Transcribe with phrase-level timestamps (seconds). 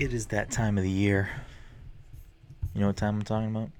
[0.00, 1.28] It is that time of the year.
[2.74, 3.70] You know what time I'm talking about?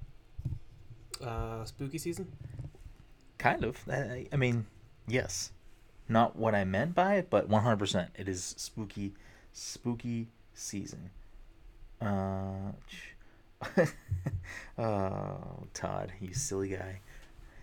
[1.19, 2.31] Uh, spooky season.
[3.39, 3.79] Kind of.
[3.89, 4.67] I, I mean,
[5.07, 5.51] yes.
[6.07, 8.09] Not what I meant by it, but 100%.
[8.19, 9.13] It is spooky,
[9.51, 11.09] spooky season.
[11.99, 12.73] Uh,
[14.77, 16.99] oh, Todd, you silly guy.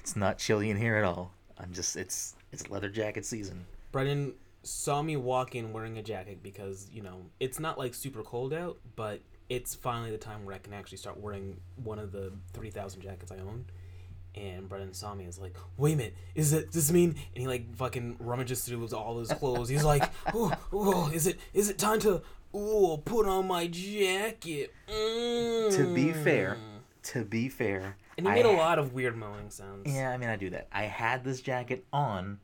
[0.01, 1.31] It's not chilly in here at all.
[1.59, 3.67] I'm just, it's, it's leather jacket season.
[3.93, 4.35] Brendan
[4.69, 8.53] saw me walk in wearing a jacket because you know it's not like super cold
[8.53, 12.33] out, but it's finally the time where I can actually start wearing one of the
[12.53, 13.67] three thousand jackets I own.
[14.35, 17.11] And Brendan saw me and was like, "Wait a minute, is it does this mean?"
[17.11, 19.69] And he like fucking rummages through all his clothes.
[19.69, 20.05] He's like,
[20.35, 25.75] "Oh, oh, is it is it time to oh put on my jacket?" Mm.
[25.77, 26.59] To be fair,
[27.05, 29.93] to be fair, and he made a lot of weird moaning sounds.
[29.93, 30.69] Yeah, I mean, I do that.
[30.71, 32.39] I had this jacket on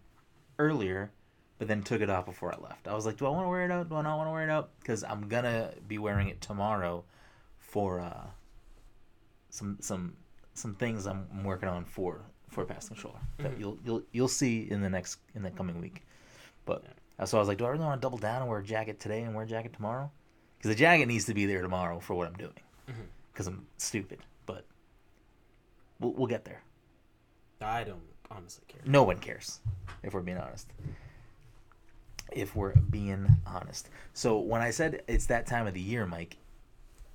[0.59, 1.13] earlier,
[1.65, 2.87] but then took it off before I left.
[2.87, 3.89] I was like, do I want to wear it out?
[3.89, 4.69] Do I not want to wear it out?
[4.81, 7.05] Because I'm gonna be wearing it tomorrow
[7.59, 8.27] for uh,
[9.49, 10.15] some some
[10.53, 12.21] some things I'm working on for
[12.51, 13.61] for Pass Controller that Mhm.
[13.61, 16.05] you'll you'll you'll see in the next in the coming week.
[16.67, 16.85] But
[17.25, 19.01] so I was like, do I really want to double down and wear a jacket
[19.01, 20.11] today and wear a jacket tomorrow?
[20.59, 22.53] Because the jacket needs to be there tomorrow for what I'm doing.
[23.33, 24.67] Because I'm stupid, but
[25.99, 26.61] we'll we'll get there.
[27.63, 28.83] I don't honestly care.
[28.85, 29.61] No one cares,
[30.03, 30.71] if we're being honest.
[32.35, 33.89] If we're being honest.
[34.13, 36.37] So when I said it's that time of the year, Mike,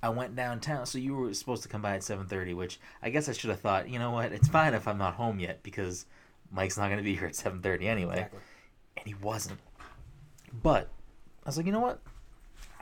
[0.02, 0.86] I went downtown.
[0.86, 3.50] So you were supposed to come by at seven thirty, which I guess I should
[3.50, 3.88] have thought.
[3.88, 4.32] You know what?
[4.32, 6.06] It's fine if I'm not home yet because
[6.50, 8.40] Mike's not going to be here at seven thirty anyway, Exactly.
[8.96, 9.60] and he wasn't.
[10.62, 10.88] But
[11.44, 12.00] I was like, you know what?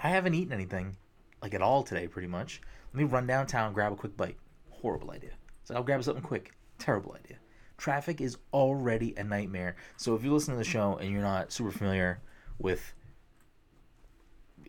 [0.02, 0.96] I haven't eaten anything
[1.42, 2.60] like at all today, pretty much.
[2.92, 4.36] Let me run downtown, grab a quick bite.
[4.70, 5.32] Horrible idea.
[5.64, 6.52] So I'll grab something quick.
[6.78, 7.36] Terrible idea.
[7.76, 9.76] Traffic is already a nightmare.
[9.96, 12.20] So if you listen to the show and you're not super familiar
[12.58, 12.94] with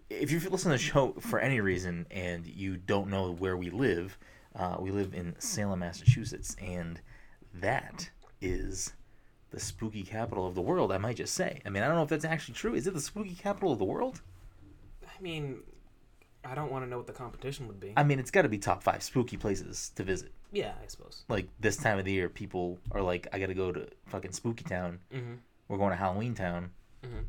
[0.10, 3.70] if you listen to the show for any reason and you don't know where we
[3.70, 4.18] live,
[4.56, 7.00] uh, we live in Salem, Massachusetts, and
[7.54, 8.10] that
[8.42, 8.94] is
[9.52, 10.92] the spooky capital of the world.
[10.92, 11.62] I might just say.
[11.66, 12.74] I mean, I don't know if that's actually true.
[12.74, 14.22] Is it the spooky capital of the world?
[15.04, 15.60] I mean,
[16.44, 17.94] I don't want to know what the competition would be.
[17.96, 20.32] I mean, it's got to be top five spooky places to visit.
[20.52, 21.24] yeah, I suppose.
[21.30, 24.32] Like this time of the year, people are like, "I got to go to fucking
[24.32, 25.00] Spooky Town.
[25.14, 25.34] Mm-hmm.
[25.68, 26.72] We're going to Halloween Town."
[27.04, 27.26] Mhm.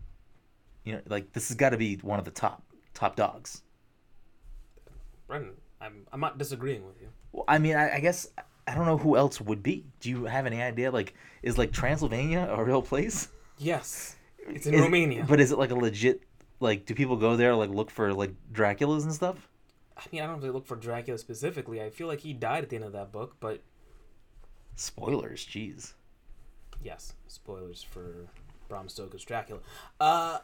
[0.84, 2.62] You know, like this has got to be one of the top
[2.94, 3.62] top dogs.
[5.26, 7.08] Brendan, I'm I'm not disagreeing with you.
[7.32, 8.28] Well, I mean, I, I guess
[8.66, 9.84] I don't know who else would be.
[10.00, 10.90] Do you have any idea?
[10.90, 13.28] Like, is like Transylvania a real place?
[13.58, 14.16] Yes,
[14.48, 15.24] it's in Is- Romania.
[15.28, 16.22] But is it like a legit?
[16.60, 19.48] Like, do people go there like look for like Draculas and stuff?
[19.96, 21.80] I mean, I don't know if they look for Dracula specifically.
[21.82, 23.60] I feel like he died at the end of that book, but
[24.76, 25.92] Spoilers, jeez.
[26.82, 28.28] yes, spoilers for
[28.68, 29.60] Bram Stoker's Dracula.
[29.98, 30.38] Uh,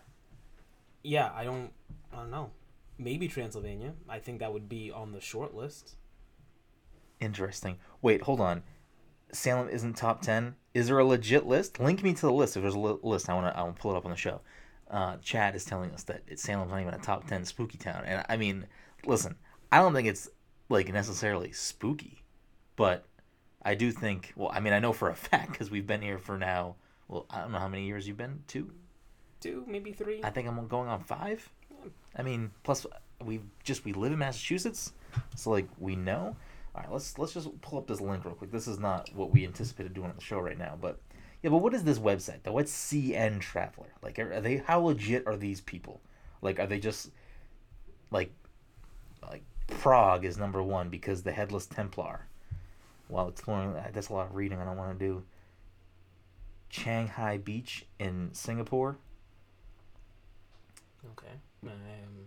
[1.06, 1.70] yeah, I don't,
[2.12, 2.50] I don't know.
[2.98, 3.92] Maybe Transylvania.
[4.08, 5.96] I think that would be on the short list.
[7.20, 7.78] Interesting.
[8.02, 8.62] Wait, hold on.
[9.32, 10.56] Salem isn't top ten.
[10.74, 11.78] Is there a legit list?
[11.80, 13.28] Link me to the list if there's a li- list.
[13.28, 13.58] I want to.
[13.58, 14.40] I want to pull it up on the show.
[14.90, 18.24] Uh, Chad is telling us that Salem's not even a top ten spooky town, and
[18.28, 18.66] I mean,
[19.04, 19.36] listen,
[19.72, 20.28] I don't think it's
[20.68, 22.22] like necessarily spooky,
[22.76, 23.06] but
[23.62, 24.32] I do think.
[24.36, 26.76] Well, I mean, I know for a fact because we've been here for now.
[27.08, 28.42] Well, I don't know how many years you've been.
[28.46, 28.72] Two.
[29.40, 30.20] Two, maybe three.
[30.22, 31.48] I think I'm going on five.
[32.16, 32.86] I mean, plus
[33.24, 34.92] we just we live in Massachusetts,
[35.34, 36.36] so like we know.
[36.74, 38.50] All right, let's let's just pull up this link real quick.
[38.50, 40.98] This is not what we anticipated doing on the show right now, but
[41.42, 42.52] yeah, but what is this website though?
[42.52, 43.88] What's CN Traveler?
[44.02, 46.00] Like, are, they how legit are these people?
[46.42, 47.10] Like, are they just
[48.10, 48.30] like
[49.22, 52.26] like Prague is number one because the Headless Templar.
[53.08, 54.58] While exploring, uh, that's a lot of reading.
[54.58, 55.22] I don't want to do.
[56.72, 58.98] Changi Beach in Singapore.
[61.12, 61.32] Okay.
[61.64, 62.26] Um,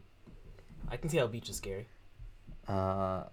[0.90, 1.88] I can see how beach is scary.
[2.68, 3.24] Uh,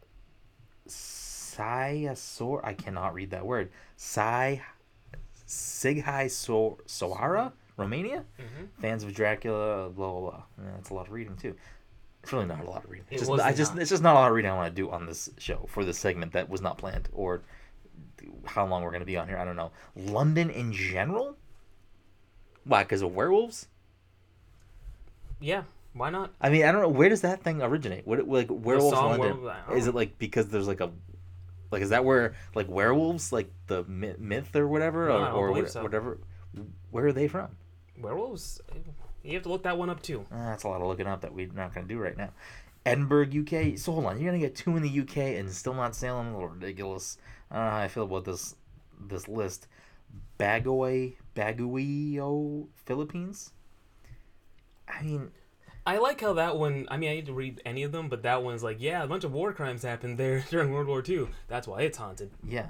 [0.89, 2.61] Siasor.
[2.65, 3.71] I cannot read that word.
[3.97, 4.61] Si,
[5.47, 8.25] Sighai so- Soara, Romania.
[8.39, 8.81] Mm-hmm.
[8.81, 9.91] Fans of Dracula.
[9.91, 10.43] Blah blah blah.
[10.59, 11.55] Yeah, that's a lot of reading too.
[12.23, 13.07] It's really not a lot of reading.
[13.11, 13.83] It just, I just not.
[13.83, 15.85] it's just not a lot of reading I want to do on this show for
[15.85, 17.43] this segment that was not planned or
[18.45, 19.39] how long we're gonna be on here.
[19.39, 19.71] I don't know.
[19.95, 21.37] London in general.
[22.65, 22.83] Why?
[22.83, 23.69] Because of werewolves?
[25.41, 26.33] Yeah, why not?
[26.41, 26.89] I mean, I don't know.
[26.89, 28.07] Where does that thing originate?
[28.07, 29.43] What like werewolves song London?
[29.43, 30.91] Werewolves- Is it like because there's like a
[31.71, 35.83] like is that where like werewolves like the myth, or whatever No, or, or so.
[35.83, 36.19] whatever?
[36.91, 37.57] Where are they from?
[38.01, 38.61] Werewolves?
[39.23, 40.25] You have to look that one up too.
[40.33, 42.31] Uh, that's a lot of looking up that we're not going to do right now.
[42.85, 43.77] Edinburgh, UK.
[43.77, 46.29] So hold on, you're going to get two in the UK and still not Salem?
[46.29, 47.19] A little ridiculous.
[47.51, 48.55] I don't know how I feel about this
[49.01, 49.67] this list.
[50.39, 53.53] Bagoy, Baguio, Philippines.
[54.89, 55.31] I mean,
[55.87, 56.87] I like how that one.
[56.91, 59.07] I mean, I need to read any of them, but that one's like, yeah, a
[59.07, 61.29] bunch of war crimes happened there during World War II.
[61.49, 62.31] That's why it's haunted.
[62.47, 62.69] Yeah.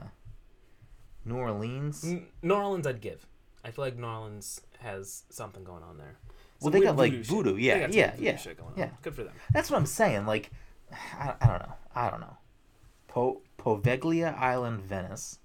[1.24, 2.04] New Orleans.
[2.04, 3.26] N- New Orleans, I'd give.
[3.64, 6.16] I feel like New Orleans has something going on there.
[6.60, 7.26] Well, they weird got, like, shit.
[7.26, 7.54] voodoo.
[7.56, 8.78] They Yeah, got some yeah, voodoo yeah, shit going on.
[8.78, 8.90] yeah.
[9.02, 9.34] Good for them.
[9.52, 10.24] That's what I'm saying.
[10.26, 10.50] Like,
[10.92, 11.72] I, I don't know.
[11.94, 12.36] I don't know.
[13.08, 15.38] Po- Poveglia Island, Venice.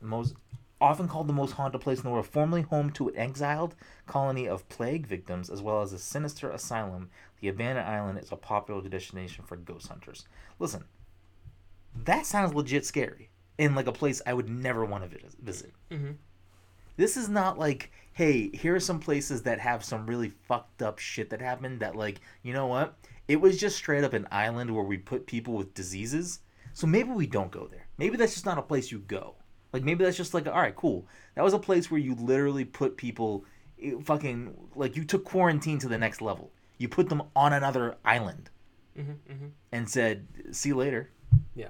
[0.00, 0.34] Most
[0.80, 3.74] often called the most haunted place in the world, formerly home to an exiled
[4.06, 7.10] colony of plague victims as well as a sinister asylum.
[7.40, 10.26] The abandoned island is a popular destination for ghost hunters.
[10.58, 10.84] Listen,
[12.04, 15.72] that sounds legit scary, and like a place I would never want to visit.
[15.90, 16.12] Mm-hmm.
[16.96, 20.98] This is not like, hey, here are some places that have some really fucked up
[20.98, 22.94] shit that happened that like, you know what?
[23.26, 26.40] It was just straight up an island where we put people with diseases.
[26.72, 27.86] So maybe we don't go there.
[27.96, 29.36] Maybe that's just not a place you go.
[29.72, 31.06] Like maybe that's just like, all right, cool.
[31.34, 33.44] That was a place where you literally put people
[34.02, 36.50] fucking like you took quarantine to the next level.
[36.78, 38.50] You put them on another island
[38.98, 39.32] Mm-hmm.
[39.32, 39.46] Mm-hmm.
[39.72, 41.10] and said, "See you later."
[41.54, 41.68] Yeah.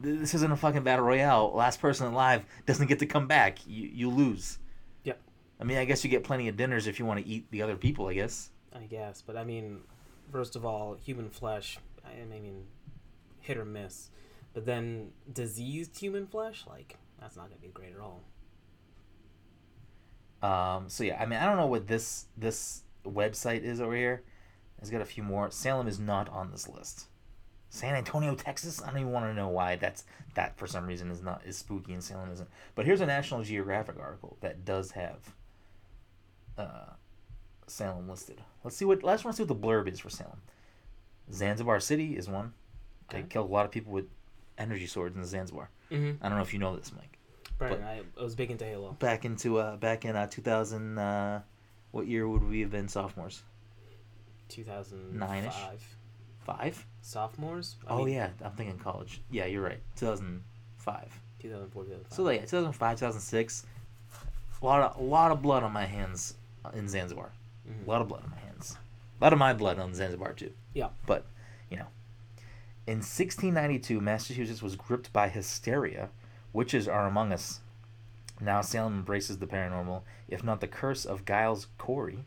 [0.00, 1.52] This isn't a fucking battle royale.
[1.54, 3.58] Last person alive doesn't get to come back.
[3.66, 4.58] You you lose.
[5.02, 5.20] Yep.
[5.60, 7.60] I mean, I guess you get plenty of dinners if you want to eat the
[7.62, 8.06] other people.
[8.06, 8.50] I guess.
[8.72, 9.80] I guess, but I mean,
[10.30, 11.78] first of all, human flesh.
[12.04, 12.64] I I mean,
[13.40, 14.10] hit or miss.
[14.54, 18.20] But then diseased human flesh, like that's not gonna be great at all.
[20.42, 20.88] Um.
[20.88, 24.22] So yeah, I mean, I don't know what this this website is over here.
[24.78, 25.50] It's got a few more.
[25.50, 27.06] Salem is not on this list.
[27.70, 28.82] San Antonio, Texas.
[28.82, 30.04] I don't even want to know why that's
[30.34, 32.48] that for some reason is not is spooky and Salem isn't.
[32.74, 35.34] But here's a National Geographic article that does have
[36.58, 36.92] uh,
[37.66, 38.42] Salem listed.
[38.62, 39.02] Let's see what.
[39.02, 40.42] Let's want to see what the blurb is for Salem.
[41.32, 42.52] Zanzibar City is one.
[43.08, 43.28] They Okay.
[43.30, 44.06] killed a lot of people with
[44.58, 45.70] energy swords in Zanzibar.
[45.90, 46.22] Mm-hmm.
[46.22, 47.13] I don't know if you know this, Mike.
[47.58, 48.92] Brian, I, I was big into Halo.
[48.98, 51.40] Back into uh back in uh 2000 uh
[51.92, 53.42] what year would we have been sophomores?
[54.48, 55.54] Two thousand Nine-ish?
[56.44, 56.84] five.
[57.00, 57.76] Sophomores.
[57.86, 59.20] I Oh mean, yeah, I'm thinking college.
[59.30, 59.80] Yeah, you're right.
[59.96, 61.20] 2005.
[61.40, 62.12] 2004, 2005.
[62.16, 63.66] So yeah, 2005, 2006.
[64.60, 66.34] A lot of a lot of blood on my hands
[66.74, 67.30] in Zanzibar.
[67.68, 67.86] Mhm.
[67.86, 68.76] A lot of blood on my hands.
[69.20, 70.52] A lot of my blood on Zanzibar too.
[70.74, 70.88] Yeah.
[71.06, 71.24] But,
[71.70, 71.86] you know,
[72.86, 76.10] in 1692, Massachusetts was gripped by hysteria.
[76.54, 77.60] Witches are among us.
[78.40, 82.24] Now Salem embraces the paranormal, if not the curse of Giles Corey.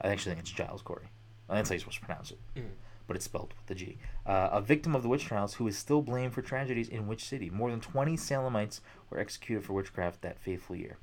[0.00, 1.08] I actually think it's Giles Corey.
[1.48, 2.70] That's how you're supposed to pronounce it, Mhm.
[3.06, 3.98] but it's spelled with the G.
[4.24, 7.24] Uh, a victim of the witch trials who is still blamed for tragedies in which
[7.24, 7.50] city?
[7.50, 8.80] More than 20 Salemites
[9.10, 10.96] were executed for witchcraft that fateful year.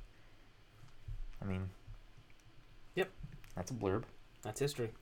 [1.40, 1.68] I mean,
[2.94, 3.10] Yep.
[3.54, 4.04] that's a blurb.
[4.42, 4.92] That's history.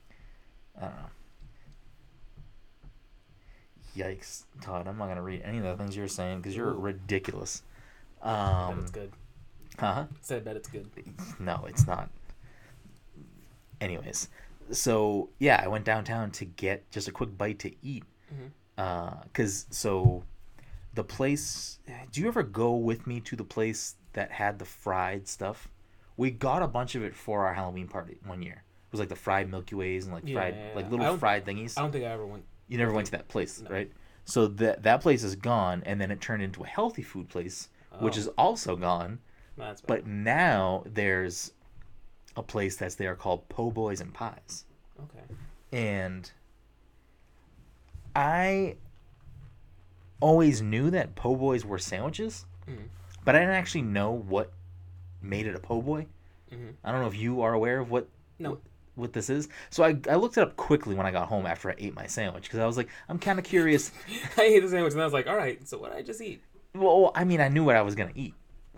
[0.77, 1.09] I don't know.
[3.97, 4.87] Yikes, Todd!
[4.87, 6.79] I'm not gonna read any of the things you're saying because you're Ooh.
[6.79, 7.63] ridiculous.
[8.21, 9.11] bet Um, it's good.
[9.79, 10.05] huh?
[10.21, 10.87] Said that it's good.
[11.39, 12.09] No, it's not.
[13.81, 14.29] Anyways,
[14.71, 18.03] so yeah, I went downtown to get just a quick bite to eat.
[18.33, 18.51] Mhm.
[18.77, 20.23] Uh, cause so
[20.93, 21.79] the place.
[22.11, 25.67] Do you ever go with me to the place that had the fried stuff?
[26.17, 28.63] We got a bunch of it for our Halloween party one year.
[28.87, 30.87] It was like the fried Milky Ways and like Yeah, fried, yeah, like yeah.
[30.95, 31.77] I little fried thingies.
[31.77, 32.43] I don't think I ever went.
[32.67, 33.69] You never went to that place, No.
[33.69, 33.91] right?
[34.25, 37.69] So that that place is gone, and then it turned into a healthy food place,
[37.99, 38.19] which Oh.
[38.19, 39.19] is also gone.
[39.57, 39.81] That's.
[39.81, 41.53] But now there's
[42.35, 44.65] a place that's there called Po' Boys and Pies,
[45.01, 45.23] okay.
[45.71, 46.29] and
[48.15, 48.75] I
[50.19, 52.89] always knew that Po' Boys were sandwiches, Mhm.
[53.23, 54.51] but I didn't actually know what
[55.21, 56.07] made it a Po' Boy.
[56.51, 56.75] Mhm.
[56.83, 58.07] I don't know if you are aware of what
[58.39, 58.51] No.
[58.51, 58.61] what
[59.13, 59.47] this is.
[59.69, 62.07] So I, I looked it up quickly when I got home after I ate my
[62.07, 63.91] sandwich because I was like, I'm kind of curious.
[64.37, 66.21] I ate the sandwich and I was like, all right, so what did I just
[66.21, 66.41] eat?
[66.73, 68.33] Well, I mean, I knew what I was gonna eat,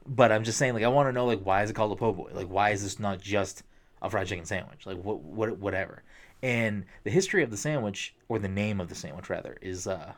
[0.05, 1.95] but I'm just saying, like, I want to know, like, why is it called a
[1.95, 2.31] po' boy?
[2.33, 3.63] Like, why is this not just
[4.01, 4.85] a fried chicken sandwich?
[4.85, 6.03] Like, what, what, whatever.
[6.41, 10.13] And the history of the sandwich, or the name of the sandwich rather, is uh,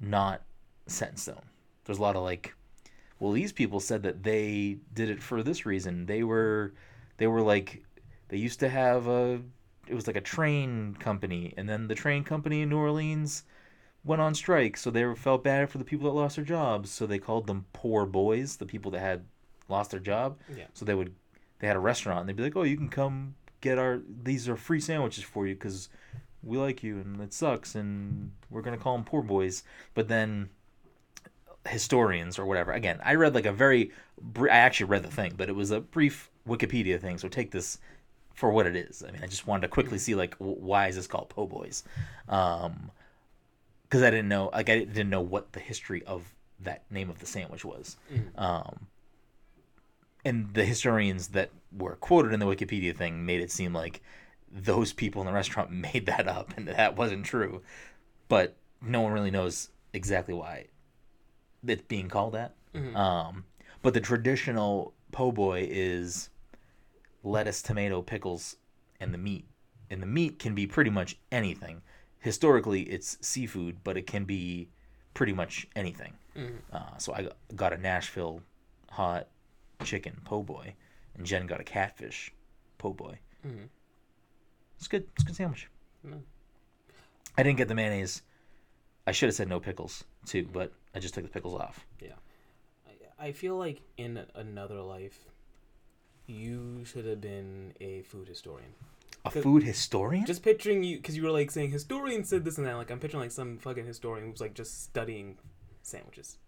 [0.00, 0.42] not
[0.86, 1.42] set in stone.
[1.84, 2.54] There's a lot of like,
[3.20, 6.06] well, these people said that they did it for this reason.
[6.06, 6.74] They were,
[7.18, 7.84] they were like,
[8.34, 9.40] they used to have a,
[9.86, 13.44] it was like a train company, and then the train company in New Orleans
[14.02, 17.06] went on strike, so they felt bad for the people that lost their jobs, so
[17.06, 19.24] they called them poor boys, the people that had
[19.68, 20.36] lost their job.
[20.52, 20.64] Yeah.
[20.74, 21.14] So they would,
[21.60, 24.48] they had a restaurant, and they'd be like, "Oh, you can come get our these
[24.48, 25.88] are free sandwiches for you because
[26.42, 29.62] we like you, and it sucks, and we're gonna call them poor boys."
[29.94, 30.50] But then
[31.68, 32.72] historians or whatever.
[32.72, 35.70] Again, I read like a very, br- I actually read the thing, but it was
[35.70, 37.16] a brief Wikipedia thing.
[37.16, 37.78] So take this
[38.34, 39.02] for what it is.
[39.06, 41.84] I mean, I just wanted to quickly see like why is this called po' boys,
[42.28, 42.90] um,
[43.84, 47.18] because I didn't know like I didn't know what the history of that name of
[47.20, 47.96] the sandwich was.
[48.12, 48.38] Mhm.
[48.40, 48.86] Um,
[50.24, 54.00] and the historians that were quoted in the Wikipedia thing made it seem like
[54.50, 57.62] those people in the restaurant made that up and that wasn't true.
[58.28, 60.66] But no one really knows exactly why
[61.66, 62.54] it's being called that.
[62.96, 63.44] Um,
[63.82, 66.30] but the traditional po' boy is
[67.24, 68.56] lettuce, tomato, pickles,
[69.00, 69.46] and the meat.
[69.90, 71.82] And the meat can be pretty much anything.
[72.20, 74.68] Historically, it's seafood, but it can be
[75.14, 76.14] pretty much anything.
[76.72, 78.42] Uh, so I got a Nashville
[78.90, 79.28] hot
[79.84, 80.74] chicken po' boy,
[81.14, 82.32] and Jen got a catfish
[82.78, 83.18] po' boy.
[83.46, 83.68] Mhm.
[84.76, 85.06] It's good.
[85.14, 85.68] It's a good sandwich.
[86.04, 86.22] Mm.
[87.38, 88.22] I didn't get the mayonnaise.
[89.06, 91.86] I should have said no pickles too, but I just took the pickles off.
[92.00, 92.14] Yeah.
[92.86, 95.24] I, I feel like in another life,
[96.26, 98.74] you should have been a food historian.
[99.24, 100.26] A food historian?
[100.26, 102.74] Just picturing you, because you were like saying historian said this and that.
[102.74, 105.38] Like I'm picturing like some fucking historian who's like just studying
[105.82, 106.38] sandwiches.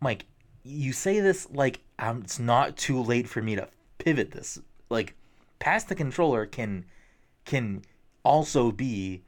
[0.00, 0.26] Mike,
[0.62, 3.68] you say this like um, it's not too late for me to
[3.98, 4.58] pivot this.
[4.88, 5.14] Like,
[5.58, 6.84] pass the controller can
[7.44, 7.82] can
[8.24, 9.22] also be,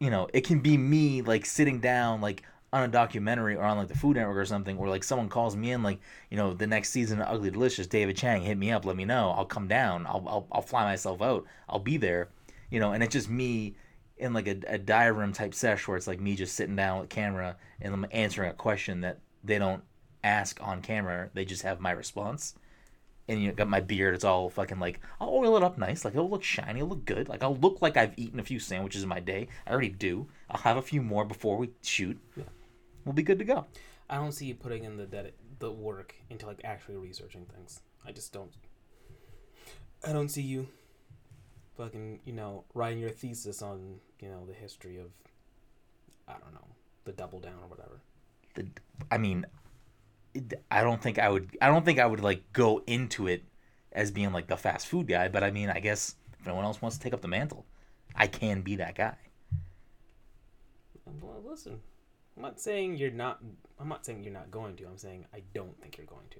[0.00, 2.42] you know, it can be me like sitting down like
[2.74, 5.54] on a documentary or on like the Food Network or something, or like someone calls
[5.54, 8.72] me in like, you know, the next season of Ugly Delicious, David Chang, hit me
[8.72, 9.30] up, let me know.
[9.30, 10.06] I'll come down.
[10.06, 11.46] I'll I'll, I'll fly myself out.
[11.68, 12.30] I'll be there,
[12.70, 13.76] you know, and it's just me
[14.16, 17.10] in like a, a diary type sesh where it's like me just sitting down with
[17.10, 19.84] camera and I'm answering a question that they don't
[20.24, 21.30] ask on camera.
[21.32, 22.54] They just have my response.
[23.28, 24.14] And you know, got my beard.
[24.16, 26.04] It's all fucking like I'll oil it up nice.
[26.04, 26.80] Like it'll look shiny.
[26.80, 27.28] It'll look good.
[27.28, 29.46] Like I'll look like I've eaten a few sandwiches in my day.
[29.64, 30.26] I already do.
[30.50, 32.18] I'll have a few more before we shoot.
[32.36, 32.44] Yeah.
[33.04, 33.66] We'll be good to go.
[34.08, 37.80] I don't see you putting in the the work into like actually researching things.
[38.06, 38.52] I just don't.
[40.06, 40.68] I don't see you.
[41.76, 45.10] Fucking, you know, writing your thesis on you know the history of,
[46.28, 46.66] I don't know,
[47.04, 48.00] the double down or whatever.
[48.54, 48.66] The,
[49.10, 49.46] I mean,
[50.34, 51.56] it, I don't think I would.
[51.60, 53.44] I don't think I would like go into it
[53.92, 55.28] as being like the fast food guy.
[55.28, 57.64] But I mean, I guess if no one else wants to take up the mantle,
[58.14, 59.16] I can be that guy.
[61.20, 61.80] Well, listen,
[62.36, 63.40] I'm not saying you're not.
[63.78, 64.86] I'm not saying you're not going to.
[64.86, 66.38] I'm saying I don't think you're going to.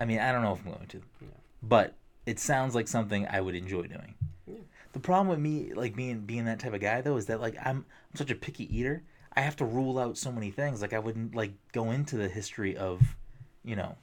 [0.00, 1.28] I mean, I don't know if I'm going to, Yeah.
[1.62, 1.94] but
[2.24, 4.14] it sounds like something I would enjoy doing.
[4.46, 4.58] Yeah.
[4.92, 7.56] The problem with me, like being being that type of guy, though, is that like
[7.60, 7.78] I'm,
[8.10, 9.02] I'm such a picky eater.
[9.34, 10.80] I have to rule out so many things.
[10.82, 13.00] Like I wouldn't like go into the history of,
[13.64, 13.96] you know,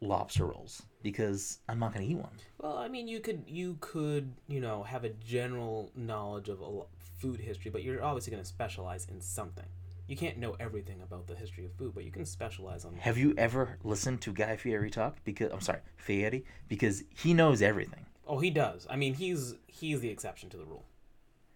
[0.00, 2.32] lobster rolls because I'm not gonna eat one.
[2.58, 6.82] Well, I mean, you could you could you know have a general knowledge of a
[7.22, 9.64] food history, but you're obviously going to specialize in something.
[10.08, 12.94] You can't know everything about the history of food, but you can specialize on.
[12.96, 15.16] Have you ever listened to Guy Fieri talk?
[15.24, 18.04] Because I'm sorry, Fieri, because he knows everything.
[18.26, 18.86] Oh, he does.
[18.90, 20.84] I mean, he's he's the exception to the rule.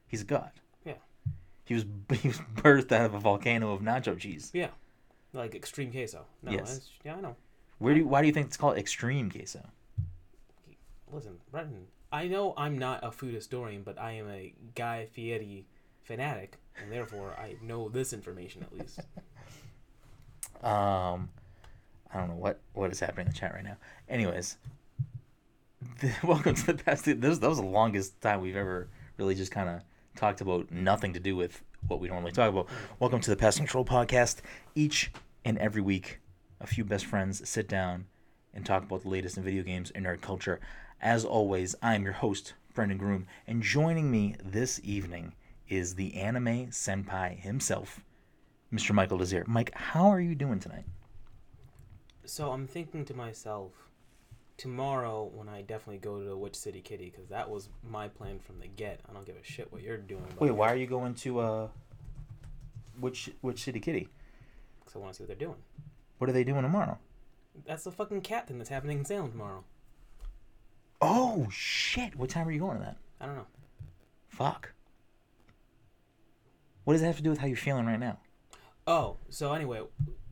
[0.07, 0.53] He's a god.
[0.85, 0.95] Yeah.
[1.65, 1.85] He was
[2.23, 4.51] he was birthed out of a volcano of nacho cheese.
[4.55, 4.71] Yeah,
[5.33, 6.25] like extreme queso.
[6.43, 6.89] No, Yes.
[7.05, 7.37] yeah, I know.
[7.79, 9.61] Where do you, why do you think it's called extreme queso?
[11.13, 15.67] Listen, Brendan, I know I'm not a food historian, but I am a Guy Fieri
[16.03, 19.01] fanatic, and therefore I know this information at least.
[20.63, 21.29] Um,
[22.13, 23.77] I don't know what what is happening in the chat right now.
[24.09, 24.57] Anyways,
[26.01, 27.05] the, welcome to the past.
[27.05, 29.83] This that was the longest time we've ever really just kind of
[30.17, 32.69] talked about nothing to do with what we normally talk about.
[32.99, 34.39] Welcome to the Pest Control Podcast.
[34.75, 35.13] Each
[35.45, 36.21] and every week,
[36.59, 38.07] a few best friends sit down
[38.55, 40.59] and talk about the latest in video games and nerd culture.
[41.00, 45.35] As always, I'm your host, Brendan Groom, and joining me this evening
[45.69, 48.00] is the anime senpai himself,
[48.73, 48.95] Mr.
[48.95, 49.45] Michael Desir.
[49.47, 50.85] Mike, how are you doing tonight?
[52.25, 53.73] So I'm thinking to myself,
[54.57, 58.59] tomorrow when I definitely go to Witch City Kitty, because that was my plan from
[58.59, 59.00] the get.
[59.09, 60.25] I don't give a shit what you're doing.
[60.38, 61.69] Wait, why are you going to uh
[62.99, 64.09] Witch which city kitty?
[64.81, 65.62] Because I want to see what they're doing.
[66.19, 66.99] What are they doing tomorrow?
[67.67, 69.65] That's the fucking cat thing that's happening in Salem tomorrow.
[71.00, 72.17] Oh shit!
[72.17, 72.97] What time are you going to that?
[73.21, 73.47] I don't know.
[74.29, 74.73] Fuck.
[76.85, 78.19] What does that have to do with how you're feeling right now?
[78.87, 79.81] Oh, so anyway,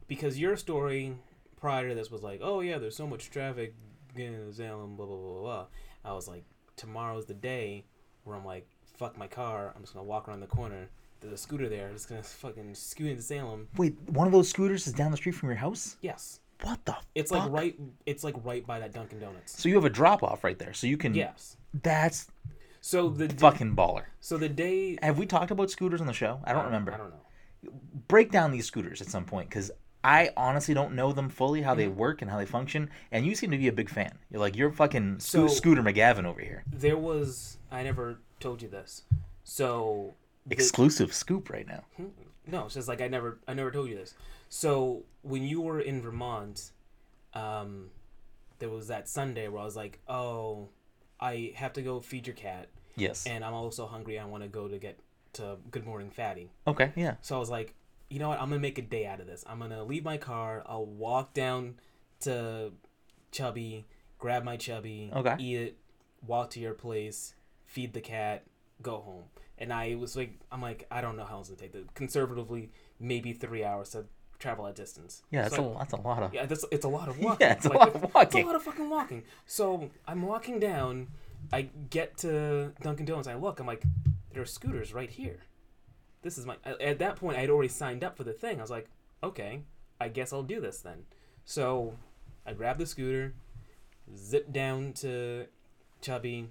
[0.07, 1.17] because your story
[1.57, 3.75] prior to this was like, oh yeah, there's so much traffic
[4.15, 5.43] in Salem, blah blah blah blah.
[5.43, 5.67] blah.
[6.05, 6.45] I was like,
[6.77, 7.85] tomorrow's the day
[8.23, 9.73] where I'm like, fuck my car.
[9.75, 10.89] I'm just gonna walk around the corner.
[11.21, 11.89] There's a scooter there.
[11.89, 13.69] I'm just gonna fucking scoot into Salem.
[13.77, 15.97] Wait, one of those scooters is down the street from your house?
[16.01, 16.97] Yes, What the?
[17.15, 17.45] it's fuck?
[17.51, 17.81] like right.
[18.07, 19.61] It's like right by that Dunkin' Donuts.
[19.61, 21.15] So you have a drop off right there, so you can.
[21.15, 21.57] Yes.
[21.83, 22.29] That's
[22.81, 24.05] So the d- fucking baller.
[24.21, 24.99] so the day.
[25.03, 26.41] Have we talked about scooters on the show?
[26.45, 26.93] I don't remember.
[26.93, 27.73] I don't know.
[28.09, 29.71] break down these scooters at some point because
[30.05, 31.97] I honestly don't know them fully, how they mm-hmm.
[31.97, 32.91] work and how they function.
[33.11, 34.13] And you seem to be a big fan.
[34.31, 36.63] You're like you're fucking So- Scooter McGavin over here.
[36.71, 37.59] There was.
[37.73, 39.03] I never told you this.
[39.45, 40.15] So
[40.47, 41.85] the- Exclusive scoop right now.
[41.97, 42.05] Hmm?
[42.47, 44.15] No, it's just like I never I never told you this.
[44.49, 46.71] So when you were in Vermont
[47.33, 47.91] um,
[48.61, 50.69] there was that Sunday where I was like, oh,
[51.21, 53.27] I have to go feed your cat, Yes.
[53.27, 54.19] and I'm also hungry.
[54.21, 54.99] I want to go to get
[55.35, 56.51] to Good Morning Fatty.
[56.67, 56.93] okay.
[56.95, 57.15] Yeah.
[57.23, 57.75] So I was like,
[58.09, 58.41] you know what?
[58.41, 59.43] I'm gonna make a day out of this.
[59.49, 60.63] I'm gonna leave my car.
[60.67, 61.75] I'll walk down
[62.21, 62.71] to
[63.33, 63.87] Chubby,
[64.19, 65.35] grab my Chubby, Okay.
[65.41, 65.77] eat it,
[66.25, 67.35] walk to your place,
[67.67, 68.45] feed the cat,
[68.81, 69.25] go home.
[69.59, 71.73] And I was like, I'm like, I don't know how long it's gonna take.
[71.73, 74.05] The conservatively, maybe three hours to
[74.41, 75.23] travel that distance.
[75.31, 75.43] Yeah.
[75.43, 76.35] That's So a that's a lot of.
[76.35, 77.47] yeah, that's it's a lot of walking.
[77.47, 78.21] Yeah, it's a lot of walking.
[78.23, 79.23] It's a lot of fucking walking.
[79.47, 81.09] So I'm walking down.
[81.53, 83.29] I get to Dunkin' Donuts.
[83.29, 83.61] I look.
[83.61, 83.85] I'm like,
[84.33, 85.41] there are scooters right here.
[86.23, 86.57] This is my.
[86.81, 88.59] At that point, I had already signed up for the thing.
[88.59, 88.89] I was like,
[89.23, 89.61] okay,
[90.01, 91.05] I guess I'll do this then.
[91.45, 91.95] So
[92.47, 93.35] I grabbed the scooter,
[94.17, 95.47] zipped down to
[96.01, 96.49] Chubby.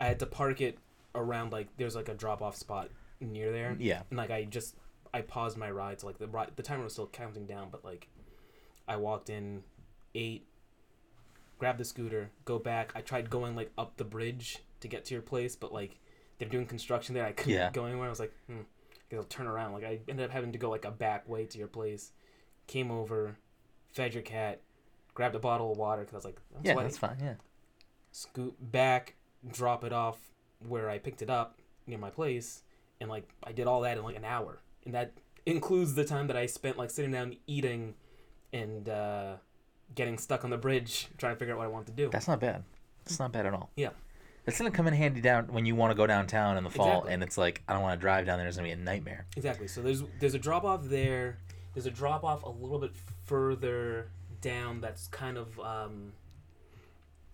[0.00, 0.78] I had to park it
[1.16, 3.76] around like there's like a drop off spot near there.
[3.78, 4.02] Yeah.
[4.10, 4.76] And like I just
[5.14, 7.84] I paused my ride, so like the ride, the timer was still counting down, but
[7.84, 8.08] like
[8.86, 9.62] I walked in,
[10.14, 10.46] ate,
[11.58, 12.92] grabbed the scooter, go back.
[12.94, 15.98] I tried going like up the bridge to get to your place, but like
[16.38, 17.24] they're doing construction there.
[17.24, 17.70] I couldn't Yeah.
[17.72, 18.06] go anywhere.
[18.06, 18.60] I was like, hmm,
[19.12, 19.72] I'll turn around.
[19.72, 22.12] Like I ended up having to go like a back way to your place.
[22.66, 23.38] Came over,
[23.92, 24.60] fed your cat,
[25.14, 26.72] grabbed a bottle of water because I was like, Yeah.
[26.74, 27.16] sweating That's fine.
[27.22, 27.34] Yeah.
[28.12, 29.14] Scoop back,
[29.50, 30.18] drop it off
[30.66, 32.62] where I picked it up near my place,
[33.00, 35.12] and like I did all that in like an hour, and that
[35.44, 37.94] includes the time that I spent like sitting down eating,
[38.52, 39.34] and uh,
[39.94, 42.08] getting stuck on the bridge trying to figure out what I want to do.
[42.10, 42.64] That's not bad.
[43.04, 43.70] That's not bad at all.
[43.76, 43.90] Yeah.
[44.46, 46.86] It's gonna come in handy down when you want to go downtown in the fall,
[46.88, 47.12] Exactly.
[47.14, 48.46] and it's like I don't want to drive down there.
[48.46, 49.26] It's gonna be a nightmare.
[49.36, 49.66] Exactly.
[49.66, 51.38] So there's there's a drop off there.
[51.74, 52.92] There's a drop off a little bit
[53.24, 54.08] further
[54.40, 54.80] down.
[54.80, 56.12] That's kind of um,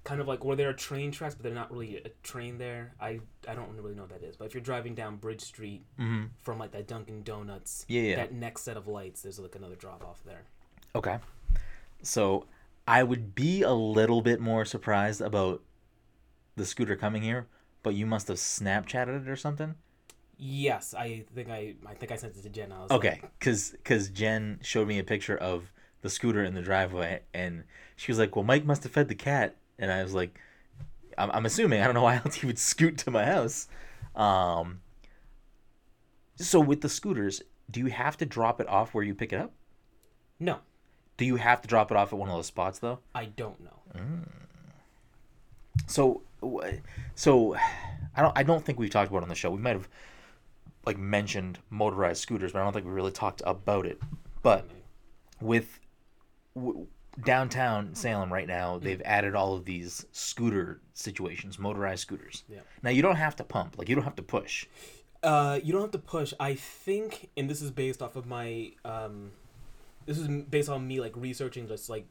[0.05, 2.95] kind of like where there are train tracks, but they're not really a train there.
[3.01, 4.37] I I don't really know what that is.
[4.37, 6.25] But if you're driving down Bridge Street Mm-hmm.
[6.43, 8.03] from like that Dunkin' Donuts, Yeah.
[8.03, 8.17] Yeah.
[8.17, 10.43] that next set of lights, there's like another drop off there.
[10.95, 11.19] Okay.
[12.03, 12.47] So
[12.87, 15.63] I would be a little bit more surprised about
[16.57, 17.47] the scooter coming here,
[17.83, 19.77] but you must have Snapchatted it or something.
[20.37, 22.73] Yes, I think I I think I sent it to Jen.
[22.91, 27.21] Okay, like, because cause Jen showed me a picture of the scooter in the driveway,
[27.33, 27.63] and
[27.95, 30.39] she was like, "Well, Mike must have fed the cat," and I was like,
[31.19, 33.69] "I'm, I'm assuming I don't know why else he would scoot to my house."
[34.17, 34.81] Um.
[36.37, 39.41] So with the scooters, do you have to drop it off where you pick it
[39.41, 39.53] up?
[40.41, 40.59] no,
[41.19, 42.99] Do you have to drop it off at one of those spots though?
[43.15, 43.79] I don't know.
[45.87, 46.23] So,
[47.15, 47.55] so
[48.17, 48.37] I don't.
[48.37, 49.51] I don't think we've talked about it on the show.
[49.51, 49.89] We might have
[50.85, 54.01] like mentioned motorized scooters, but I don't think we really talked about it.
[54.43, 54.67] But
[55.41, 55.79] with
[56.57, 56.87] w-
[57.25, 58.83] downtown Salem right now, Mm.
[58.83, 62.45] they've added all of these scooter situations, motorized scooters.
[62.49, 62.61] Yeah.
[62.83, 64.67] Now you don't have to pump, like you don't have to push.
[65.23, 66.33] Uh, you don't have to push.
[66.41, 69.31] I think, and this is based off of my um,
[70.07, 72.07] this is based on me like researching just like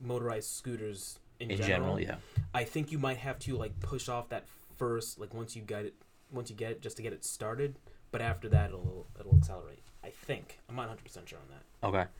[0.00, 1.96] motorized scooters in, In general.
[1.96, 2.16] general, yeah.
[2.54, 4.44] I think you might have to like push off that
[4.76, 5.94] first, like once you get it,
[6.30, 7.76] once you get it, just to get it started.
[8.12, 9.82] But after that, it'll it'll accelerate.
[10.04, 10.60] I think.
[10.68, 11.88] I'm not 100 percent sure on that.
[11.88, 12.10] Okay.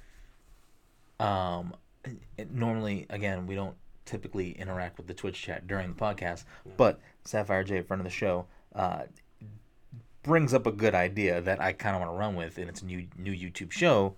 [1.19, 1.75] Um,
[2.05, 6.45] and- and normally, again, we don't typically interact with the Twitch chat during the podcast,
[6.77, 9.05] but Sapphire J, friend of the show, uh,
[10.23, 12.83] brings up a good idea that I kind of want to run with in its
[12.83, 14.15] new new YouTube show,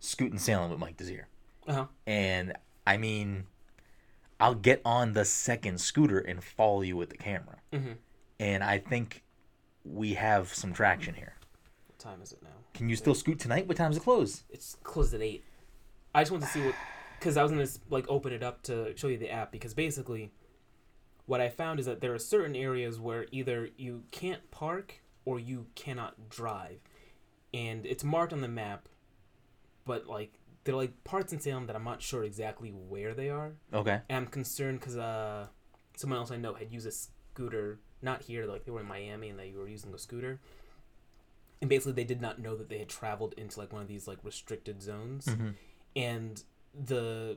[0.00, 1.28] Scoot and Sailing with Mike Desir.
[1.66, 1.86] Uh huh.
[2.06, 2.54] And
[2.86, 3.46] I mean,
[4.40, 7.92] I'll get on the second scooter and follow you with the camera, Mm-hmm.
[8.40, 9.22] and I think
[9.84, 11.34] we have some traction here.
[11.86, 12.48] What time is it now?
[12.74, 13.66] Can you still scoot tonight?
[13.68, 14.44] What time's it close?
[14.50, 15.44] It's closed at eight.
[16.14, 16.74] I just want to see what,
[17.18, 20.32] because I was gonna like open it up to show you the app because basically,
[21.26, 25.38] what I found is that there are certain areas where either you can't park or
[25.38, 26.80] you cannot drive,
[27.54, 28.88] and it's marked on the map,
[29.86, 30.32] but like
[30.64, 34.00] they're like parts in Salem that I'm not sure exactly where they are, Okay.
[34.08, 35.46] and I'm concerned because uh,
[35.96, 39.28] someone else I know had used a scooter, not here, like they were in Miami
[39.30, 40.40] and they were using a scooter.
[41.60, 44.08] And basically, they did not know that they had traveled into like one of these
[44.08, 45.50] like restricted zones, Mm-hmm.
[45.96, 46.42] And
[46.74, 47.36] the,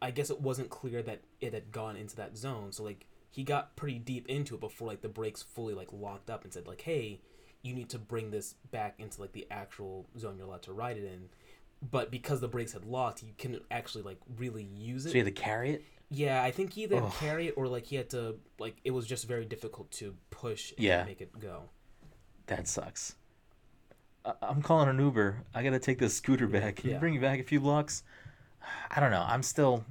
[0.00, 2.72] I guess it wasn't clear that it had gone into that zone.
[2.72, 6.30] So like he got pretty deep into it before like the brakes fully like locked
[6.30, 7.20] up and said like, hey,
[7.62, 10.96] you need to bring this back into like the actual zone you're allowed to ride
[10.96, 11.28] it in.
[11.90, 15.10] But because the brakes had locked, he couldn't actually like really use it.
[15.10, 15.84] So you had to carry it.
[16.10, 17.12] Yeah, I think he either had Ugh.
[17.18, 20.70] carry it or like he had to like it was just very difficult to push
[20.72, 21.04] and Yeah.
[21.04, 21.62] make it go.
[22.46, 23.14] That sucks.
[24.40, 25.42] I'm calling an Uber.
[25.54, 26.76] I gotta take this scooter back.
[26.76, 26.94] Can Yeah.
[26.96, 28.02] you bring me back a few blocks?
[28.90, 29.24] I don't know.
[29.26, 29.84] I'm still.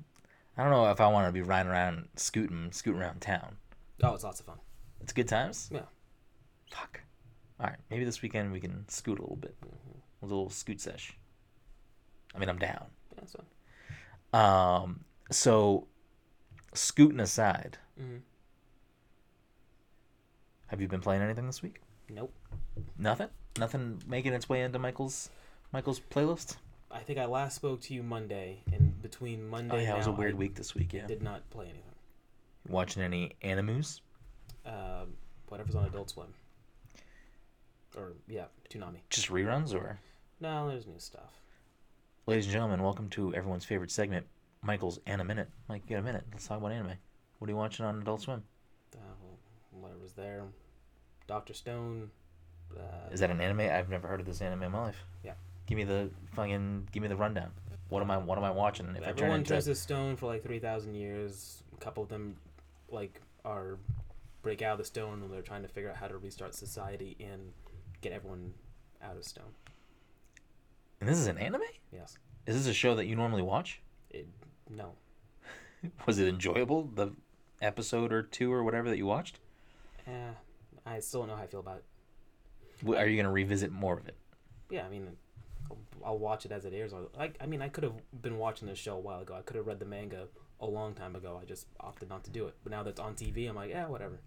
[0.58, 3.58] I don't know if I want to be riding around, scooting, scooting around town.
[4.04, 4.60] Oh, it's lots of fun.
[5.02, 5.70] It's good times.
[5.74, 5.82] Yeah.
[6.72, 7.02] Fuck.
[7.60, 7.80] All right.
[7.90, 9.60] Maybe this weekend we can scoot a little bit.
[9.62, 10.02] Mhm.
[10.22, 11.18] A little scoot sesh.
[12.36, 12.86] I mean, I'm down.
[13.12, 13.46] Yeah, that's fun.
[14.34, 15.88] Um, so,
[16.74, 18.18] scooting aside, hmm
[20.68, 21.82] have you been playing anything this week?
[22.10, 22.34] Nope.
[22.98, 23.28] Nothing.
[23.60, 25.30] Nothing making its way into Michael's
[25.74, 26.58] Michael's playlist.
[26.90, 30.08] I think I last spoke to you Monday, and between Monday Oh yeah, it was
[30.08, 30.94] a weird I week this week.
[30.94, 31.08] Yeah.
[31.08, 31.84] Did not play anything.
[32.68, 34.02] Watching any animus?
[34.66, 35.16] Um,
[35.48, 36.34] whatever's on Adult Swim.
[37.98, 39.00] Or yeah, Toonami.
[39.10, 40.00] Just reruns, or
[40.40, 41.42] No, there's new stuff.
[42.28, 44.26] ladies and gentlemen, welcome to everyone's favorite segment,
[44.62, 45.50] Michael's Anime Minute.
[45.68, 46.24] Mike, get a minute?
[46.32, 46.94] Let's talk about anime.
[47.40, 48.44] What are you watching on Adult Swim?
[48.96, 49.00] Uh,
[49.72, 50.44] whatever's there.
[51.28, 52.12] Doctor Stone.
[52.78, 53.62] Uh, Is that an anime?
[53.62, 55.04] I've never heard of this anime in my life.
[55.24, 55.34] Yeah.
[55.68, 56.88] Give me the fucking.
[56.92, 57.52] Give me the rundown.
[57.90, 58.18] What am I?
[58.18, 58.88] What am I watching?
[58.90, 61.64] If I turn Everyone into dresses stone for like three thousand years.
[61.74, 62.36] A couple of them,
[62.90, 63.78] like, are
[64.44, 67.16] break out of the stone and they're trying to figure out how to restart society
[67.20, 67.52] and
[68.02, 68.54] get everyone
[69.04, 69.54] out of stone.
[71.00, 71.62] and this is an anime.
[71.92, 72.18] Yes.
[72.48, 73.82] Is this a show that you normally watch?
[74.10, 74.28] It,
[74.70, 74.94] no.
[76.06, 76.90] Was it enjoyable?
[76.96, 77.12] The
[77.62, 79.40] episode or two or whatever that you watched?
[80.08, 80.12] Eh,
[80.86, 81.84] I still don't know how I feel about it.
[82.88, 84.16] Are you gonna revisit more of it?
[84.70, 85.08] Yeah, I mean,
[85.70, 86.94] I'll, I'll watch it as it airs.
[86.94, 89.36] Or I, mean, I could have been watching this show a while ago.
[89.36, 90.28] I could have read the manga
[90.60, 91.40] a long time ago.
[91.42, 92.56] I just opted not to do it.
[92.64, 94.20] But now that's on TV, I'm like, yeah, whatever.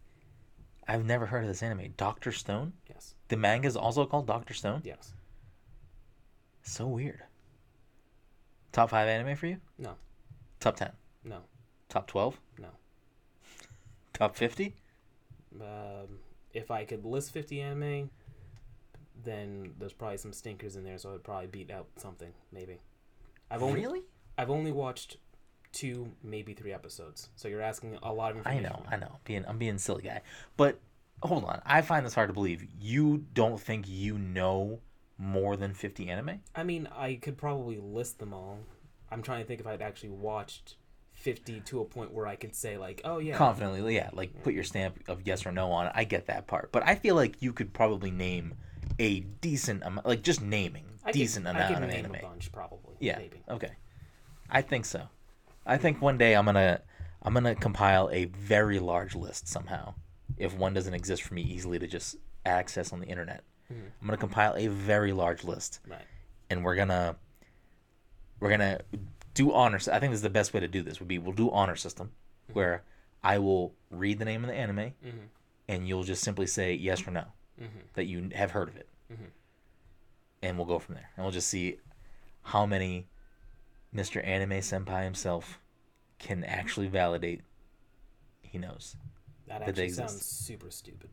[0.86, 1.94] I've never heard of this anime.
[1.96, 2.74] Doctor Stone.
[2.88, 3.14] Yes.
[3.28, 4.82] The manga is also called Doctor Stone.
[4.84, 5.14] Yes.
[6.62, 7.22] So weird.
[8.72, 9.58] Top five anime for you?
[9.78, 9.94] No.
[10.60, 10.90] Top ten.
[11.24, 11.38] No.
[11.88, 12.38] Top twelve.
[12.58, 12.68] No.
[14.12, 14.74] Top fifty.
[15.60, 16.18] Um,
[16.52, 18.10] if I could list 50 anime,
[19.24, 22.80] then there's probably some stinkers in there, so I'd probably beat out something, maybe.
[23.50, 24.02] I've only Really?
[24.36, 25.16] I've only watched
[25.72, 27.28] two, maybe three episodes.
[27.36, 28.62] So you're asking a lot of I information.
[28.64, 28.82] know.
[28.90, 29.18] I know.
[29.24, 30.22] Being I'm being silly guy,
[30.56, 30.78] but
[31.22, 31.60] hold on.
[31.64, 32.66] I find this hard to believe.
[32.80, 34.80] You don't think you know
[35.18, 36.40] more than fifty anime?
[36.54, 38.58] I mean, I could probably list them all.
[39.10, 40.76] I'm trying to think if I'd actually watched
[41.12, 44.52] 50 to a point where I could say like, oh yeah, confidently yeah like put
[44.52, 47.14] your stamp of yes or no on it i get that part but i feel
[47.14, 48.54] like you could probably name
[48.98, 52.94] a decent amount like just naming I decent I amount of anime bunch probably.
[53.00, 53.42] yeah maybe.
[53.50, 53.72] okay
[54.50, 55.02] i think so
[55.66, 56.80] i think one day i'm gonna
[57.22, 59.94] i'm gonna compile a very large list somehow
[60.36, 62.16] if one doesn't exist for me easily to just
[62.46, 63.42] access on the internet
[63.72, 63.76] Mhm.
[64.00, 66.02] i'm gonna compile a very large list Right.
[66.50, 67.16] and we're gonna
[68.40, 68.80] we're gonna
[69.34, 71.32] do honor i think this is the best way to do this would be we'll
[71.32, 72.12] do honor system
[72.52, 72.82] where
[73.22, 75.28] i will read the name of the anime Mhm.
[75.68, 77.24] and you'll just simply say yes or no
[77.60, 77.68] Mhm.
[77.94, 79.30] that you have heard of it Mhm.
[80.42, 81.78] and we'll go from there and we'll just see
[82.42, 83.06] how many
[83.94, 85.60] mr anime senpai himself
[86.18, 87.42] can actually validate
[88.42, 88.96] he knows
[89.46, 91.10] That That they actually sounds super stupid.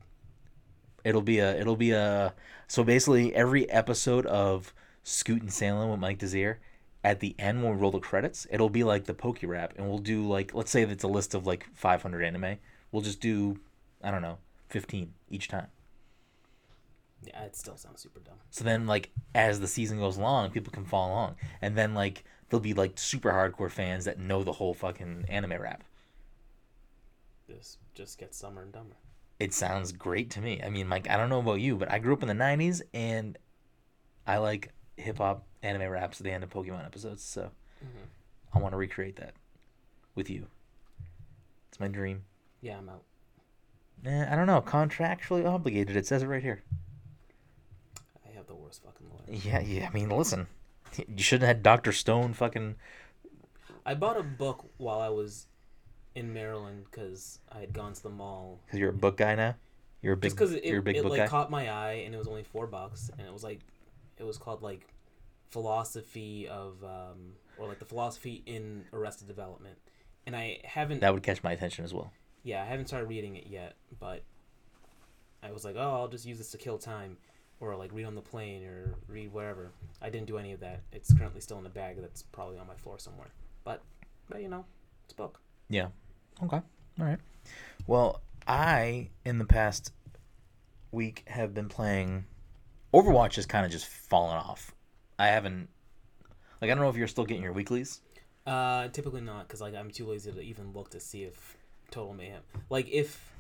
[1.04, 2.34] it'll be a it'll be a
[2.68, 4.74] so basically every episode of
[5.04, 6.60] Scoot and Sailing with Mike Desir
[7.04, 9.88] at the end when we roll the credits it'll be like the Poke Rap and
[9.90, 12.58] we'll do like let's say it's a list of like 500 anime
[12.92, 13.60] we'll just do
[14.04, 14.38] I don't know
[14.70, 15.68] 15 each time
[17.24, 18.38] Yeah, it still sounds super dumb.
[18.50, 22.24] so then like as the season goes along people can follow along and then like
[22.50, 25.84] there'll be like super hardcore fans that know the whole fucking anime rap
[27.48, 28.96] This just gets dumber and dumber.
[29.40, 30.62] it sounds great to me.
[30.64, 32.82] I mean, like I don't know about you, but I grew up in the '90s,
[32.94, 33.38] and
[34.26, 37.24] I like hip hop anime raps at the end of Pokemon episodes.
[37.24, 37.52] So
[37.84, 38.08] Mhm.
[38.54, 39.34] I want to recreate that
[40.16, 40.48] with you.
[41.70, 42.24] It's my dream.
[42.62, 43.04] Yeah, I'm out.
[44.06, 44.62] Eh, I don't know.
[44.62, 45.96] Contractually obligated.
[45.96, 46.64] It says it right here.
[48.72, 49.62] I have the worst fucking lawyer.
[49.64, 49.90] Yeah, yeah.
[49.90, 50.48] I mean, listen.
[51.08, 52.76] You shouldn't have had Doctor Stone fucking.
[53.86, 55.48] I bought a book while I was
[56.16, 58.60] in Maryland because I had gone to the mall.
[58.66, 59.56] Because you're a book guy now.
[60.02, 60.32] You're a big.
[60.32, 61.28] Just because it, you're a big it book like guy.
[61.28, 63.60] caught my eye and it was only four bucks and it was like,
[64.18, 64.88] it was called like,
[65.50, 69.78] philosophy of um or like the philosophy in Arrested Development,
[70.26, 71.02] and I haven't.
[71.02, 72.14] That would catch my attention as well.
[72.44, 74.24] yeah, I haven't started reading it yet, but
[75.44, 77.18] I was like, oh, I'll just use this to kill time,
[77.62, 79.72] or like read on the plane or read wherever.
[80.02, 80.82] I didn't do any of that.
[80.92, 83.30] It's currently still in a bag that's probably on my floor somewhere.
[83.64, 83.82] But,
[84.28, 84.66] but you know,
[85.06, 85.40] it's a book.
[85.70, 85.88] Yeah.
[86.44, 86.60] Okay.
[87.00, 87.20] All right.
[87.88, 89.94] Well, I in the past
[90.92, 92.26] week have been playing
[92.94, 94.74] Overwatch has kind of just fallen off.
[95.18, 95.70] I haven't
[96.62, 98.02] like I don't know if you're still getting your weeklies.
[98.46, 101.58] Uh, typically not, because like I'm too lazy to even look to see if
[101.92, 102.42] Total Mayhem.
[102.70, 103.31] Like if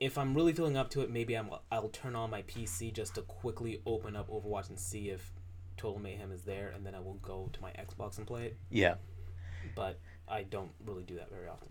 [0.00, 3.14] if I'm really feeling up to it, maybe I'm I'll turn on my PC just
[3.14, 5.32] to quickly open up Overwatch and see if
[5.76, 8.56] Total Mayhem is there, and then I will go to my Xbox and play it.
[8.70, 8.94] Yeah.
[9.76, 11.68] But I don't really do that very often.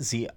[0.00, 0.28] See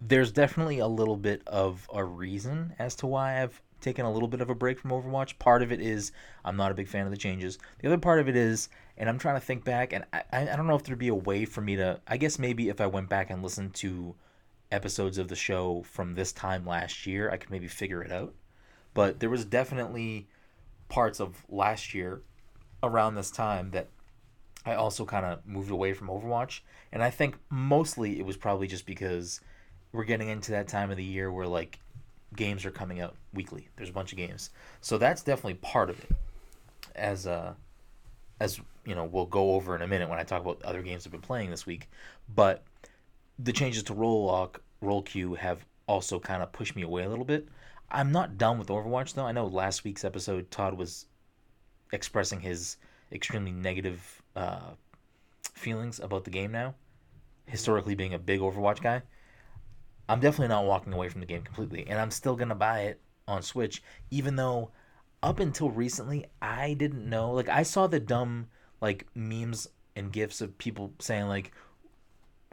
[0.00, 4.28] there's definitely a little bit of a reason as to why I've taken a little
[4.28, 5.38] bit of a break from Overwatch.
[5.38, 6.12] Part of it is
[6.44, 7.58] I'm not a big fan of the changes.
[7.80, 8.68] The other part of it is,
[8.98, 11.14] and I'm trying to think back, and I, I don't know if there'd be a
[11.14, 12.00] way for me to.
[12.06, 14.14] I guess maybe if I went back and listened to
[14.70, 18.34] episodes of the show from this time last year, I could maybe figure it out.
[18.94, 20.26] But there was definitely
[20.88, 22.22] parts of last year
[22.82, 23.88] around this time that
[24.64, 26.60] I also kind of moved away from Overwatch.
[26.92, 29.40] And I think mostly it was probably just because
[29.92, 31.78] we're getting into that time of the year where like
[32.34, 33.68] games are coming out weekly.
[33.76, 34.50] There's a bunch of games.
[34.80, 36.10] So that's definitely part of it.
[36.94, 37.54] As uh
[38.40, 41.06] as you know, we'll go over in a minute when I talk about other games
[41.06, 41.88] I've been playing this week.
[42.34, 42.62] But
[43.38, 47.08] the changes to role lock, role queue have also kind of pushed me away a
[47.08, 47.48] little bit.
[47.90, 49.26] I'm not done with Overwatch though.
[49.26, 51.06] I know last week's episode Todd was
[51.92, 52.76] expressing his
[53.12, 54.70] extremely negative uh,
[55.54, 56.74] feelings about the game now.
[57.46, 59.02] Historically, being a big Overwatch guy,
[60.08, 63.00] I'm definitely not walking away from the game completely, and I'm still gonna buy it
[63.28, 64.72] on Switch, even though
[65.22, 67.32] up until recently I didn't know.
[67.32, 68.48] Like I saw the dumb
[68.80, 71.52] like memes and gifs of people saying like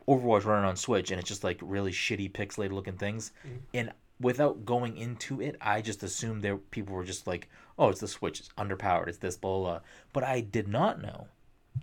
[0.08, 3.58] Overwatch running on Switch, and it's just like really shitty pixelated looking things, mm-hmm.
[3.74, 8.00] and without going into it, I just assumed there people were just like, "Oh, it's
[8.00, 8.40] the Switch.
[8.40, 9.08] It's underpowered.
[9.08, 9.80] It's this blah, blah blah."
[10.12, 11.28] But I did not know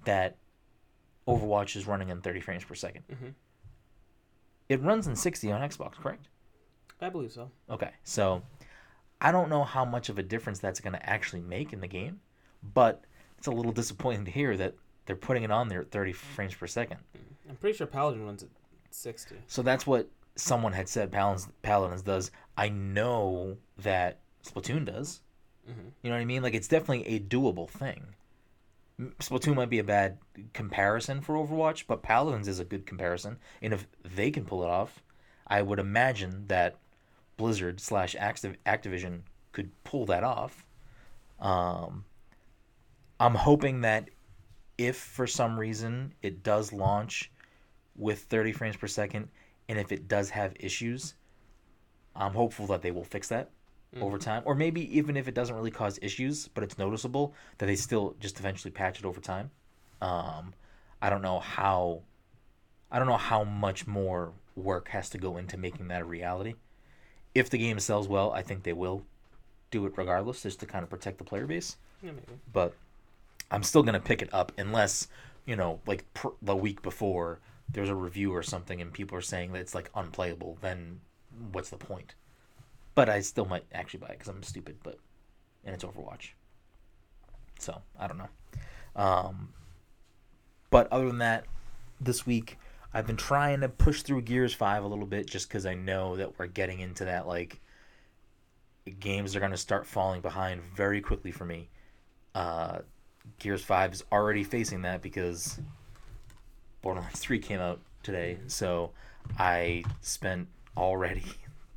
[0.04, 0.36] that
[1.26, 3.28] Overwatch is running in 30 frames per 2nd mm-hmm.
[4.68, 6.28] It runs in 60 on Xbox, correct?
[7.00, 7.50] I believe so.
[7.68, 8.42] Okay, so
[9.20, 11.88] I don't know how much of a difference that's going to actually make in the
[11.88, 12.20] game,
[12.62, 13.04] but
[13.36, 14.74] it's a little disappointing to hear that
[15.06, 16.98] they're putting it on there at 30 frames per second.
[17.48, 18.48] I'm pretty sure Paladin runs at
[18.90, 19.36] 60.
[19.46, 22.30] So that's what someone had said Paladins, Paladins does.
[22.56, 25.20] I know that Splatoon does.
[25.68, 25.88] Mm-hmm.
[26.02, 26.42] You know what I mean?
[26.42, 28.14] Like it's definitely a doable thing.
[29.18, 30.18] Splatoon might be a bad
[30.52, 33.38] comparison for Overwatch, but Paladins is a good comparison.
[33.62, 35.02] And if they can pull it off,
[35.46, 36.76] I would imagine that
[37.36, 40.64] Blizzard slash Activision could pull that off.
[41.40, 42.04] Um,
[43.18, 44.10] I'm hoping that
[44.80, 47.30] if for some reason it does launch
[47.96, 49.28] with 30 frames per second,
[49.68, 51.14] and if it does have issues,
[52.16, 53.50] I'm hopeful that they will fix that
[53.94, 54.02] mm-hmm.
[54.02, 57.66] over time, or maybe even if it doesn't really cause issues, but it's noticeable that
[57.66, 59.50] they still just eventually patch it over time.
[60.00, 60.54] Um,
[61.02, 62.00] I don't know how,
[62.90, 66.54] I don't know how much more work has to go into making that a reality.
[67.34, 69.02] If the game sells well, I think they will
[69.70, 71.76] do it regardless, just to kind of protect the player base.
[72.02, 72.40] Yeah, maybe.
[72.50, 72.74] But
[73.50, 75.08] I'm still gonna pick it up unless
[75.46, 79.22] you know, like pr- the week before there's a review or something and people are
[79.22, 81.00] saying that it's like unplayable, then
[81.52, 82.14] what's the point?
[82.94, 84.98] But I still might actually buy it because I'm stupid, but
[85.64, 86.30] and it's Overwatch.
[87.58, 88.28] So I don't know.
[88.96, 89.54] Um,
[90.70, 91.46] but other than that,
[92.00, 92.58] this week
[92.92, 96.16] I've been trying to push through Gears Five a little bit just because I know
[96.16, 97.60] that we're getting into that like
[98.98, 101.68] games are going to start falling behind very quickly for me.
[102.34, 102.78] Uh,
[103.38, 105.60] Gears Five is already facing that because
[106.82, 108.92] Borderlands 3 came out today, so
[109.38, 111.24] I spent already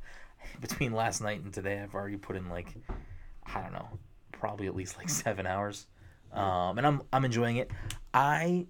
[0.60, 1.80] between last night and today.
[1.80, 2.74] I've already put in like
[3.46, 3.88] I don't know,
[4.32, 5.86] probably at least like seven hours,
[6.32, 7.70] um, and I'm I'm enjoying it.
[8.12, 8.66] I,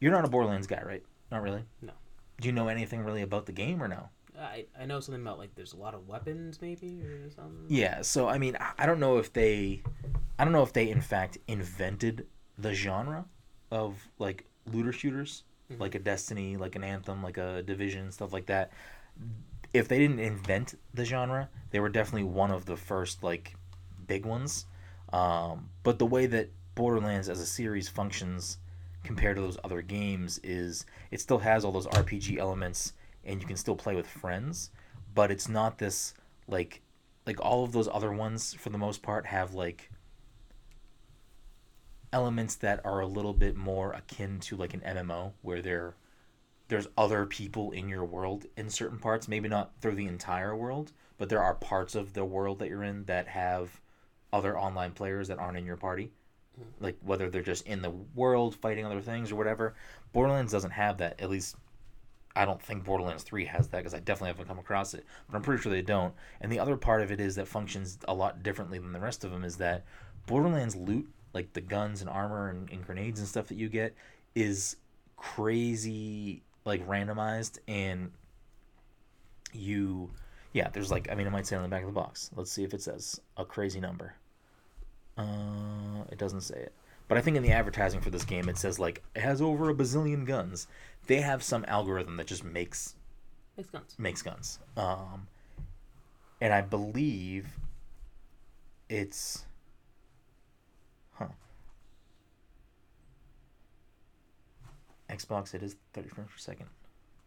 [0.00, 1.02] you're not a Borderlands guy, right?
[1.30, 1.64] Not really.
[1.80, 1.92] No.
[2.40, 4.08] Do you know anything really about the game or no?
[4.42, 7.64] I, I know something about like there's a lot of weapons maybe or something.
[7.68, 9.82] Yeah, so I mean I don't know if they
[10.38, 12.26] I don't know if they in fact invented
[12.58, 13.24] the genre
[13.70, 15.80] of like looter shooters, mm-hmm.
[15.80, 18.72] like a Destiny, like an Anthem, like a Division, stuff like that.
[19.72, 23.54] If they didn't invent the genre, they were definitely one of the first like
[24.06, 24.66] big ones.
[25.12, 28.58] Um, but the way that Borderlands as a series functions
[29.04, 32.92] compared to those other games is it still has all those RPG elements
[33.24, 34.70] and you can still play with friends,
[35.14, 36.14] but it's not this
[36.48, 36.82] like
[37.26, 39.90] like all of those other ones for the most part have like
[42.12, 45.94] elements that are a little bit more akin to like an MMO where there
[46.68, 50.92] there's other people in your world in certain parts, maybe not through the entire world,
[51.18, 53.80] but there are parts of the world that you're in that have
[54.32, 56.10] other online players that aren't in your party.
[56.58, 56.84] Mm-hmm.
[56.84, 59.74] Like whether they're just in the world fighting other things or whatever.
[60.12, 61.20] Borderlands doesn't have that.
[61.20, 61.56] At least
[62.34, 65.36] I don't think Borderlands 3 has that because I definitely haven't come across it, but
[65.36, 66.14] I'm pretty sure they don't.
[66.40, 69.24] And the other part of it is that functions a lot differently than the rest
[69.24, 69.84] of them is that
[70.26, 73.94] Borderlands loot like the guns and armor and, and grenades and stuff that you get
[74.34, 74.76] is
[75.16, 78.10] crazy like randomized and
[79.52, 80.10] you
[80.52, 82.30] yeah there's like i mean it might say on the back of the box.
[82.34, 84.14] Let's see if it says a crazy number.
[85.16, 86.72] Uh it doesn't say it
[87.12, 89.68] but i think in the advertising for this game it says like it has over
[89.68, 90.66] a bazillion guns
[91.08, 92.94] they have some algorithm that just makes
[93.54, 93.94] Makes guns.
[93.98, 94.58] makes guns.
[94.78, 95.26] Um,
[96.40, 97.48] and I believe
[98.88, 99.44] it's,
[101.12, 101.26] huh.
[105.10, 106.66] Xbox, it is 30 frames per second.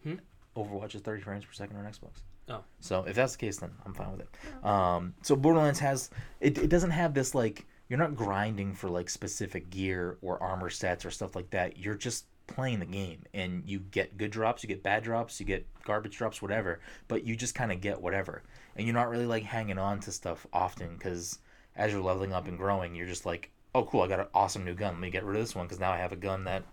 [0.03, 0.15] Hmm?
[0.57, 2.21] Overwatch is 30 frames per second on Xbox.
[2.49, 2.63] Oh.
[2.79, 4.65] So if that's the case, then I'm fine with it.
[4.65, 6.57] Um, so Borderlands has it.
[6.57, 11.05] It doesn't have this like you're not grinding for like specific gear or armor sets
[11.05, 11.77] or stuff like that.
[11.77, 15.45] You're just playing the game, and you get good drops, you get bad drops, you
[15.45, 16.79] get garbage drops, whatever.
[17.07, 18.43] But you just kind of get whatever,
[18.75, 21.39] and you're not really like hanging on to stuff often because
[21.75, 24.65] as you're leveling up and growing, you're just like, oh cool, I got an awesome
[24.65, 24.93] new gun.
[24.93, 26.63] Let me get rid of this one because now I have a gun that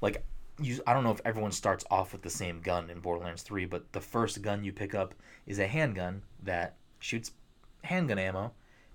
[0.00, 0.24] like
[0.60, 3.66] you I don't know if everyone starts off with the same gun in Borderlands 3,
[3.66, 5.14] but the first gun you pick up
[5.46, 7.32] is a handgun that shoots
[7.82, 8.52] handgun ammo,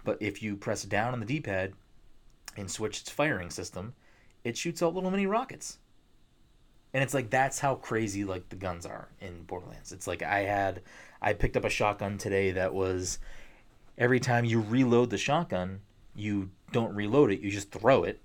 [0.08, 1.74] but if you press down on the D-pad
[2.56, 3.93] and switch its firing system,
[4.46, 5.80] it shoots out little mini rockets.
[6.93, 9.91] And it's like that's how crazy like the guns are in Borderlands.
[9.91, 10.82] It's like I had
[11.22, 13.20] I picked up a shotgun today that was
[13.98, 15.82] every time you reload the shotgun,
[16.15, 18.22] you don't reload it, you just throw it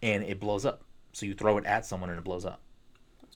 [0.00, 0.84] and it blows up.
[1.10, 2.60] So you throw it at someone and it blows up.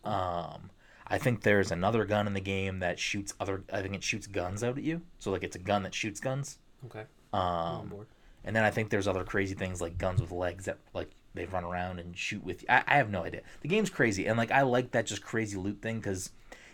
[0.04, 0.70] Um,
[1.08, 3.64] I think there's another gun in the game that shoots other.
[3.72, 5.02] I think it shoots guns out at you.
[5.18, 6.58] So like it's a gun that shoots guns.
[6.86, 7.06] Okay.
[7.32, 8.06] On Um,
[8.44, 11.46] and then I think there's other crazy things like guns with legs that like they
[11.46, 12.64] run around and shoot with.
[12.68, 13.42] I, I have no idea.
[13.60, 16.30] The game's crazy, and like I like that just crazy loot thing because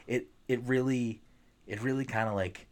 [0.07, 1.21] it it really
[1.67, 2.67] it really kind of like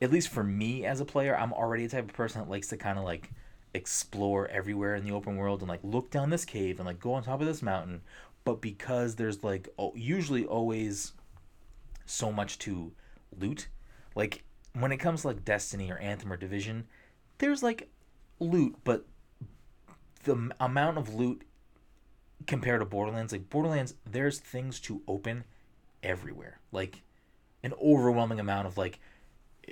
[0.00, 2.68] at least for me as a player, I'm already a type of person that likes
[2.68, 3.30] to kind of like
[3.74, 7.14] explore everywhere in the open world and like look down this cave and like go
[7.14, 8.02] on top of this mountain.
[8.44, 11.12] But because there's like oh, usually always
[12.06, 12.92] so much to
[13.38, 13.68] loot,
[14.14, 16.86] like when it comes to like Destiny or Anthem or Division,
[17.38, 17.88] there's like
[18.40, 19.06] loot, but
[20.24, 21.42] the amount of loot
[22.46, 25.44] compared to Borderlands, like Borderlands, there's things to open
[26.02, 26.60] everywhere.
[26.72, 27.02] Like
[27.62, 29.00] an overwhelming amount of like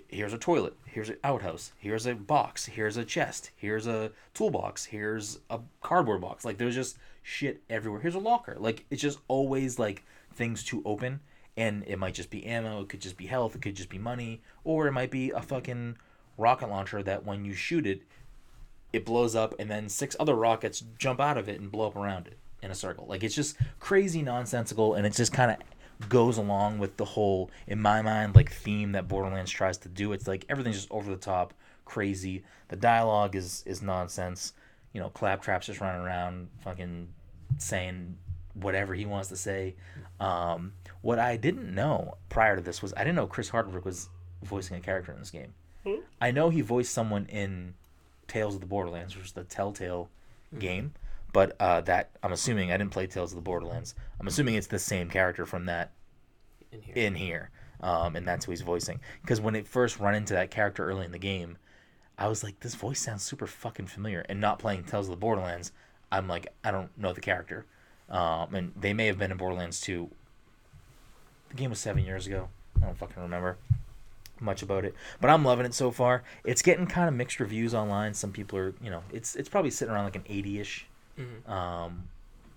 [0.08, 4.84] here's a toilet, here's an outhouse, here's a box, here's a chest, here's a toolbox,
[4.86, 6.44] here's a cardboard box.
[6.44, 8.00] Like there's just shit everywhere.
[8.00, 8.56] Here's a locker.
[8.58, 10.04] Like it's just always like
[10.34, 11.20] things to open
[11.56, 13.98] and it might just be ammo, it could just be health, it could just be
[13.98, 15.96] money, or it might be a fucking
[16.36, 18.02] rocket launcher that when you shoot it
[18.92, 21.96] it blows up and then six other rockets jump out of it and blow up
[21.96, 23.06] around it in a circle.
[23.06, 27.50] Like it's just crazy nonsensical and it just kind of goes along with the whole
[27.66, 30.12] in my mind like theme that Borderlands tries to do.
[30.12, 31.52] It's like everything's just over the top,
[31.84, 32.44] crazy.
[32.68, 34.52] The dialogue is is nonsense.
[34.92, 37.08] You know, Claptrap's just running around fucking
[37.58, 38.16] saying
[38.60, 39.74] whatever he wants to say.
[40.20, 44.08] Um, what I didn't know prior to this was I didn't know Chris Hardwick was
[44.42, 45.54] voicing a character in this game.
[46.20, 47.74] I know he voiced someone in
[48.26, 50.08] Tales of the Borderlands, which is the Telltale
[50.58, 50.94] game.
[51.32, 53.94] But uh, that I'm assuming I didn't play Tales of the Borderlands.
[54.18, 55.92] I'm assuming it's the same character from that
[56.72, 56.94] In here.
[56.96, 57.50] in here,
[57.82, 58.98] um, and that's who he's voicing.
[59.20, 61.56] Because when it first run into that character early in the game,
[62.18, 64.24] I was like, this voice sounds super fucking familiar.
[64.28, 65.70] And not playing Tales of the Borderlands,
[66.10, 67.66] I'm like, I don't know the character.
[68.08, 70.08] Um, and they may have been in Borderlands 2.
[71.50, 72.48] The game was seven years ago.
[72.80, 73.56] I don't fucking remember
[74.38, 76.22] much about it, but I'm loving it so far.
[76.44, 78.12] It's getting kind of mixed reviews online.
[78.14, 80.82] Some people are, you know, it's it's probably sitting around like an 80ish,
[81.18, 81.48] Mhm.
[81.48, 82.08] um,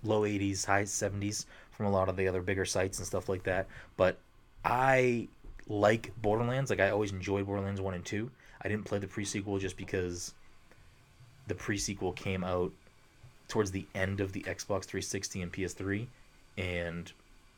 [0.04, 3.44] low 80s, high 70s from a lot of the other bigger sites and stuff like
[3.44, 3.66] that.
[3.96, 4.18] But
[4.64, 5.28] I
[5.68, 6.68] like Borderlands.
[6.70, 8.30] Like I always enjoyed Borderlands one and two.
[8.60, 10.34] I didn't play the pre sequel just because
[11.46, 12.72] the pre sequel came out
[13.50, 16.06] towards the end of the Xbox 360 and PS3,
[16.56, 17.12] and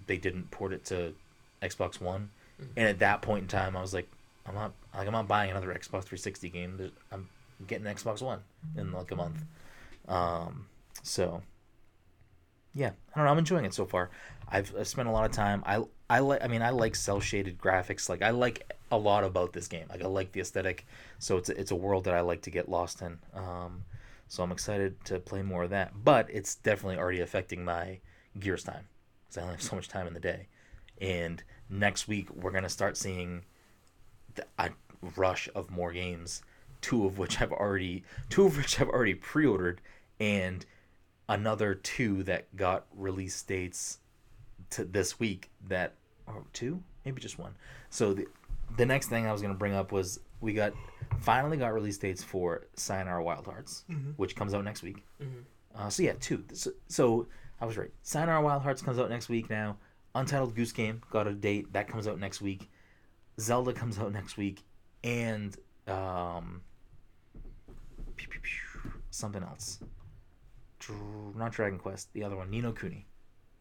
[0.07, 1.15] they didn't port it to
[1.63, 2.31] Xbox One.
[2.77, 4.09] And at that point in time, I was like,
[4.47, 6.93] I'm not like I'm not buying another Xbox 360 game.
[7.11, 7.29] I'm
[7.67, 8.41] getting an Xbox One
[8.77, 9.45] in like a month.
[10.09, 10.67] Um,
[11.03, 11.43] so
[12.75, 13.31] yeah, I don't know.
[13.33, 14.11] I'm enjoying it so far.
[14.49, 15.63] I've, I've spent a lot of time.
[15.67, 16.43] I I like.
[16.45, 18.09] I mean, I like cel shaded graphics.
[18.09, 19.87] Like I like a lot about this game.
[19.89, 20.87] Like I like the aesthetic.
[21.19, 23.19] So it's a, it's a world that I like to get lost in.
[23.35, 23.85] Um,
[24.33, 25.93] so I'm excited to play more of that.
[26.05, 27.99] But it's definitely already affecting my
[28.41, 28.89] Gears time
[29.27, 30.47] because I only have so much time in the day.
[31.03, 33.43] And next week we're gonna start seeing
[34.35, 34.71] the, a
[35.17, 36.41] rush of more games.
[36.81, 39.83] Two of which I've already two of which I've already pre-ordered,
[40.19, 40.65] and
[41.29, 43.99] another two that got release dates
[44.71, 45.93] to this week that
[46.27, 47.55] or two maybe just one
[47.91, 48.27] so the
[48.77, 50.73] the next thing i was going to bring up was we got
[51.21, 53.85] finally got release dates for sayonara wild hearts
[54.17, 55.05] which comes out next week.
[55.21, 55.45] Mhm.
[55.75, 56.45] uh, so yeah two.
[56.53, 57.27] So, so
[57.61, 57.91] i was right.
[58.03, 59.77] Sayonara wild hearts comes out next week now.
[60.15, 61.73] Untitled goose game got a date.
[61.73, 62.69] That comes out next week.
[63.41, 64.63] Zelda comes out next week.
[65.05, 66.61] And um
[68.17, 69.81] pew, pew, pew, something else.
[71.37, 73.07] Not Dragon Quest, the other one, Ni no Kuni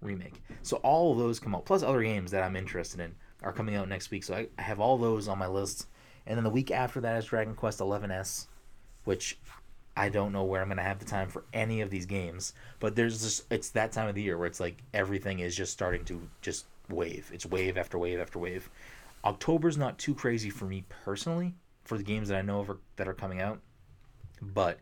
[0.01, 0.41] remake.
[0.63, 3.13] So all of those come out, plus other games that I'm interested in
[3.43, 4.23] are coming out next week.
[4.23, 5.87] So I, I have all those on my list.
[6.31, 8.47] And then the week after that is Dragon Quest 11S,
[9.03, 9.37] which
[9.97, 12.53] I don't know where I'm gonna have the time for any of these games.
[12.79, 15.73] But there's just it's that time of the year where it's like everything is just
[15.73, 17.29] starting to just wave.
[17.33, 18.69] It's wave after wave after wave.
[19.25, 21.53] October's not too crazy for me personally
[21.83, 23.59] for the games that I know of are, that are coming out.
[24.41, 24.79] But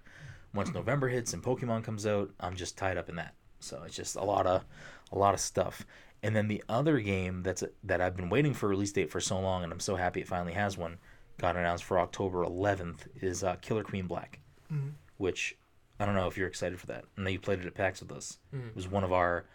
[0.54, 3.34] once November hits and Pokemon comes out, I'm just tied up in that.
[3.60, 4.64] So it's just a lot of
[5.12, 5.84] a lot of stuff.
[6.22, 9.20] And then the other game that's that I've been waiting for a release date for
[9.20, 11.00] so long, and I'm so happy it finally has one,
[11.40, 14.40] got announced for October 11th, is uh, Killer Queen Black,
[14.72, 14.92] Mhm.
[15.18, 15.58] which
[16.00, 17.06] I don't know if you're excited for that.
[17.18, 18.38] I know you played it at PAX with us.
[18.54, 18.70] Mhm.
[18.70, 19.46] It was one of our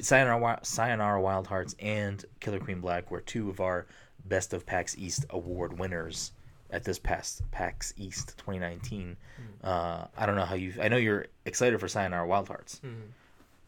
[0.00, 3.86] Sayonara, Sayonara Wild Hearts and Killer Queen Black were two of our
[4.24, 6.32] Best of PAX East award winners
[6.70, 9.16] at this past PAX East 2019.
[9.62, 10.74] Uh, I don't know how you.
[10.80, 12.80] I know you're excited for Sayonara Wild Hearts.
[12.82, 13.12] Mhm.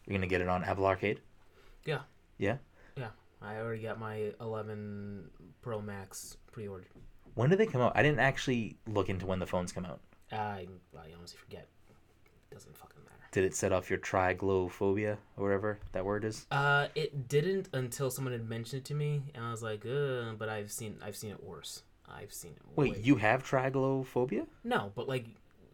[0.05, 1.21] You're gonna get it on Apple Arcade.
[1.85, 2.01] Yeah.
[2.37, 2.57] Yeah.
[2.97, 5.29] Yeah, I already got my 11
[5.61, 6.89] Pro Max pre-ordered.
[7.39, 7.93] When did they come out?
[7.95, 10.01] I didn't actually look into when the phones come out.
[10.29, 11.69] I I honestly forget.
[12.51, 13.23] Doesn't fucking matter.
[13.31, 16.45] Did it set off your triglophobia or whatever that word is?
[16.51, 20.33] Uh, it didn't until someone had mentioned it to me, and I was like, uh,
[20.37, 21.83] but I've seen I've seen it worse.
[22.09, 22.61] I've seen it.
[22.75, 25.27] Wait, way- you have triglophobia No, but like,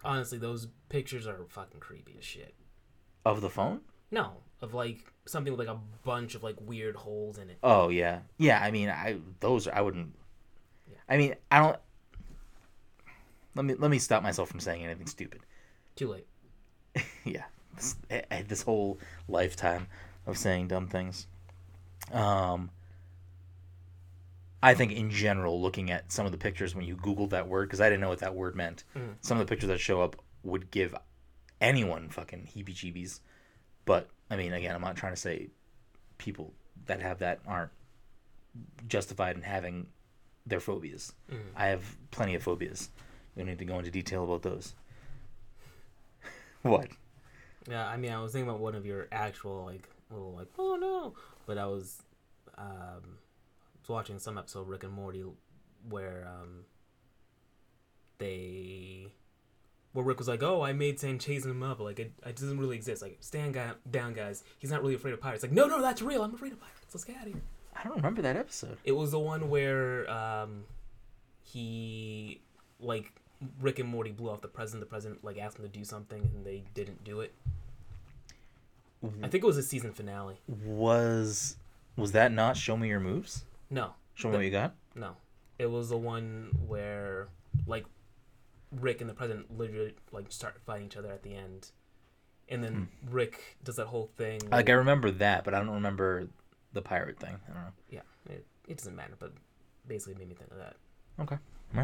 [0.03, 2.53] honestly, those pictures are fucking creepy as shit.
[3.25, 3.81] of the phone?
[4.11, 7.57] No, of like something with like a bunch of like weird holes in it.
[7.63, 8.61] Oh yeah, yeah.
[8.61, 10.13] I mean, I those I wouldn't.
[11.07, 11.77] I mean, I don't.
[13.55, 15.41] Let me let me stop myself from saying anything stupid.
[15.95, 16.27] Too late.
[17.23, 17.43] yeah,
[17.75, 19.87] this, I I had this whole lifetime
[20.25, 21.27] of saying dumb things.
[22.11, 22.69] Um,
[24.61, 27.67] I think in general, looking at some of the pictures when you Googled that word,
[27.69, 29.15] because I didn't know what that word meant, Mm.
[29.21, 30.95] some of the pictures that show up would give
[31.61, 33.19] anyone fucking heebie-jeebies.
[33.85, 35.49] But I mean, again, I'm not trying to say
[36.17, 36.53] people
[36.87, 37.71] that have that aren't
[38.87, 39.87] justified in having
[40.45, 41.13] their phobias.
[41.31, 41.39] Mhm.
[41.55, 42.89] I have plenty of phobias.
[43.35, 44.75] We don't need to go into detail about those.
[46.61, 46.87] what?
[47.67, 50.75] Yeah, I mean, I was thinking about one of your actual like little like oh
[50.75, 51.13] no,
[51.45, 52.01] but I was
[52.57, 53.17] um
[53.81, 55.23] was watching some episode of Rick and Morty
[55.89, 56.65] where um
[58.17, 59.11] they
[59.93, 61.79] where Rick was like, "Oh, I made Sam chasing him up.
[61.79, 63.01] Like, it, it doesn't really exist.
[63.01, 64.43] Like, stand guy, down, guys.
[64.59, 65.41] He's not really afraid of pirates.
[65.41, 66.21] Like, no, no, that's real.
[66.21, 66.93] I'm afraid of pirates.
[66.93, 67.41] Let's get out of here."
[67.75, 68.77] I don't remember that episode.
[68.83, 70.63] It was the one where um,
[71.43, 72.41] he
[72.79, 73.11] like
[73.59, 74.81] Rick and Morty blew off the president.
[74.81, 77.33] The president like asked them to do something and they didn't do it.
[79.21, 80.39] I think it was a season finale.
[80.65, 81.57] Was
[81.95, 83.43] was that not Show Me Your Moves?
[83.69, 84.73] No, Show me The- what you got.
[84.95, 85.15] no,
[85.59, 87.27] it was the one where
[87.67, 87.85] like
[88.71, 91.69] Rick and the president literally like start fighting each other at the end,
[92.49, 94.41] and then Rick does that whole thing.
[94.49, 96.27] Like I remember that, but I don't remember
[96.75, 97.35] the pirate thing.
[97.49, 97.71] I don't know.
[97.89, 99.33] yeah, it, it doesn't matter, but
[99.87, 100.75] basically made me think of that.
[101.19, 101.37] Okay.
[101.75, 101.83] All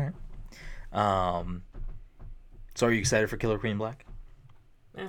[0.93, 1.37] right.
[1.39, 1.63] Um.
[2.75, 4.05] So are you excited for Killer Queen Black?
[4.97, 5.07] Yeah,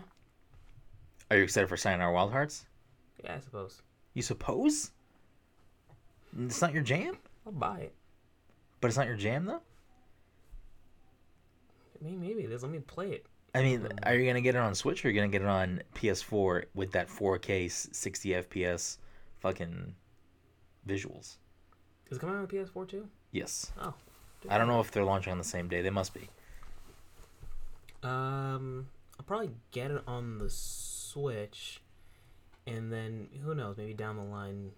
[1.31, 2.67] Are you excited for Sayonara Wild Hearts?
[3.25, 3.83] yeah, I suppose
[4.15, 4.93] You suppose?
[6.41, 7.17] It's not your jam,
[7.47, 7.95] I'll buy it.
[8.81, 9.61] but it's not your jam though.
[12.01, 12.63] Maybe, maybe it is.
[12.63, 13.27] Let me play it.
[13.55, 15.49] I mean, are you gonna get it on Switch or are you gonna get it
[15.49, 18.99] on PS4 with that 4K 60 FPS
[19.43, 19.95] fucking
[20.89, 21.37] visuals?
[22.11, 23.09] Is it coming out on PS4 too?
[23.33, 23.73] Yes.
[23.81, 23.95] Oh,
[24.49, 25.83] I don't know if they're launching on the same day.
[25.83, 26.29] They must be.
[28.03, 28.89] Um,
[29.19, 31.81] I'll probably get it on the Switch,
[32.67, 33.77] and then who knows?
[33.77, 34.71] Maybe down the line.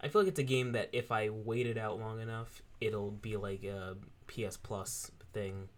[0.00, 3.10] I feel like it's a game that if I wait it out long enough, it'll
[3.10, 5.68] be like a PS Plus thing,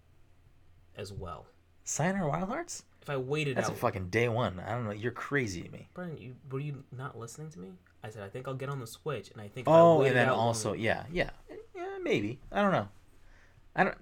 [0.97, 1.47] as well.
[1.85, 2.85] Sayonara Wild Hearts?
[3.03, 4.61] If I waited That's out, That's a fucking day one.
[4.61, 4.93] I don't know.
[4.93, 5.89] You're crazy to me.
[5.95, 7.73] Brian, you were you not listening to me?
[8.03, 9.67] I said I think I'll get on the Switch, and I think.
[9.67, 11.31] If I Oh, and then also, enough- yeah, yeah,
[11.77, 12.39] yeah, maybe.
[12.51, 12.89] I don't know.
[13.77, 13.99] I don't.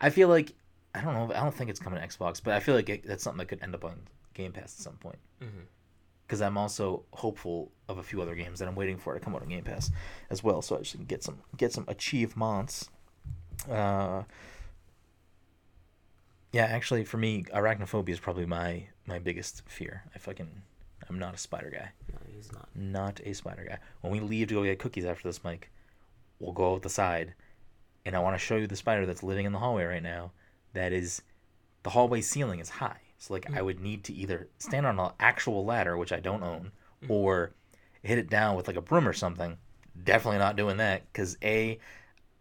[0.00, 0.52] I feel like
[0.94, 1.34] I don't know.
[1.34, 3.46] I don't think it's coming to Xbox, but I feel like it, that's something that
[3.46, 4.00] could end up on
[4.34, 5.18] Game Pass at some point.
[6.26, 9.34] Because I'm also hopeful of a few other games that I'm waiting for to come
[9.36, 9.90] out on Game Pass
[10.28, 12.90] as well, so I just can get some get some achievements.
[13.70, 14.24] Uh,
[16.52, 20.02] yeah, actually, for me, arachnophobia is probably my my biggest fear.
[20.14, 20.62] I fucking
[21.08, 22.68] I'm not a spider guy No, he's not.
[22.74, 23.78] not a spider guy.
[24.00, 25.70] When we leave to go get cookies after this, Mike,
[26.38, 27.34] we'll go out the side,
[28.04, 30.32] and I want to show you the spider that's living in the hallway right now.
[30.72, 31.22] That is,
[31.82, 33.64] the hallway ceiling is high, so like I mm.
[33.64, 37.10] would need to either stand on an actual ladder, which I don't own, mm.
[37.10, 37.52] or
[38.02, 39.56] hit it down with like a broom or something.
[40.04, 41.78] Definitely not doing that because a,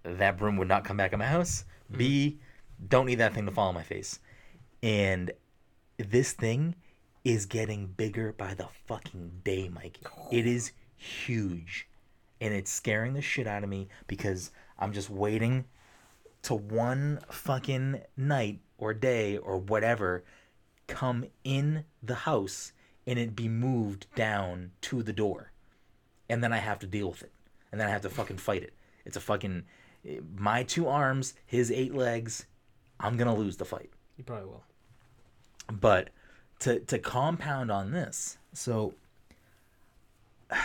[0.04, 1.64] that broom would not come back in my house.
[1.96, 2.90] B, mm.
[2.90, 4.20] don't need that thing to fall on my face,
[4.84, 5.32] and
[5.98, 6.76] this thing
[7.26, 10.00] is getting bigger by the fucking day, Mike.
[10.32, 11.88] It is huge.
[12.42, 15.66] and it's scaring the shit out of me because I'm just waiting
[16.44, 20.24] to one fucking night or day or whatever
[20.88, 22.72] come in the house
[23.08, 25.52] and it be moved down to the door.
[26.30, 27.32] And then I have to deal with it.
[27.72, 28.74] And then I have to fucking fight it.
[29.06, 29.64] It's a fucking
[30.38, 32.46] my two arms, his eight legs.
[33.00, 33.90] I'm going to lose the fight.
[34.18, 34.64] You probably will.
[35.72, 36.10] But
[36.60, 38.94] to to compound on this, so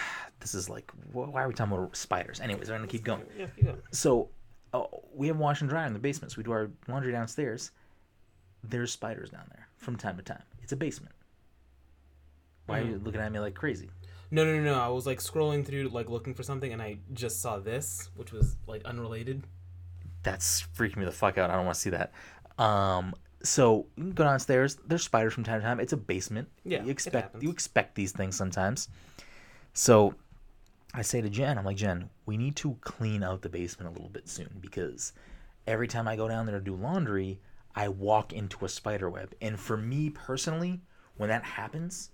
[0.41, 2.41] this is like why are we talking about spiders?
[2.41, 3.25] Anyways, I'm gonna keep going.
[3.39, 3.73] Yeah.
[3.93, 4.29] So
[4.73, 4.85] uh,
[5.15, 6.33] we have wash and dry in the basement.
[6.33, 7.73] So we do our laundry downstairs.
[8.63, 10.43] There's spiders down there from time to time.
[10.63, 11.15] It's a basement.
[12.67, 13.91] Why are you looking at me like crazy?
[14.31, 14.75] No, no, no, no.
[14.75, 18.33] I was like scrolling through, like looking for something, and I just saw this, which
[18.33, 19.43] was like unrelated.
[20.23, 21.51] That's freaking me the fuck out.
[21.51, 22.13] I don't want to see that.
[22.63, 24.79] Um, so you can go downstairs.
[24.87, 25.81] There's spiders from time to time.
[25.81, 26.49] It's a basement.
[26.65, 28.89] Yeah, you expect you expect these things sometimes.
[29.73, 30.15] So
[30.93, 33.93] I say to Jen, I'm like, Jen, we need to clean out the basement a
[33.93, 35.13] little bit soon because
[35.67, 37.41] every time I go down there to do laundry,
[37.75, 39.35] I walk into a spider web.
[39.41, 40.81] And for me personally,
[41.17, 42.11] when that happens,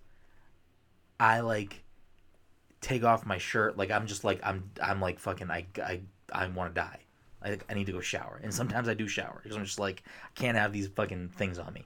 [1.18, 1.82] I like
[2.80, 3.76] take off my shirt.
[3.76, 6.00] Like I'm just like I'm I'm like fucking I I
[6.32, 7.00] I want to die.
[7.42, 8.40] I I need to go shower.
[8.42, 11.58] And sometimes I do shower because I'm just like I can't have these fucking things
[11.58, 11.84] on me.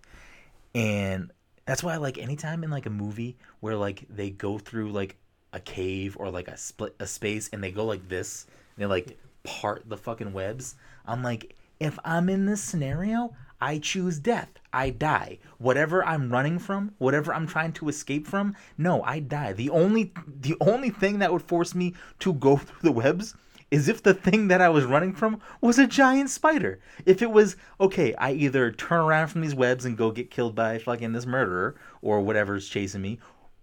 [0.74, 1.30] And
[1.66, 5.16] that's why I like anytime in like a movie where like they go through like
[5.52, 8.46] a cave or like a split a space and they go like this
[8.76, 10.74] and they like part the fucking webs,
[11.06, 14.48] I'm like if I'm in this scenario, I choose death.
[14.72, 15.38] I die.
[15.58, 19.52] Whatever I'm running from, whatever I'm trying to escape from, no, I die.
[19.52, 23.34] The only the only thing that would force me to go through the webs
[23.70, 26.80] is if the thing that I was running from was a giant spider.
[27.06, 30.54] If it was okay, I either turn around from these webs and go get killed
[30.54, 33.18] by fucking this murderer or whatever's chasing me,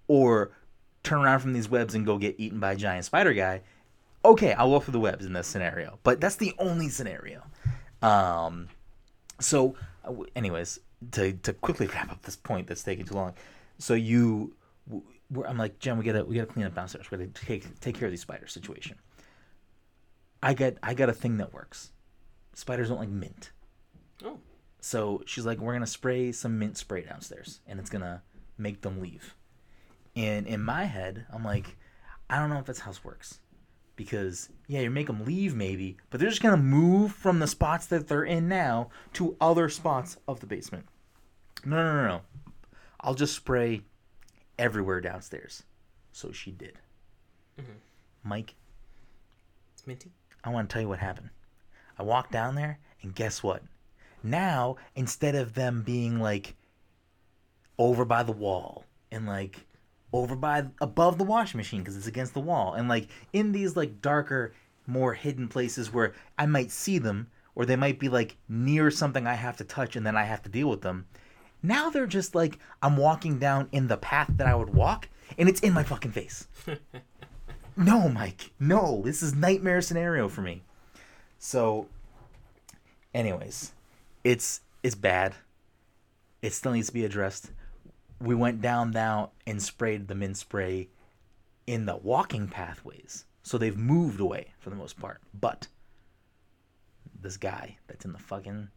[0.07, 0.51] or
[1.03, 3.61] turn around from these webs and go get eaten by a giant spider guy.
[4.23, 7.43] Okay, I'll go through the webs in this scenario, but that's the only scenario.
[8.01, 8.67] Um,
[9.39, 10.79] so, uh, anyways,
[11.11, 13.33] to to quickly wrap up this point that's taking too long.
[13.77, 14.53] So you,
[15.45, 17.11] I'm like Jen, we gotta we gotta clean up downstairs.
[17.11, 18.97] We gotta take take care of these spider situation.
[20.41, 21.91] I got I got a thing that works.
[22.53, 23.51] Spiders don't like mint.
[24.23, 24.39] Oh,
[24.79, 28.23] So she's like, we're gonna spray some mint spray downstairs, and it's gonna
[28.57, 29.35] make them leave.
[30.15, 31.77] And in my head, I'm like,
[32.29, 33.39] I don't know if that's how this works,
[33.95, 37.85] because yeah, you make them leave maybe, but they're just gonna move from the spots
[37.87, 40.85] that they're in now to other spots of the basement.
[41.65, 42.21] No, no, no, no.
[43.01, 43.81] I'll just spray
[44.57, 45.63] everywhere downstairs.
[46.11, 46.79] So she did.
[47.59, 47.71] Mm-hmm.
[48.23, 48.55] Mike,
[49.73, 50.11] it's minty.
[50.43, 51.29] I want to tell you what happened.
[51.97, 53.63] I walked down there, and guess what?
[54.23, 56.55] Now, instead of them being like
[57.77, 59.65] over by the wall and like
[60.13, 63.75] over by above the washing machine because it's against the wall, and like in these
[63.75, 64.53] like darker,
[64.85, 69.27] more hidden places where I might see them, or they might be like near something
[69.27, 71.07] I have to touch and then I have to deal with them.
[71.63, 75.49] Now they're just like I'm walking down in the path that I would walk, and
[75.49, 76.47] it's in my fucking face.
[77.77, 78.51] No, Mike.
[78.59, 80.63] No, this is nightmare scenario for me.
[81.37, 81.87] So,
[83.13, 83.71] anyways,
[84.23, 85.35] it's it's bad.
[86.41, 87.51] It still needs to be addressed.
[88.19, 90.89] We went down now and sprayed the mint spray
[91.67, 95.21] in the walking pathways, so they've moved away for the most part.
[95.39, 95.67] But
[97.21, 98.69] this guy that's in the fucking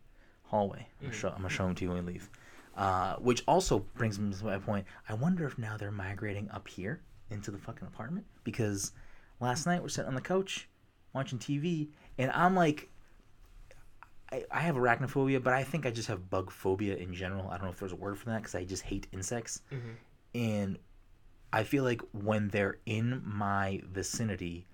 [0.45, 2.29] hallway, I'm gonna show, I'm gonna show him to you when we leave.
[2.77, 4.87] Uh, which also brings me to my point.
[5.09, 7.01] I wonder if now they're migrating up here
[7.31, 8.93] into the fucking apartment because
[9.41, 10.69] last night we're sitting on the couch
[11.13, 12.89] watching TV and I'm like,
[14.33, 17.49] I, I have arachnophobia, but I think I just have bug phobia in general.
[17.49, 19.63] I don't know if there's a word for that because I just hate insects.
[19.73, 19.91] Mm-hmm.
[20.35, 20.79] And
[21.53, 24.67] I feel like when they're in my vicinity,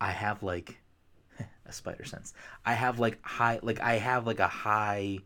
[0.00, 0.80] I have like
[1.66, 2.34] a spider sense.
[2.64, 5.20] I have like high, like I have like a high.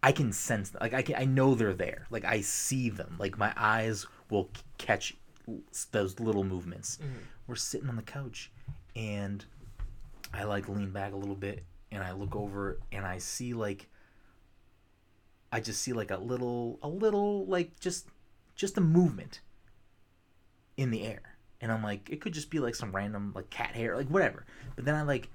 [0.00, 0.78] I can sense them.
[0.80, 2.06] like I can I know they're there.
[2.10, 3.16] Like I see them.
[3.18, 5.16] Like my eyes will catch
[5.92, 6.98] those little movements.
[7.02, 7.18] Mm-hmm.
[7.46, 8.50] We're sitting on the couch,
[8.94, 9.44] and
[10.32, 13.88] I like lean back a little bit, and I look over, and I see like.
[15.50, 18.08] I just see like a little, a little like just,
[18.54, 19.40] just a movement.
[20.76, 21.22] In the air,
[21.60, 24.46] and I'm like, it could just be like some random like cat hair, like whatever.
[24.76, 25.28] But then I like,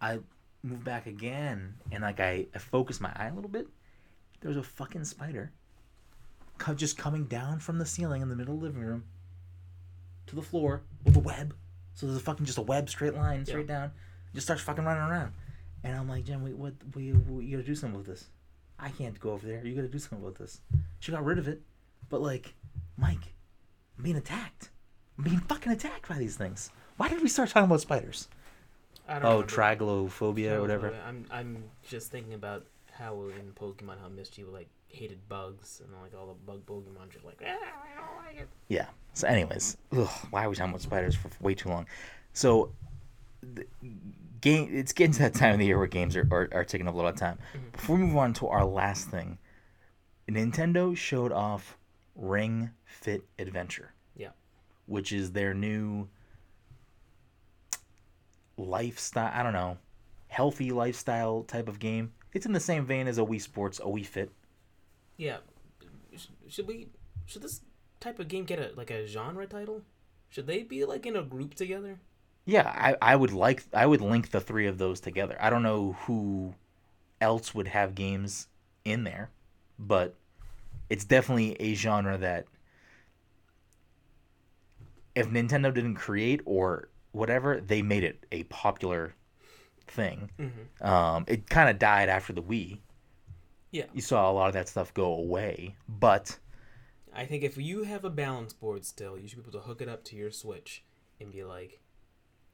[0.00, 0.20] I
[0.62, 3.66] move back again, and like I, I focus my eye a little bit.
[4.40, 5.50] There's a fucking spider
[6.76, 9.04] just coming down from the ceiling in the middle of the living room
[10.26, 11.54] to the floor with a web.
[11.94, 13.92] So there's a fucking just a web straight line straight down.
[14.34, 15.32] Just starts fucking running around.
[15.84, 18.26] And I'm like, Jen, we, what, we, we, you gotta do something with this.
[18.78, 19.64] I can't go over there.
[19.64, 20.60] You gotta do something with this.
[21.00, 21.62] She got rid of it.
[22.08, 22.54] But like,
[22.96, 23.34] Mike,
[23.96, 24.70] I'm being attacked.
[25.16, 26.70] I'm being fucking attacked by these things.
[26.96, 28.28] Why did we start talking about spiders?
[29.08, 29.52] I don't Oh, remember.
[29.52, 30.92] triglophobia or whatever.
[31.06, 36.14] I'm I'm just thinking about how in Pokemon how Misty like hated bugs and like
[36.18, 38.48] all the bug Pokemon just like ah, I don't like it.
[38.68, 38.86] Yeah.
[39.12, 41.86] So, anyways, ugh, why are we talking about spiders for way too long?
[42.32, 42.72] So,
[43.42, 43.64] the
[44.40, 44.70] game.
[44.72, 46.94] It's getting to that time of the year where games are, are, are taking up
[46.94, 47.38] a lot of time.
[47.72, 49.38] Before we move on to our last thing,
[50.28, 51.76] Nintendo showed off
[52.14, 53.92] Ring Fit Adventure.
[54.16, 54.30] Yeah.
[54.86, 56.08] Which is their new
[58.56, 59.30] lifestyle.
[59.34, 59.78] I don't know,
[60.28, 62.12] healthy lifestyle type of game.
[62.32, 64.30] It's in the same vein as a Wii Sports, a Wii Fit.
[65.16, 65.38] Yeah,
[66.48, 66.88] should we
[67.26, 67.60] should this
[68.00, 69.82] type of game get a like a genre title?
[70.28, 71.98] Should they be like in a group together?
[72.44, 75.36] Yeah, I, I would like I would link the three of those together.
[75.40, 76.54] I don't know who
[77.20, 78.48] else would have games
[78.84, 79.30] in there,
[79.78, 80.14] but
[80.88, 82.46] it's definitely a genre that
[85.14, 89.14] if Nintendo didn't create or whatever, they made it a popular
[89.88, 90.30] thing.
[90.38, 90.86] Mm-hmm.
[90.86, 92.78] Um, it kind of died after the Wii.
[93.76, 93.84] Yeah.
[93.92, 96.38] You saw a lot of that stuff go away, but
[97.14, 99.82] I think if you have a balance board still, you should be able to hook
[99.82, 100.82] it up to your Switch
[101.20, 101.82] and be like,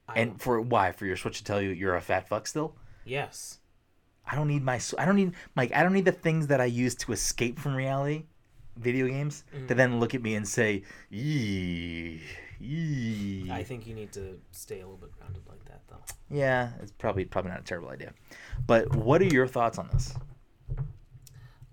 [0.08, 2.74] I and for why for your Switch to tell you you're a fat fuck still?
[3.04, 3.60] yes,
[4.26, 5.72] I don't need my I don't need Mike.
[5.72, 8.24] I don't need the things that I use to escape from reality,
[8.76, 9.76] video games, to mm.
[9.76, 12.20] then look at me and say, "Yee,
[12.58, 16.02] yee." I think you need to stay a little bit grounded like that though.
[16.30, 18.12] Yeah, it's probably probably not a terrible idea.
[18.66, 20.14] But what are your thoughts on this?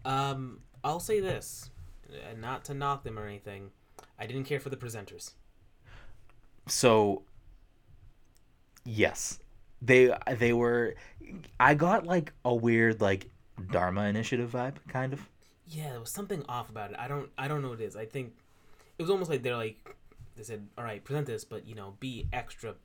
[0.05, 1.69] Um, I'll say this,
[2.11, 3.71] uh, not to knock them or anything.
[4.17, 5.31] I didn't care for the presenters.
[6.67, 7.23] So,
[8.85, 9.39] yes,
[9.81, 10.95] they they were.
[11.59, 13.29] I got like a weird like
[13.71, 15.27] Dharma Initiative vibe, kind of.
[15.67, 16.97] Yeah, there was something off about it.
[16.99, 17.95] I don't I don't know what it is.
[17.95, 18.33] I think
[18.97, 19.95] it was almost like they're like
[20.35, 22.75] they said, "All right, present this, but you know, be extra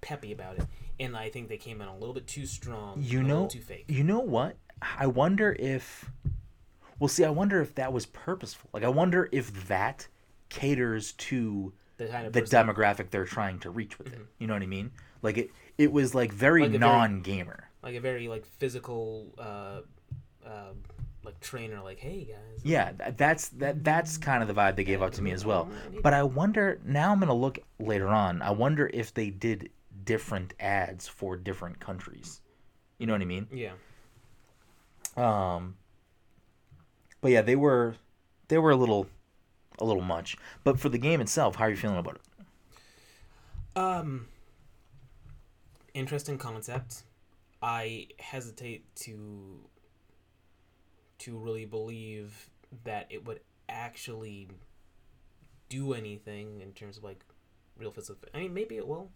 [0.00, 0.66] peppy about it."
[1.00, 3.48] And I think they came in a little bit too strong, You a little know,
[3.48, 3.86] too fake.
[3.88, 4.56] you know what?
[4.80, 6.10] I wonder if.
[6.98, 8.70] Well, see, I wonder if that was purposeful.
[8.72, 10.08] Like, I wonder if that
[10.48, 14.20] caters to The kind of the demographic they're trying to reach with it.
[14.38, 14.92] You know what I mean?
[15.22, 17.68] Like it, it was like very Like non-gamer.
[17.82, 19.80] like a very like physical uh,
[20.46, 20.72] uh,
[21.24, 23.82] like trainer like hey guys Yeah, that's that.
[23.82, 25.68] That's kind of the vibe they gave out to me as well.
[26.02, 26.78] But I wonder.
[26.84, 28.42] Now I'm gonna look later on.
[28.42, 29.70] I wonder if they did
[30.04, 32.42] different ads for different countries.
[32.98, 33.48] You know what I mean?
[33.52, 33.72] yeah
[35.16, 35.76] Um,
[37.24, 37.94] but yeah, they were
[38.48, 39.06] they were a little
[39.78, 40.36] a little much.
[40.62, 42.20] But for the game itself, how are you feeling about it?
[43.76, 44.26] um
[45.94, 47.02] interesting concept
[47.60, 49.58] i hesitate to
[51.18, 52.50] to really believe
[52.84, 54.46] that it would actually
[55.68, 57.24] do anything in terms of like
[57.76, 59.10] real physical i mean maybe it will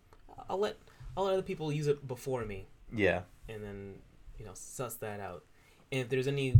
[0.50, 0.76] i'll let
[1.16, 3.20] i'll let other people use it before me Yeah.
[3.48, 3.94] and then
[4.38, 5.44] you know suss that out.
[5.92, 6.54] And if there's any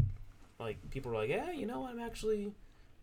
[0.61, 2.53] like people are like, yeah, you know, I'm actually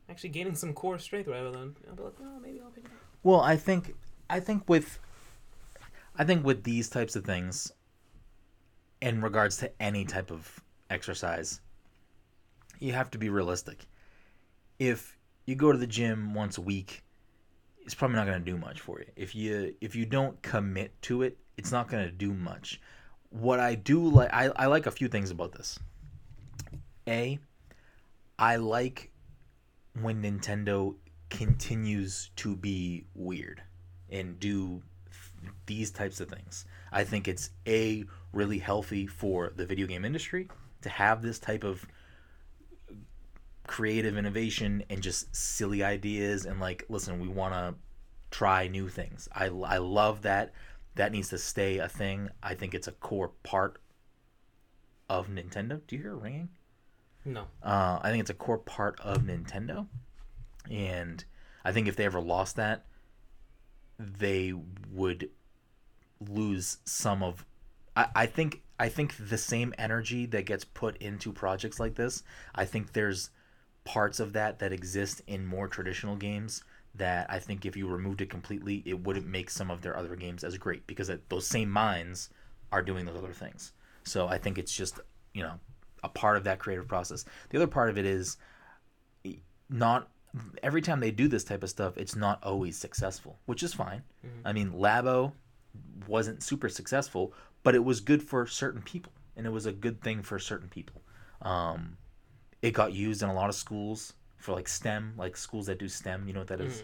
[0.10, 2.92] actually gaining some core strength rather than I'll be like, well, maybe I'll pick it
[2.92, 2.98] up.
[3.24, 3.96] Well, I think
[4.30, 5.00] I think with
[6.18, 7.72] I think with these types of things
[9.02, 11.62] in regards to any type of exercise,
[12.80, 13.86] you have to be realistic.
[14.80, 17.04] If you go to the gym once a week,
[17.82, 19.06] it's probably not going to do much for you.
[19.16, 22.82] If you if you don't commit to it, it's not going to do much.
[23.30, 25.80] What I do like I, I like a few things about this.
[27.08, 27.40] A
[28.38, 29.12] I like
[30.02, 30.96] when Nintendo
[31.30, 33.62] continues to be weird
[34.10, 36.66] and do th- these types of things.
[36.92, 40.50] I think it's a really healthy for the video game industry
[40.82, 41.86] to have this type of
[43.68, 47.76] creative innovation and just silly ideas and like listen, we want to
[48.32, 49.28] try new things.
[49.34, 50.54] I I love that
[50.96, 52.30] that needs to stay a thing.
[52.42, 53.80] I think it's a core part
[55.10, 55.82] of Nintendo.
[55.88, 56.50] Do you hear it ringing?
[57.26, 57.48] No.
[57.64, 59.88] Uh, I think it's a core part of Nintendo,
[60.70, 61.26] and
[61.64, 62.86] I think if they ever lost that,
[64.00, 64.54] they
[64.94, 65.30] would
[66.20, 67.46] lose some of.
[67.96, 72.24] I, I think I think the same energy that gets put into projects like this.
[72.54, 73.32] I think there's
[73.86, 76.64] parts of that that exist in more traditional games
[76.96, 80.16] that I think if you removed it completely, it wouldn't make some of their other
[80.16, 82.30] games as great because those same minds
[82.72, 83.74] are doing those other things.
[84.04, 85.00] So I think it's just
[85.34, 85.60] you know
[86.06, 87.26] a part of that creative process.
[87.50, 88.38] The other part of it is
[89.70, 90.10] not
[90.62, 94.04] every time they do this type of stuff, it's not always successful, which is fine.
[94.44, 95.34] I mean, Labo
[96.08, 97.34] wasn't super successful,
[97.64, 100.68] but it was good for certain people, and it was a good thing for certain
[100.70, 101.02] people.
[101.42, 101.98] Um,
[102.62, 105.88] it got used in a lot of schools for like STEM, like schools that do
[105.88, 106.28] STEM.
[106.28, 106.84] You know what that is?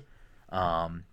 [0.50, 1.04] Um,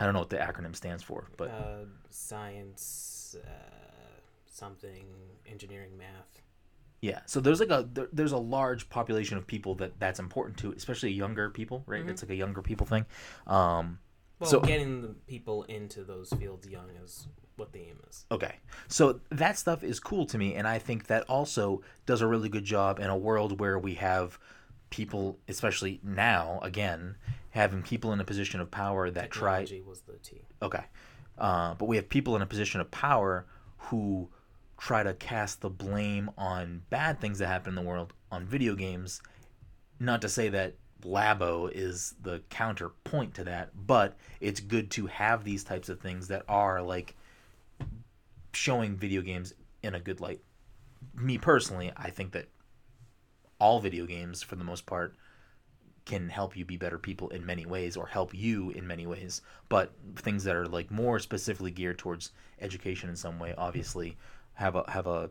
[0.00, 5.06] I don't know what the acronym stands for, but uh, science, uh, something,
[5.46, 6.40] engineering, math.
[7.00, 10.56] Yeah, so there's like a there, there's a large population of people that that's important
[10.58, 12.04] to, especially younger people, right?
[12.04, 12.10] Mhm.
[12.10, 13.06] It's like a younger people thing.
[13.46, 13.98] Um,
[14.40, 17.26] Well, So- getting the people into those fields young is
[17.56, 18.24] what the aim is.
[18.30, 22.26] okay, so that stuff is cool to me, and I think that also does a
[22.28, 24.38] really good job in a world where we have
[24.90, 27.16] people, especially now, again,
[27.50, 30.42] having people in a position of power that try Technology was the T.
[30.62, 30.84] Okay.
[31.36, 33.44] Uh, but we have people in a position of power
[33.90, 34.30] who
[34.78, 38.74] try to cast the blame on bad things that happen in the world on video
[38.74, 39.20] games.
[39.98, 45.44] Not to say that Labo is the counterpoint to that, but it's good to have
[45.44, 47.16] these types of things that are like
[48.52, 49.52] showing video games
[49.82, 50.40] in a good light.
[51.14, 52.48] Me personally, I think that
[53.60, 55.16] all video games, for the most part,
[56.08, 59.42] can help you be better people in many ways or help you in many ways
[59.68, 64.16] but things that are like more specifically geared towards education in some way obviously
[64.58, 65.30] have a have a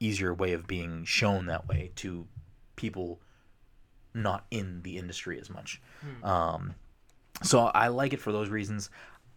[0.00, 2.26] easier way of being shown that way to
[2.74, 3.20] people
[4.12, 5.80] not in the industry as much.
[6.24, 6.74] Um,
[7.42, 8.90] so i like it for those reasons.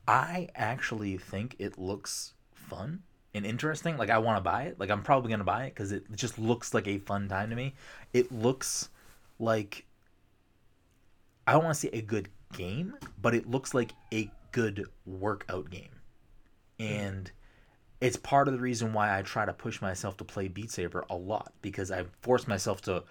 [0.08, 3.04] I actually think it looks fun
[3.36, 3.96] and interesting.
[3.98, 4.80] Like i want to buy it.
[4.80, 7.52] Like i'm probably going to buy it because it just looks like a fun time
[7.52, 7.76] to me.
[8.14, 8.90] It looks
[9.38, 9.86] like
[11.46, 15.70] I don't want to say a good game, but it looks like a good workout
[15.70, 16.02] game.
[16.80, 17.32] And
[18.00, 21.06] it's part of the reason why I try to push myself to play Beat Saber
[21.10, 23.04] a lot because I force myself to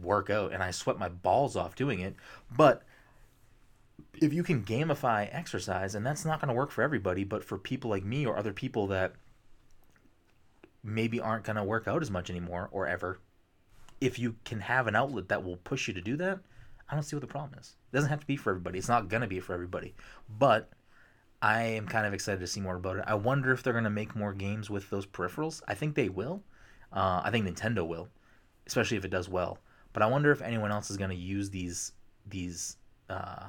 [0.00, 2.16] work out and I sweat my balls off doing it.
[2.54, 2.82] But
[4.20, 7.58] if you can gamify exercise, and that's not going to work for everybody, but for
[7.58, 9.14] people like me or other people that
[10.82, 13.18] maybe aren't going to work out as much anymore or ever,
[14.00, 16.40] if you can have an outlet that will push you to do that,
[16.90, 17.76] I don't see what the problem is.
[17.92, 18.78] It doesn't have to be for everybody.
[18.78, 19.94] It's not gonna be for everybody.
[20.28, 20.70] But
[21.44, 23.04] I am kind of excited to see more about it.
[23.06, 25.60] I wonder if they're gonna make more games with those peripherals.
[25.68, 26.42] I think they will.
[26.90, 28.08] Uh, I think Nintendo will,
[28.66, 29.58] especially if it does well.
[29.92, 31.92] But I wonder if anyone else is gonna use these
[32.26, 32.78] these
[33.10, 33.48] uh,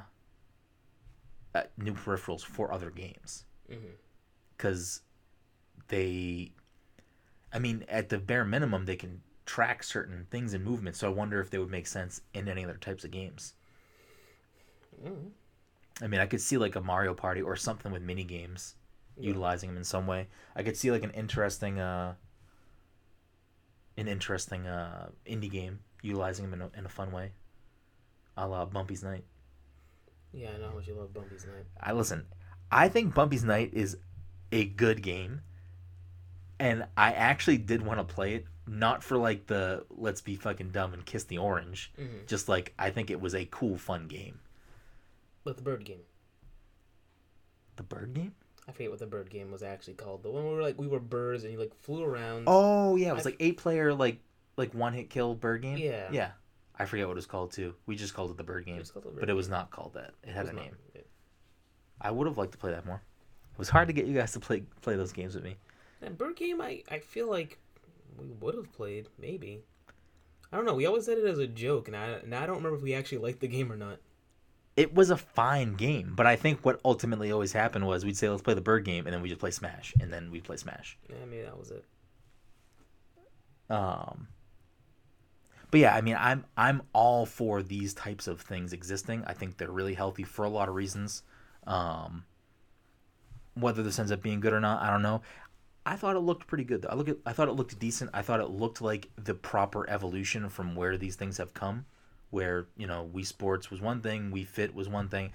[1.56, 3.46] uh, new peripherals for other games
[4.58, 5.02] because
[5.88, 6.52] they
[7.54, 11.10] i mean at the bare minimum they can track certain things in movement so i
[11.14, 13.54] wonder if they would make sense in any other types of games
[15.02, 15.32] Mhm.
[16.02, 18.76] I mean i could see like a mario party or something with mini games
[19.18, 19.28] Yeah.
[19.30, 22.16] utilizing them in some way i could see like an interesting uh
[23.98, 27.32] an interesting uh indie game utilizing them in a, in a fun way
[28.38, 29.24] a la bumpy's night
[30.34, 31.66] Yeah, I know how much you love Bumpy's Night.
[31.80, 32.26] I listen.
[32.70, 33.96] I think Bumpy's Night is
[34.52, 35.40] a good game,
[36.60, 38.46] and I actually did want to play it.
[38.68, 41.94] Not for like the let's be fucking dumb and kiss the orange.
[41.98, 42.28] Mhm.
[42.28, 44.40] Just like I think it was a cool, fun game.
[45.46, 46.02] But the bird game.
[47.78, 48.34] The bird game.
[48.68, 50.24] I forget what the bird game was actually called.
[50.24, 52.46] The one where we were like we were birds and you like flew around.
[52.48, 54.20] Oh yeah, it was I- like eight player like
[54.58, 55.78] like one hit kill bird game.
[55.78, 56.10] Yeah.
[56.12, 56.32] Yeah.
[56.78, 57.74] I forget what it was called too.
[57.86, 59.94] We just called it the bird game, It the bird but it was not called
[59.94, 60.12] that.
[60.24, 60.76] It It had was a not- name.
[60.96, 61.02] yeah.
[62.02, 63.02] I would have liked to play that more.
[63.54, 65.56] It was hard to get you guys to play play those games with me.
[66.02, 67.60] That bird game, I I feel like
[68.18, 69.62] we would have played maybe.
[70.52, 70.74] I don't know.
[70.74, 72.94] We always said it as a joke, and I and I don't remember if we
[72.96, 74.00] actually liked the game or not.
[74.76, 78.30] It was a fine game, but I think what ultimately always happened was we'd say
[78.30, 80.58] let's play the bird game, and then we just play Smash, and then we'd play
[80.58, 80.98] Smash.
[81.10, 81.86] Yeah, maybe that was it.
[83.70, 84.28] Um,
[85.72, 89.24] but yeah, I mean, I'm I'm all for these types of things existing.
[89.26, 91.24] I think they're really healthy for a lot of reasons.
[91.66, 92.26] Um,
[93.56, 95.22] whether this ends up being good or not, I don't know.
[95.86, 96.90] I thought it looked pretty good though.
[96.90, 98.10] I look at, I thought it looked decent.
[98.14, 101.86] I thought it looked like the proper evolution from where these things have come.
[102.32, 105.32] Where you know, Wii Sports was one thing, Wii Fit was one thing.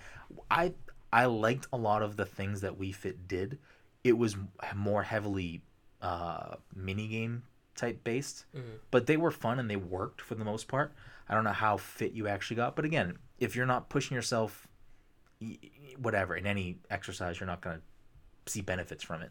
[0.50, 0.74] I
[1.12, 3.58] I liked a lot of the things that Wii Fit did.
[4.04, 4.36] It was
[4.74, 5.62] more heavily
[6.02, 7.42] uh, mini game
[7.74, 8.78] type based, Mhm.
[8.90, 10.92] but they were fun and they worked for the most part.
[11.28, 14.66] I don't know how fit you actually got, but again, if you're not pushing yourself,
[15.98, 17.80] whatever in any exercise, you're not gonna
[18.46, 19.30] see benefits from it.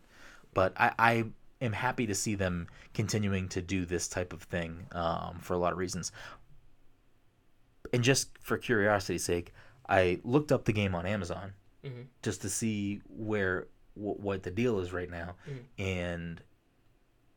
[0.54, 1.26] But I, I
[1.62, 5.58] am happy to see them continuing to do this type of thing um, for a
[5.58, 6.12] lot of reasons.
[7.94, 9.54] And just for curiosity's sake,
[9.88, 12.08] I looked up the game on Amazon Mhm.
[12.22, 15.64] just to see where wh- what the deal is right now, Mhm.
[15.78, 16.44] and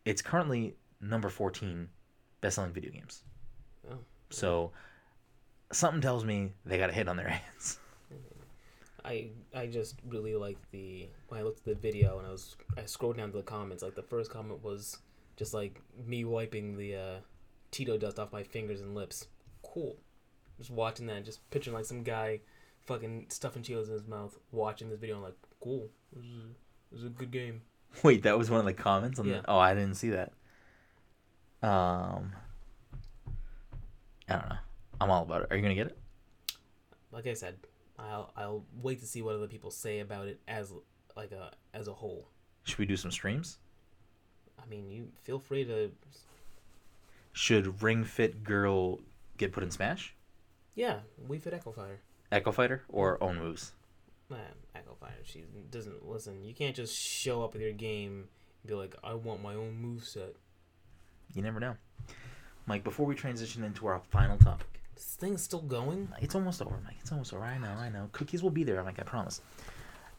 [0.04, 1.88] it's currently number fourteen
[2.40, 3.24] best-selling video games.
[3.90, 3.98] Oh.
[4.30, 4.72] So
[5.72, 7.78] something tells me they got a hit on their hands.
[9.04, 12.56] I I just really liked the when I looked at the video and I was
[12.76, 13.82] I scrolled down to the comments.
[13.82, 14.98] Like the first comment was
[15.36, 17.20] just like me wiping the uh,
[17.72, 19.26] Cheeto dust off my fingers and lips.
[19.62, 19.96] Cool.
[20.62, 22.40] Just watching that, just picturing like some guy
[22.86, 25.88] fucking stuffing Cheetos in his mouth, watching this video and like, cool.
[26.12, 26.42] This is,
[26.92, 27.62] this is a good game.
[28.04, 29.40] Wait, that was one of the comments on Yeah.
[29.40, 29.50] the.
[29.50, 30.32] Oh, I didn't see that.
[31.62, 32.32] Um,
[34.28, 34.56] I don't know.
[35.00, 35.48] I'm all about it.
[35.50, 35.98] Are you gonna get it?
[37.10, 37.56] Like I said,
[37.98, 40.72] I'll I'll wait to see what other people say about it as
[41.16, 42.28] like a as a whole.
[42.64, 43.58] Should we do some streams?
[44.62, 45.90] I mean, you feel free to.
[47.32, 49.00] Should Ring Fit Girl
[49.38, 50.14] get put in Smash?
[50.74, 52.00] Yeah, Wii Fit Echo Fighter.
[52.30, 53.72] Echo Fighter or own moves?
[54.30, 54.36] Nah,
[54.74, 55.14] Echo Fighter.
[55.24, 56.42] She doesn't listen.
[56.44, 58.28] You can't just show up with your game
[58.62, 60.34] and be like, I want my own move set.
[61.34, 61.76] You never know.
[62.66, 66.08] Mike, before we transition into our final topic, This thing's still going.
[66.20, 66.96] it's almost over, Mike.
[67.00, 67.44] It's almost over.
[67.44, 68.08] I know, I know.
[68.12, 68.98] Cookies will be there, Mike.
[68.98, 69.40] I promise.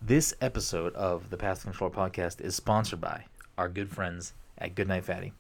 [0.02, 3.26] This episode of the Pass the Controller podcast is sponsored by
[3.58, 5.34] our good friends at Goodnight Fatty.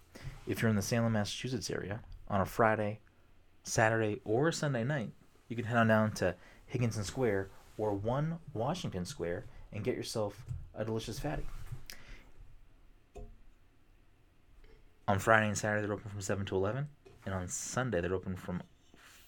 [0.47, 1.99] If you're in the Salem, Massachusetts area
[2.29, 2.99] on a Friday,
[3.63, 5.11] Saturday, or Sunday night,
[5.47, 6.35] you can head on down to
[6.65, 10.45] Higginson Square or 1 Washington Square and get yourself
[10.75, 11.45] a delicious fatty.
[15.07, 16.87] On Friday and Saturday, they're open from 7 to 11.
[17.25, 18.61] And on Sunday, they're open from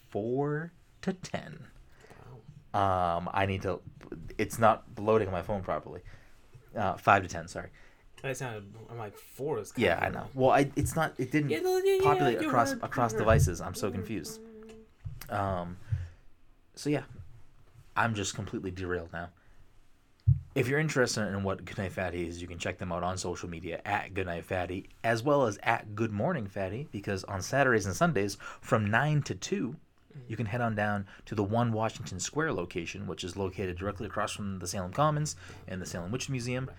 [0.10, 0.72] 4
[1.02, 1.60] to 10.
[2.74, 3.18] Wow.
[3.18, 3.82] Um, I need to.
[4.38, 6.02] It's not loading on my phone properly.
[6.76, 7.70] Uh, 5 to 10, sorry.
[8.26, 8.74] That sounded.
[8.90, 9.72] I'm like four is.
[9.78, 10.26] Yeah, I know.
[10.34, 11.14] Well, I it's not.
[11.20, 13.62] It didn't Yeah, yeah, yeah, populate you're across right, across devices.
[13.62, 14.42] I'm so confused.
[15.30, 15.78] Um,
[16.74, 17.04] so yeah,
[17.96, 19.30] I'm just completely derailed now.
[20.56, 23.48] If you're interested in what Goodnight Fatty is, you can check them out on social
[23.48, 27.96] media at Goodnight Fatty, as well as at Good Morning Fatty, because on Saturdays and
[27.96, 29.76] Sundays from 9 to 2,
[30.28, 34.08] you can head on down to the One Washington Square location, which is located directly
[34.08, 35.36] across from the Salem Commons
[35.68, 36.72] and the Salem Witch Museum,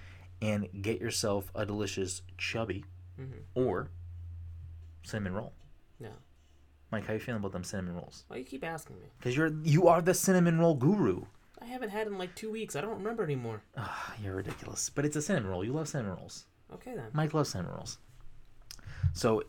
[0.42, 2.84] and get yourself a delicious chubby
[3.18, 3.42] Mhm.
[3.54, 3.90] or
[5.02, 5.52] cinnamon roll.
[5.98, 6.10] Yeah.
[6.90, 8.24] Mike, how you feeling about them cinnamon rolls?
[8.28, 9.06] Why you keep asking me?
[9.18, 11.24] Because you're you are the cinnamon roll guru.
[11.60, 12.76] I haven't had in like two weeks.
[12.76, 13.62] I don't remember anymore.
[13.76, 14.90] Ah, you're ridiculous.
[14.90, 15.64] But it's a cinnamon roll.
[15.64, 16.46] You love cinnamon rolls.
[16.72, 17.10] Okay then.
[17.12, 17.98] Mike loves cinnamon rolls.
[19.14, 19.42] So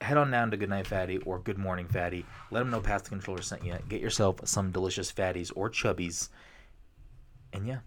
[0.00, 2.26] head on down to Goodnight Fatty or Good Morning Fatty.
[2.50, 3.76] Let them know Past the Controller sent you.
[3.88, 6.28] Get yourself some delicious fatties or chubbies.
[7.52, 7.80] And yeah,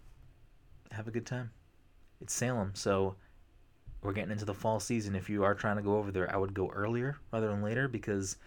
[0.91, 1.51] have a good time.
[2.21, 3.15] It's Salem, so
[4.01, 5.15] we're getting into the fall season.
[5.15, 7.87] If you are trying to go over there, I would go earlier rather than later
[7.87, 8.37] because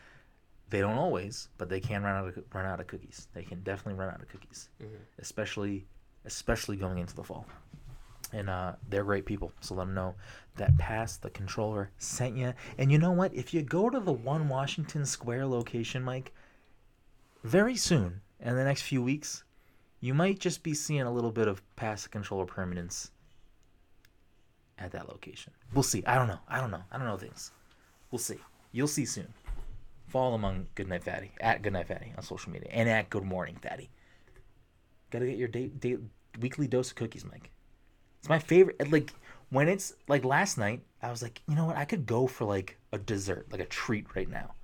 [0.70, 3.28] they don't always, but they can run out of run out of cookies.
[3.34, 4.98] They can definitely run out of cookies, Mhm.
[5.18, 5.86] especially
[6.24, 7.46] especially going into the fall.
[8.32, 10.14] And uh, they're great people, so let them know
[10.56, 12.52] that Pass the Controller sent you.
[12.78, 13.34] And you know what?
[13.34, 16.32] If you go to the One Washington Square location, Mike,
[17.42, 19.42] very soon in the next few weeks,
[19.98, 23.10] you might just be seeing a little bit of Pass the Controller permanence
[24.80, 25.52] at that location.
[25.74, 26.02] We'll see.
[26.06, 26.40] I don't know.
[26.48, 26.82] I don't know.
[26.90, 27.52] I don't know things.
[28.10, 28.38] We'll see.
[28.72, 29.32] You'll see soon.
[30.08, 33.90] Follow among Goodnight Fatty at Goodnight Fatty on social media and at Good Morning Fatty.
[35.10, 35.98] Gotta get your date, date
[36.40, 37.50] weekly dose of cookies, Mike.
[38.18, 38.90] It's my favorite.
[38.90, 39.12] Like
[39.50, 41.76] when it's like last night, I was like, you know what?
[41.76, 44.54] I could go for like a dessert, like a treat right now.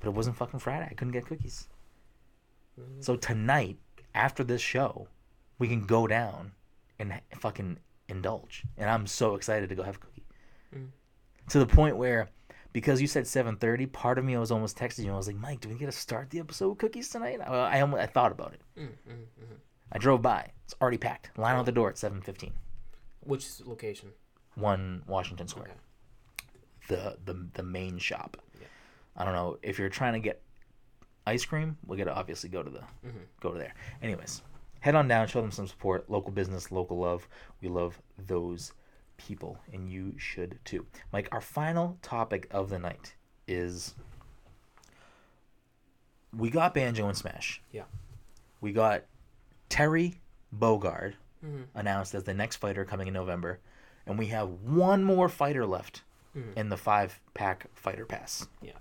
[0.00, 0.88] But it wasn't fucking Friday.
[0.90, 1.68] I couldn't get cookies.
[2.78, 3.04] Mm.
[3.04, 3.78] So tonight,
[4.14, 5.08] after this show,
[5.58, 6.52] we can go down
[6.98, 8.64] and fucking indulge.
[8.76, 10.24] And I'm so excited to go have a cookie.
[10.74, 10.88] Mm.
[11.50, 12.28] To the point where,
[12.72, 15.12] because you said 7:30, part of me was almost texting you.
[15.12, 17.40] I was like, Mike, do we get to start the episode with cookies tonight?
[17.40, 18.60] I, I, almost, I thought about it.
[18.78, 19.56] Mm, mm, mm.
[19.92, 20.50] I drove by.
[20.64, 21.36] It's already packed.
[21.38, 22.52] Line out the door at 7:15.
[23.20, 24.10] Which location?
[24.54, 25.68] One Washington Square.
[25.70, 26.58] Okay.
[26.88, 28.36] The the the main shop.
[28.60, 28.66] Yeah.
[29.16, 30.42] I don't know if you're trying to get
[31.26, 31.76] ice cream.
[31.86, 33.26] We got to obviously go to the Mhm.
[33.40, 33.74] go to there.
[34.02, 34.42] Anyways,
[34.88, 36.08] head on down, show them some support.
[36.08, 37.28] Local business, local love.
[37.60, 38.72] We love those
[39.18, 40.86] people, and you should too.
[41.12, 43.14] Mike, our final topic of the night
[43.46, 43.94] is
[46.34, 47.60] we got Banjo and Smash.
[47.70, 47.82] Yeah.
[48.62, 49.02] We got
[49.68, 50.22] Terry
[50.56, 51.66] Bogard Mhm.
[51.74, 53.60] announced as the next fighter coming in November,
[54.06, 56.02] and we have one more fighter left
[56.34, 56.56] Mhm.
[56.56, 58.48] in the five pack fighter pass.
[58.62, 58.72] Yeah.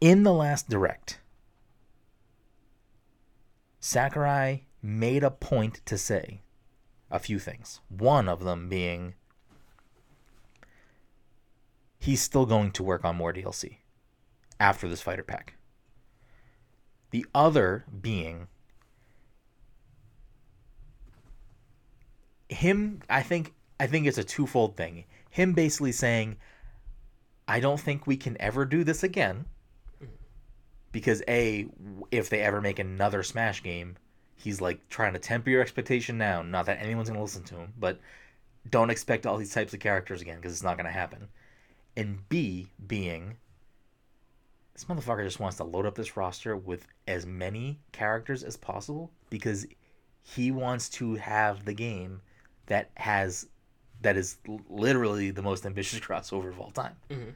[0.00, 1.20] In the last direct,
[3.80, 6.42] Sakurai made a point to say
[7.10, 7.80] a few things.
[7.88, 9.14] One of them being
[11.98, 13.78] he's still going to work on more DLC
[14.60, 15.54] after this fighter pack.
[17.10, 18.48] The other being
[22.48, 25.04] him I think I think it's a twofold thing.
[25.30, 26.36] Him basically saying
[27.48, 29.46] I don't think we can ever do this again.
[30.96, 31.66] Because a
[32.10, 33.96] if they ever make another Smash game,
[34.34, 36.40] he's like trying to temper your expectation now.
[36.40, 38.00] Not that anyone's going to listen to him, but
[38.70, 41.28] don't expect all these types of characters again because it's not going to happen.
[41.98, 43.36] And B being
[44.72, 49.10] this motherfucker just wants to load up this roster with as many characters as possible
[49.28, 49.66] because
[50.22, 52.22] he wants to have the game
[52.68, 53.46] that has
[54.00, 54.38] that is
[54.70, 57.34] literally the most ambitious crossover of all time, Mhm.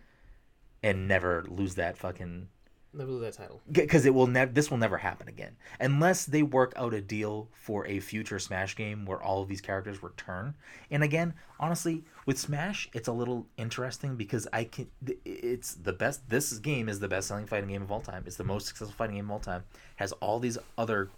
[0.83, 2.49] and never lose that fucking
[2.93, 3.61] lose that title.
[3.71, 5.57] because it will never this will never happen again.
[5.79, 9.61] Unless they work out a deal for a future smash game where all of these
[9.61, 10.55] characters return.
[10.91, 14.89] And again honestly with smash it's a little interesting because i can
[15.25, 18.25] it's the best this game is the best selling fighting game of all time.
[18.27, 19.65] It's the most successful fighting game of all time.
[19.97, 21.11] Has all these other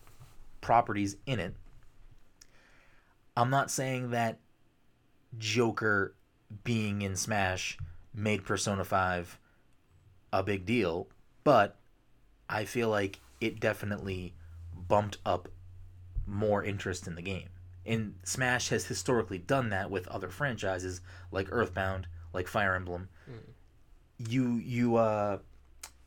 [0.61, 1.55] properties in it.
[3.37, 4.39] I'm not saying that
[5.39, 6.15] joker
[6.65, 7.79] being in smash
[8.15, 9.39] made persona 5
[10.35, 11.09] a big deal
[11.45, 11.77] but
[12.49, 14.35] I feel like it definitely
[14.89, 15.49] bumped up
[16.27, 17.49] more interest in the game.
[17.85, 21.01] And Smash has historically done that with other franchises
[21.33, 23.09] like Earthbound, like Fire Emblem.
[24.19, 25.39] You you uh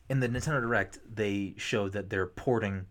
[0.08, 2.86] in the Nintendo Direct they showed that they're porting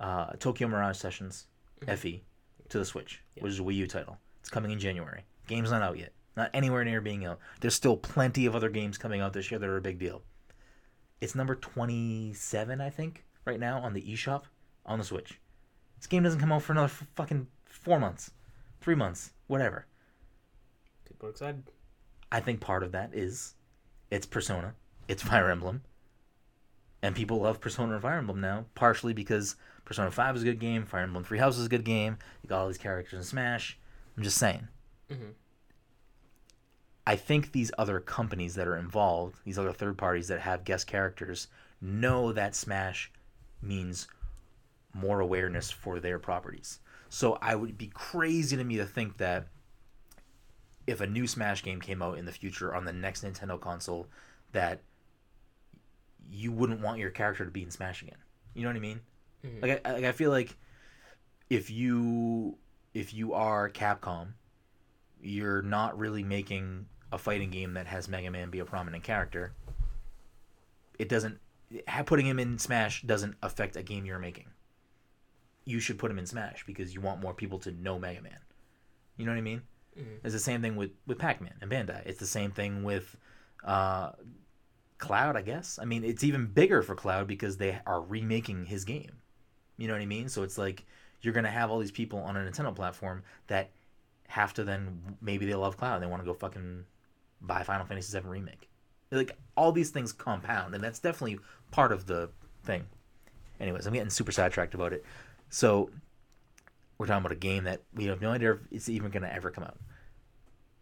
[0.00, 1.46] uh, Tokyo Mirage Sessions
[1.86, 2.22] FE
[2.70, 4.18] to the Switch, which is a Wii U title.
[4.40, 5.24] It's coming in January.
[5.46, 6.12] Game's not out yet.
[6.36, 7.38] Not anywhere near being out.
[7.60, 10.22] There's still plenty of other games coming out this year that are a big deal.
[11.20, 14.42] It's number 27, I think, right now on the eShop
[14.84, 15.40] on the Switch.
[15.96, 18.30] This game doesn't come out for another f- fucking four months,
[18.80, 19.86] three months, whatever.
[21.06, 21.62] People are excited.
[22.30, 23.54] I think part of that is
[24.10, 24.74] it's Persona,
[25.08, 25.82] it's Fire Emblem,
[27.02, 30.58] and people love Persona and Fire Emblem now, partially because Persona 5 is a good
[30.58, 33.24] game, Fire Emblem Three Houses is a good game, you got all these characters in
[33.24, 33.78] Smash.
[34.16, 34.68] I'm just saying.
[35.10, 35.32] Mhm.
[37.06, 40.86] I think these other companies that are involved, these other third parties that have guest
[40.86, 41.48] characters,
[41.80, 43.10] know that Smash
[43.60, 44.08] means
[44.94, 46.80] more awareness for their properties.
[47.08, 49.48] So I would be crazy to me to think that
[50.86, 54.06] if a new Smash game came out in the future on the next Nintendo console,
[54.52, 54.80] that
[56.30, 58.18] you wouldn't want your character to be in Smash again.
[58.54, 59.00] You know what I mean?
[59.44, 59.62] Mhm.
[59.62, 60.56] Like I, like I feel like
[61.50, 62.56] if you
[62.94, 64.28] if you are Capcom,
[65.20, 69.52] you're not really making a fighting game that has Mega Man be a prominent character.
[70.98, 71.38] It doesn't
[72.06, 74.46] putting him in Smash doesn't affect a game you're making.
[75.64, 78.38] You should put him in Smash because you want more people to know Mega Man.
[79.16, 79.62] You know what I mean?
[79.96, 80.18] Mhm.
[80.24, 82.04] It's the same thing with with Pac-Man and Bandai.
[82.04, 83.16] It's the same thing with
[83.64, 84.12] uh,
[84.98, 85.78] Cloud, I guess.
[85.80, 89.22] I mean, it's even bigger for Cloud because they are remaking his game.
[89.78, 90.28] You know what I mean?
[90.28, 90.84] So it's like
[91.22, 93.70] you're gonna have all these people on a Nintendo platform that
[94.28, 96.02] have to then maybe they love Cloud.
[96.02, 96.84] They want to go fucking
[97.46, 98.68] buy Final Fantasy VII remake.
[99.10, 101.38] Like all these things compound, and that's definitely
[101.70, 102.30] part of the
[102.64, 102.84] thing.
[103.60, 105.04] Anyways, I'm getting super sidetracked about it.
[105.50, 105.90] So
[106.98, 109.50] we're talking about a game that we have no idea if it's even gonna ever
[109.50, 109.78] come out.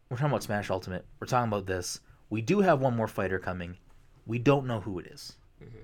[0.08, 1.04] We're talking about Smash Ultimate.
[1.20, 2.00] We're talking about this.
[2.30, 3.76] We do have one more fighter coming.
[4.26, 5.36] We don't know who it is.
[5.62, 5.78] Mm-hmm.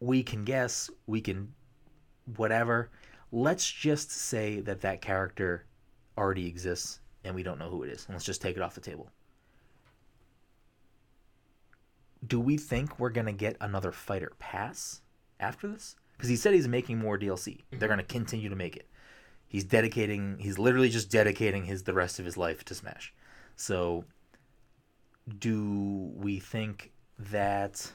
[0.00, 0.90] We can guess.
[1.06, 1.52] We can
[2.36, 2.90] whatever.
[3.30, 5.66] Let's just say that that character
[6.16, 8.06] already exists and we don't know who it is.
[8.06, 9.10] And let's just take it off the table.
[12.26, 15.02] Do we think we're going to get another fighter pass
[15.38, 15.96] after this?
[16.16, 17.62] Because he said he's making more DLC.
[17.70, 17.86] They're mm-hmm.
[17.86, 18.88] going to continue to make it.
[19.46, 23.14] He's dedicating, he's literally just dedicating his the rest of his life to Smash.
[23.56, 24.04] So,
[25.38, 27.92] do we think that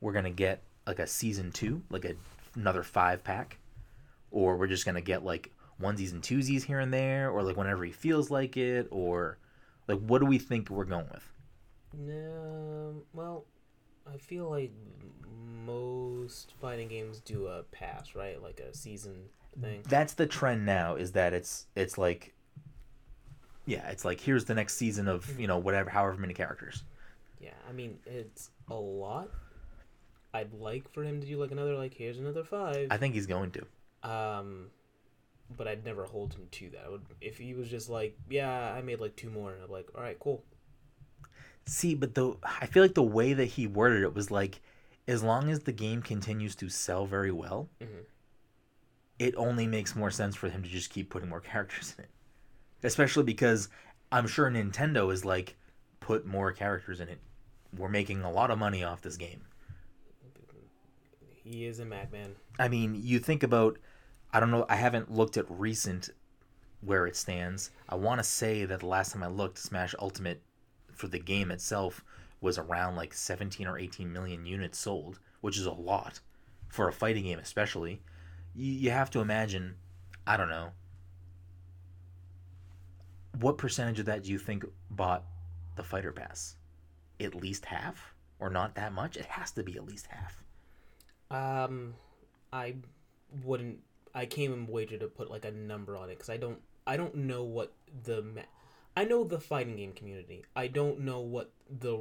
[0.00, 2.14] we're going to get like a season two, like a,
[2.54, 3.58] another five pack?
[4.32, 7.84] or we're just gonna get like onesies and twosies here and there, or like whenever
[7.84, 9.38] he feels like it, or
[9.86, 11.31] like what do we think we're going with?
[11.94, 13.44] Um, well,
[14.12, 14.72] I feel like
[15.64, 18.42] most fighting games do a pass, right?
[18.42, 19.24] Like a season
[19.60, 19.82] thing.
[19.88, 20.96] That's the trend now.
[20.96, 22.34] Is that it's it's like,
[23.66, 26.84] yeah, it's like here's the next season of you know whatever, however many characters.
[27.40, 29.28] Yeah, I mean it's a lot.
[30.34, 32.88] I'd like for him to do like another like here's another five.
[32.90, 33.66] I think he's going to.
[34.08, 34.70] Um,
[35.56, 36.84] but I'd never hold him to that.
[36.86, 39.70] I would if he was just like, yeah, I made like two more, and I'm
[39.70, 40.42] like, all right, cool.
[41.64, 44.60] See, but the I feel like the way that he worded it was like,
[45.06, 48.04] as long as the game continues to sell very well, Mhm.
[49.18, 52.10] it only makes more sense for him to just keep putting more characters in it.
[52.82, 53.68] Especially because
[54.10, 55.56] I'm sure Nintendo is like,
[56.00, 57.20] put more characters in it.
[57.76, 59.42] We're making a lot of money off this game.
[61.44, 62.36] He is a madman.
[62.58, 63.78] I mean, you think about,
[64.32, 66.10] I don't know, I haven't looked at recent
[66.80, 67.70] where it stands.
[67.88, 70.42] I want to say that the last time I looked, Smash Ultimate
[71.02, 72.04] for the game itself
[72.40, 76.20] was around like 17 or 18 million units sold, which is a lot
[76.68, 78.00] for a fighting game, especially.
[78.54, 79.74] You, you have to imagine,
[80.28, 80.70] I don't know,
[83.40, 85.24] what percentage of that do you think bought
[85.74, 86.54] the Fighter Pass?
[87.18, 88.14] At least half?
[88.38, 89.16] Or not that much?
[89.16, 90.44] It has to be at least half.
[91.32, 91.94] Um,
[92.52, 92.76] I
[93.42, 93.80] wouldn't
[94.14, 96.96] I can't even wager to put like a number on it because I don't I
[96.96, 97.72] don't know what
[98.04, 98.44] the
[98.96, 100.44] I know the fighting game community.
[100.54, 102.00] I don't know what the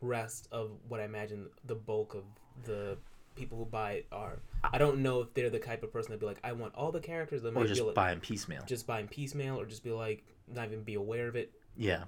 [0.00, 2.24] rest of what I imagine the bulk of
[2.64, 2.98] the
[3.34, 4.38] people who buy it are.
[4.64, 6.92] I don't know if they're the type of person that'd be like, I want all
[6.92, 7.42] the characters.
[7.42, 8.62] That or just like, buying piecemeal.
[8.66, 11.52] just buying piecemeal, or just be like, not even be aware of it.
[11.76, 12.04] Yeah,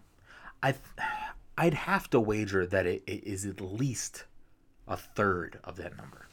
[0.62, 1.09] I, th-
[1.57, 4.24] I'd have to wager that it, it is at least
[4.89, 6.26] a third of that number.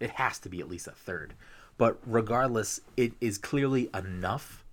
[0.00, 1.34] It has to be at least a third,
[1.76, 4.64] but regardless, it is clearly enough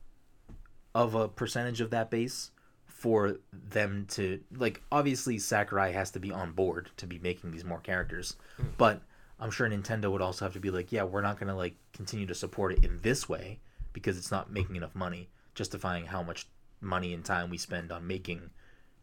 [0.95, 2.49] of a percentage of that base
[2.85, 4.81] for them to like.
[4.91, 8.37] Obviously, Sakurai has to be on board to be making these more characters,
[8.77, 9.01] but
[9.39, 12.25] I'm sure Nintendo would also have to be like, yeah, we're not gonna like continue
[12.25, 13.59] to support it in this way
[13.93, 16.47] because it's not making enough money, justifying how much
[16.81, 18.49] money and time we spend on making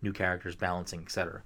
[0.01, 1.43] new characters, balancing, etc.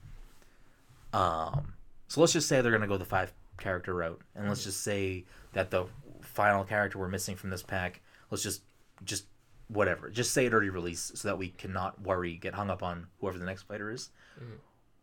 [1.12, 1.74] Um,
[2.06, 5.24] so let's just say they're gonna go the five character route, and let's just say
[5.54, 5.86] that the
[6.20, 8.62] final character we're missing from this pack, let's just
[9.04, 9.26] just
[9.68, 13.06] whatever, just say it already released, so that we cannot worry, get hung up on
[13.20, 14.10] whoever the next fighter is.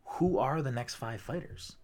[0.05, 1.75] Who are the next five fighters?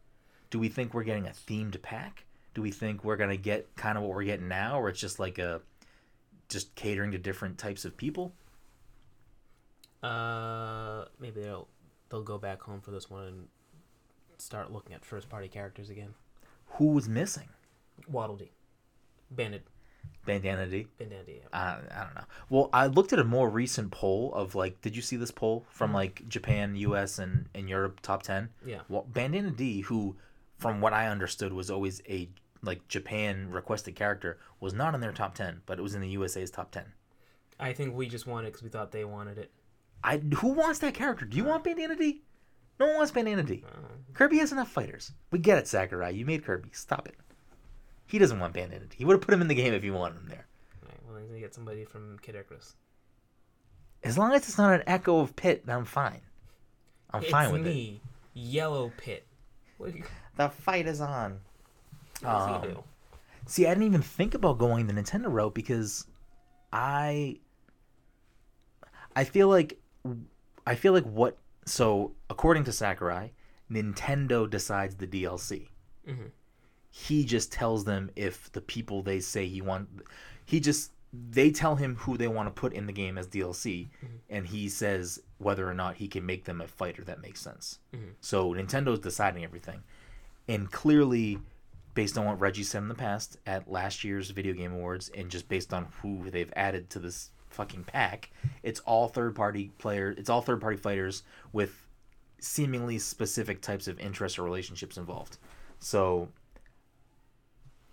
[0.49, 2.25] Do we think we're getting a themed pack?
[2.53, 5.19] Do we think we're gonna get kind of what we're getting now, or it's just
[5.19, 5.61] like a
[6.47, 8.33] just catering to different types of people?
[10.01, 11.67] Uh, maybe they'll
[12.09, 13.47] they'll go back home for this one and
[14.37, 16.13] start looking at first party characters again.
[16.73, 17.49] Who was missing?
[18.07, 18.51] Waddle Dee,
[19.29, 19.65] Bandit,
[20.25, 20.87] Bandana Dee.
[20.97, 21.41] Bandana Dee.
[21.51, 22.25] I, I don't know.
[22.49, 25.65] Well, I looked at a more recent poll of like, did you see this poll
[25.69, 28.49] from like Japan, U.S., and, and Europe top ten?
[28.65, 28.81] Yeah.
[28.89, 30.15] Well, Bandana Dee, who,
[30.57, 32.29] from what I understood, was always a
[32.61, 36.09] like Japan requested character, was not in their top ten, but it was in the
[36.09, 36.85] USA's top ten.
[37.59, 39.51] I think we just wanted it because we thought they wanted it.
[40.03, 41.25] I who wants that character?
[41.25, 42.21] Do you want Bandana Dee?
[42.79, 43.63] No one wants Bandana Dee.
[43.67, 43.79] Uh,
[44.13, 45.11] Kirby has enough fighters.
[45.31, 46.11] We get it, Sakurai.
[46.11, 46.69] You made Kirby.
[46.71, 47.15] Stop it.
[48.09, 48.97] He doesn't want Bandana Dee.
[48.97, 50.47] He would have put him in the game if he wanted him there.
[50.85, 52.75] right, well, then you get somebody from Kid Icarus.
[54.03, 56.21] As long as it's not an echo of Pit, then I'm fine.
[57.11, 57.65] I'm it's fine with it.
[57.65, 58.01] me,
[58.33, 59.25] Yellow Pit.
[59.77, 60.03] What you,
[60.37, 61.39] The fight is on.
[62.21, 62.83] what Um, do?
[63.45, 66.05] See, I didn't even think about going the Nintendo route because
[66.73, 67.39] I
[69.15, 69.79] I feel like
[70.65, 73.31] I feel like what so according to Sakurai,
[73.71, 75.69] Nintendo decides the DLC.
[76.07, 76.31] Mhm.
[76.91, 79.87] He just tells them if the people they say he want
[80.45, 83.87] he just they tell him who they want to put in the game as DLC
[84.29, 87.79] and he says whether or not he can make them a fighter that makes sense.
[87.93, 88.13] Mhm.
[88.21, 89.83] So Nintendo's deciding everything.
[90.47, 91.39] And clearly
[91.95, 95.29] based on what Reggie said in the past at last year's video game awards and
[95.31, 98.29] just based on who they've added to this fucking pack,
[98.61, 101.87] it's all third party player it's all third party fighters with
[102.39, 105.37] seemingly specific types of interests or relationships involved.
[105.79, 106.29] So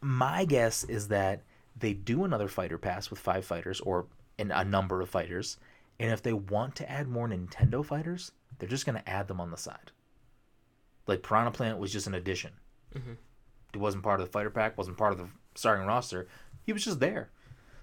[0.06, 1.42] my guess is that
[1.76, 4.06] they do another fighter pass with five fighters or
[4.38, 5.58] in a number of fighters,
[5.98, 9.40] and if they want to add more Nintendo fighters, they're just going to add them
[9.40, 9.90] on the side.
[11.08, 12.52] Like Piranha Plant was just an addition.
[12.94, 13.16] Mhm.
[13.74, 16.28] It wasn't part of the fighter pack, wasn't part of the starting roster.
[16.62, 17.30] He was just there.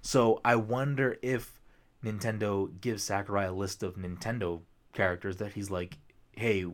[0.02, 1.60] So I wonder if
[2.04, 4.62] Nintendo gives Sakurai a list of Nintendo
[4.94, 5.98] characters that he's like,
[6.32, 6.68] hey,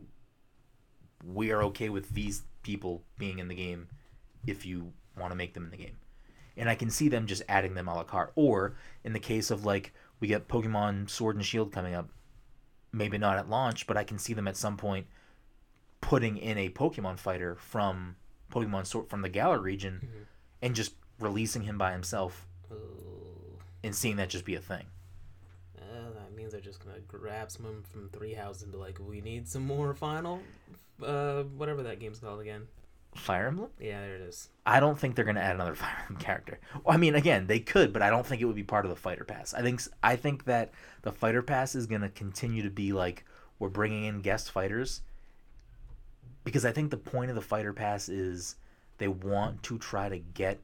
[1.24, 3.88] we are okay with these people being in the game
[4.46, 5.96] if you want to make them in the game.
[6.56, 8.32] And I can see them just adding them a la carte.
[8.34, 8.74] Or
[9.04, 12.08] in the case of like we get Pokemon Sword and Shield coming up,
[12.92, 15.06] maybe not at launch, but I can see them at some point
[16.00, 18.16] putting in a Pokemon fighter from
[18.50, 20.26] Pokemon Sword from the Galar region
[20.60, 23.58] and just releasing him by himself Ooh.
[23.84, 24.86] and seeing that just be a thing.
[25.78, 29.20] Uh, that means they're just gonna grab someone from three houses and be like, "We
[29.20, 30.40] need some more final,
[31.02, 32.66] uh, whatever that game's called again."
[33.14, 33.70] Fire Emblem?
[33.80, 34.48] Yeah, there it is.
[34.64, 36.58] I don't think they're going to add another Fire Emblem character.
[36.84, 38.90] Well, I mean, again, they could, but I don't think it would be part of
[38.90, 39.54] the Fighter Pass.
[39.54, 40.72] I think I think that
[41.02, 43.24] the Fighter Pass is going to continue to be like
[43.58, 45.02] we're bringing in guest fighters
[46.44, 48.56] because I think the point of the Fighter Pass is
[48.98, 50.60] they want to try to get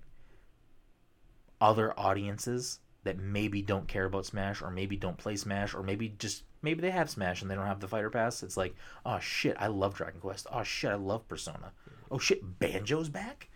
[1.60, 6.14] other audiences that maybe don't care about Smash or maybe don't play Smash or maybe
[6.18, 8.42] just maybe they have Smash and they don't have the Fighter Pass.
[8.42, 8.74] It's like,
[9.04, 10.46] oh shit, I love Dragon Quest.
[10.52, 11.72] Oh shit, I love Persona.
[12.10, 13.48] Oh shit, Banjo's back.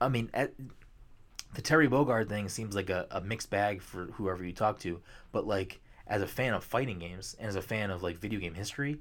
[0.00, 0.52] I mean, at,
[1.54, 5.00] the Terry Bogard thing seems like a, a mixed bag for whoever you talk to,
[5.32, 8.40] but like as a fan of fighting games and as a fan of like video
[8.40, 8.98] game history,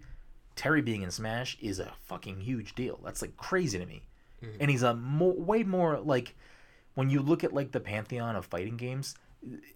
[0.56, 3.00] Terry being in Smash is a fucking huge deal.
[3.04, 4.08] That's like crazy to me,
[4.42, 4.58] mm-hmm.
[4.60, 6.36] and he's a mo- way more like
[6.96, 9.16] when you look at like the pantheon of fighting games.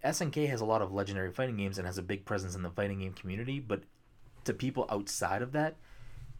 [0.03, 2.71] SNK has a lot of legendary fighting games and has a big presence in the
[2.71, 3.83] fighting game community, but
[4.43, 5.75] to people outside of that,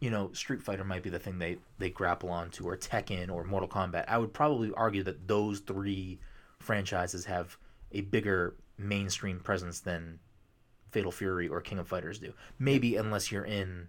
[0.02, 3.44] you know, Street Fighter might be the thing they they grapple onto, or Tekken, or
[3.44, 4.04] Mortal Kombat.
[4.08, 6.18] I would probably argue that those three
[6.58, 7.56] franchises have
[7.92, 10.18] a bigger mainstream presence than
[10.90, 12.32] Fatal Fury or King of Fighters do.
[12.58, 13.86] Maybe unless you're in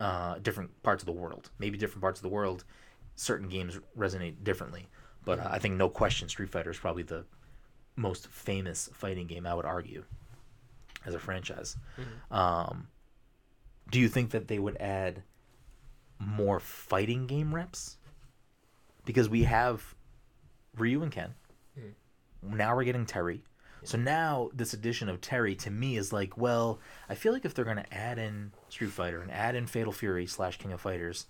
[0.00, 1.50] uh, different parts of the world.
[1.60, 2.64] Maybe different parts of the world,
[3.14, 4.88] certain games resonate differently.
[5.24, 7.24] But uh, I think no question, Street Fighter is probably the
[7.94, 9.46] most famous fighting game.
[9.46, 10.02] I would argue,
[11.04, 11.76] as a franchise.
[12.32, 12.88] Um,
[13.92, 15.22] do you think that they would add
[16.18, 17.98] more fighting game reps?
[19.04, 19.94] Because we have
[20.76, 21.34] Ryu and Ken.
[21.78, 22.56] Hmm.
[22.56, 23.44] Now we're getting Terry.
[23.84, 27.54] So now this addition of Terry to me is like, well, I feel like if
[27.54, 31.26] they're gonna add in Street Fighter and add in Fatal Fury slash King of Fighters,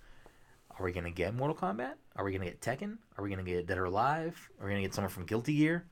[0.79, 1.95] are we gonna get Mortal Kombat?
[2.17, 2.97] Are we gonna get Tekken?
[3.19, 4.49] Are we gonna get Dead or Alive?
[4.59, 5.85] Are we gonna get someone from Guilty Gear?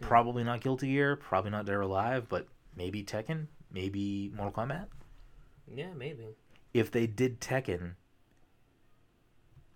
[0.00, 1.16] Probably not Guilty Gear.
[1.16, 2.46] Probably not Dead or Alive, but
[2.76, 3.46] maybe Tekken.
[3.72, 4.86] Maybe Mortal Kombat.
[5.74, 6.36] Yeah, maybe.
[6.74, 7.92] If they did Tekken,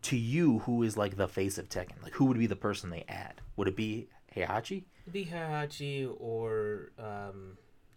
[0.07, 2.03] to you, who is like the face of Tekken?
[2.03, 3.41] Like, who would be the person they add?
[3.57, 4.85] Would it be Heihachi?
[5.03, 7.57] It'd be Heihachi or um,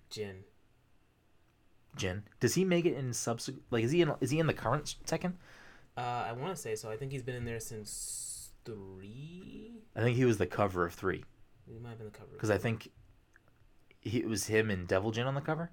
[0.10, 0.44] Jin.
[1.95, 2.23] Jin?
[2.40, 3.64] Does he make it in subsequent?
[3.72, 4.11] Like, is he in?
[4.22, 5.34] Is he in the current Tekken?
[5.98, 6.90] Uh, I want to say so.
[6.90, 9.73] I think he's been in there since three.
[9.95, 11.23] I think he was the cover of three
[11.68, 12.30] He might have been the cover.
[12.34, 12.90] because I think
[13.99, 15.72] he, it was him and Devil Jin on the cover.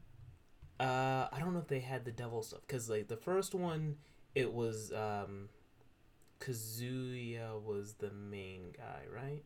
[0.81, 3.97] Uh, I don't know if they had the devil stuff because like the first one,
[4.35, 5.49] it was um,
[6.41, 9.43] Kazuya was the main guy, right?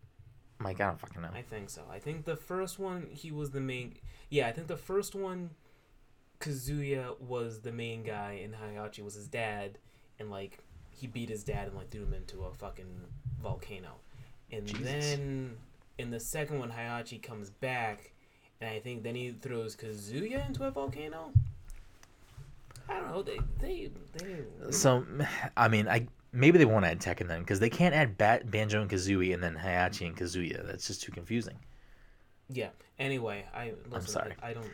[0.58, 1.30] Mike, I don't fucking know.
[1.34, 1.82] I think so.
[1.90, 3.94] I think the first one he was the main.
[4.28, 5.50] Yeah, I think the first one,
[6.38, 9.78] Kazuya was the main guy and Heihachi was his dad,
[10.18, 10.58] and like
[10.90, 13.00] he beat his dad and like threw him into a fucking
[13.42, 13.96] volcano,
[14.52, 14.84] and Jesus.
[14.84, 15.56] then
[15.98, 18.12] in the second one Heihachi comes back,
[18.60, 21.32] and I think then he throws Kazuya into a volcano.
[22.88, 23.22] I don't know.
[23.22, 24.70] They they they.
[24.72, 25.06] So,
[25.56, 28.80] I mean, I maybe they won't add Tekken then because they can't add Bat, Banjo
[28.80, 30.66] and Kazooie and then Heihachi and Kazuya.
[30.66, 31.56] That's just too confusing.
[32.48, 32.70] Yeah.
[32.98, 34.34] Anyway, I listen, sorry.
[34.42, 34.70] I, I don't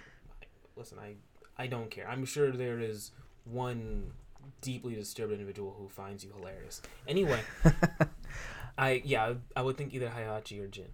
[0.77, 0.99] listen.
[0.99, 1.15] I
[1.59, 2.09] I don't care.
[2.09, 3.13] I'm sure there is
[3.45, 4.13] one
[4.61, 6.83] deeply disturbed individual who finds you hilarious.
[7.07, 7.41] Anyway,
[8.79, 10.87] I yeah, I, I would think either Heihachi or Jin.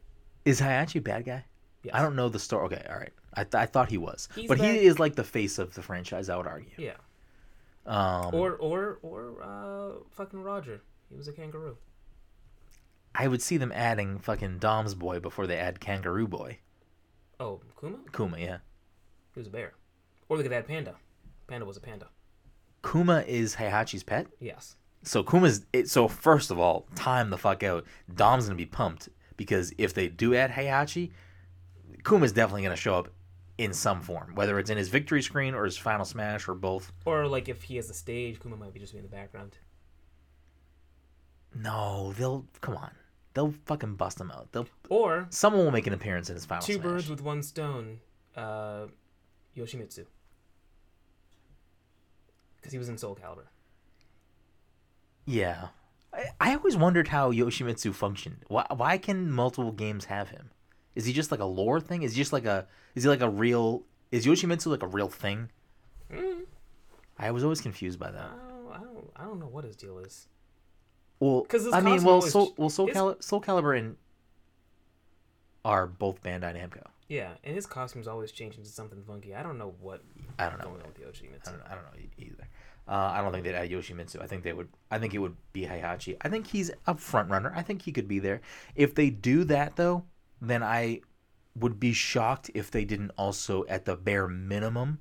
[0.44, 1.44] Is Heihachi a bad guy?
[1.82, 1.94] Yes.
[1.94, 2.66] I don't know the story.
[2.66, 3.12] Okay, all right.
[3.34, 5.74] I, th- I thought he was, He's but bad- he is like the face of
[5.74, 6.28] the franchise.
[6.28, 6.70] I would argue.
[6.76, 6.92] Yeah.
[7.86, 10.82] Um, Or or or uh, fucking Roger.
[11.10, 11.76] He was a kangaroo.
[13.14, 16.58] I would see them adding fucking Dom's boy before they add Kangaroo Boy.
[17.38, 17.98] Oh, Kuma.
[18.12, 18.58] Kuma, yeah.
[19.34, 19.74] He was a bear.
[20.28, 20.94] Or look at that panda.
[21.46, 22.08] Panda was a panda.
[22.82, 24.28] Kuma is Heihachi's pet.
[24.40, 24.76] Yes.
[25.02, 27.84] So Kuma's it, so first of all, time the fuck out.
[28.14, 31.10] Dom's gonna be pumped because if they do add Heihachi,
[32.04, 33.08] Kuma's definitely gonna show up
[33.58, 36.92] in some form, whether it's in his victory screen or his final smash or both.
[37.04, 39.56] Or like if he has a stage, Kuma might be just be in the background.
[41.54, 42.90] No, they'll come on.
[43.34, 44.50] They'll fucking bust him out.
[44.52, 46.82] They'll Or someone will make an appearance in his final two smash.
[46.84, 48.00] birds with one stone.
[48.36, 48.86] Uh,
[49.56, 50.06] Yoshimitsu.
[52.56, 53.46] Because he was in Soul Calibur.
[55.26, 55.68] Yeah.
[56.12, 58.44] I, I always wondered how Yoshimitsu functioned.
[58.48, 60.50] Why, why can multiple games have him?
[60.94, 62.02] Is he just like a lore thing?
[62.02, 65.08] Is he just like a is he like a real is Yoshimitsu like a real
[65.08, 65.48] thing?
[66.12, 66.42] Mm.
[67.18, 68.30] I was always confused by I that.
[68.30, 70.28] don't, I don't, I don't know what his deal is.
[71.20, 73.96] Well, 'Cause his I mean, well, Soul, well, Soul, his- Cali- Soul Calibur and
[75.64, 76.84] are both Bandai Namco.
[77.08, 79.34] Yeah, and his costume's always changing to something funky.
[79.34, 80.02] I don't know what
[80.38, 80.64] I don't know.
[80.64, 81.48] going on with Yoshimitsu.
[81.48, 82.48] I don't, I don't know either.
[82.88, 84.20] Uh, I don't think they'd add Yoshimitsu.
[84.20, 84.68] I think they would.
[84.90, 86.16] I think it would be Heihachi.
[86.22, 87.52] I think he's a front runner.
[87.54, 88.40] I think he could be there.
[88.74, 90.04] If they do that though,
[90.48, 91.00] then I
[91.54, 95.00] would be shocked if they didn't also, at the bare minimum,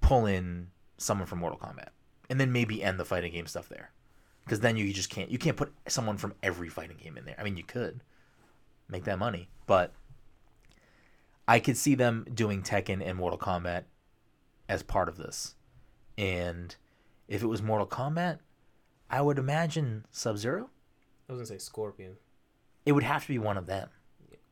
[0.00, 0.68] pull in
[0.98, 1.88] someone from Mortal Kombat,
[2.28, 3.92] and then maybe end the fighting game stuff there,
[4.44, 5.30] because then you just can't.
[5.30, 7.36] You can't put someone from every fighting game in there.
[7.38, 8.02] I mean, you could
[8.88, 9.92] make that money, but
[11.46, 13.84] I could see them doing Tekken and Mortal Kombat
[14.68, 15.54] as part of this.
[16.16, 16.74] And
[17.28, 18.38] if it was Mortal Kombat,
[19.10, 20.70] I would imagine Sub Zero.
[21.28, 22.16] I was gonna say Scorpion.
[22.86, 23.88] It would have to be one of them.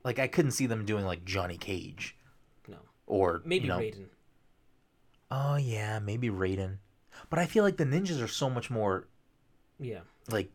[0.05, 2.17] Like I couldn't see them doing like Johnny Cage
[2.67, 4.07] No, or maybe you know, Raiden.
[5.31, 6.79] Oh yeah, maybe Raiden.
[7.31, 9.07] But I feel like the ninjas are so much more
[9.79, 10.01] Yeah,
[10.31, 10.51] like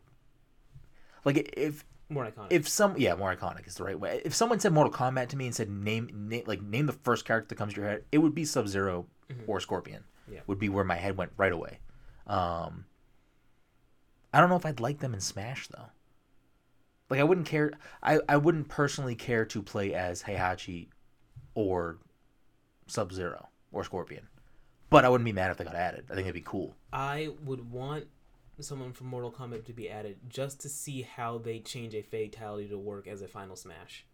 [1.24, 2.46] like if more iconic.
[2.50, 4.20] if some yeah more iconic is the right way.
[4.24, 7.24] If someone said Mortal Kombat to me and said name, name like name the first
[7.24, 9.06] character that comes to your head, it would be Sub 0
[9.46, 10.04] or Scorpion.
[10.30, 10.40] Yeah.
[10.46, 11.78] would be where my head went right away.
[12.26, 12.84] Um,
[14.34, 15.86] I don't know if I'd like them in Smash though.
[17.10, 17.72] Like I wouldn't care.
[18.02, 20.88] I I wouldn't personally care to play as Heihachi
[21.54, 21.98] or
[22.86, 24.28] Sub Zero or Scorpion,
[24.90, 26.04] but I wouldn't be mad if they got added.
[26.10, 26.76] I think it'd be cool.
[26.92, 28.06] I would want
[28.60, 32.68] someone from Mortal Kombat to be added just to see how they change a fatality
[32.68, 34.04] to work as a final smash.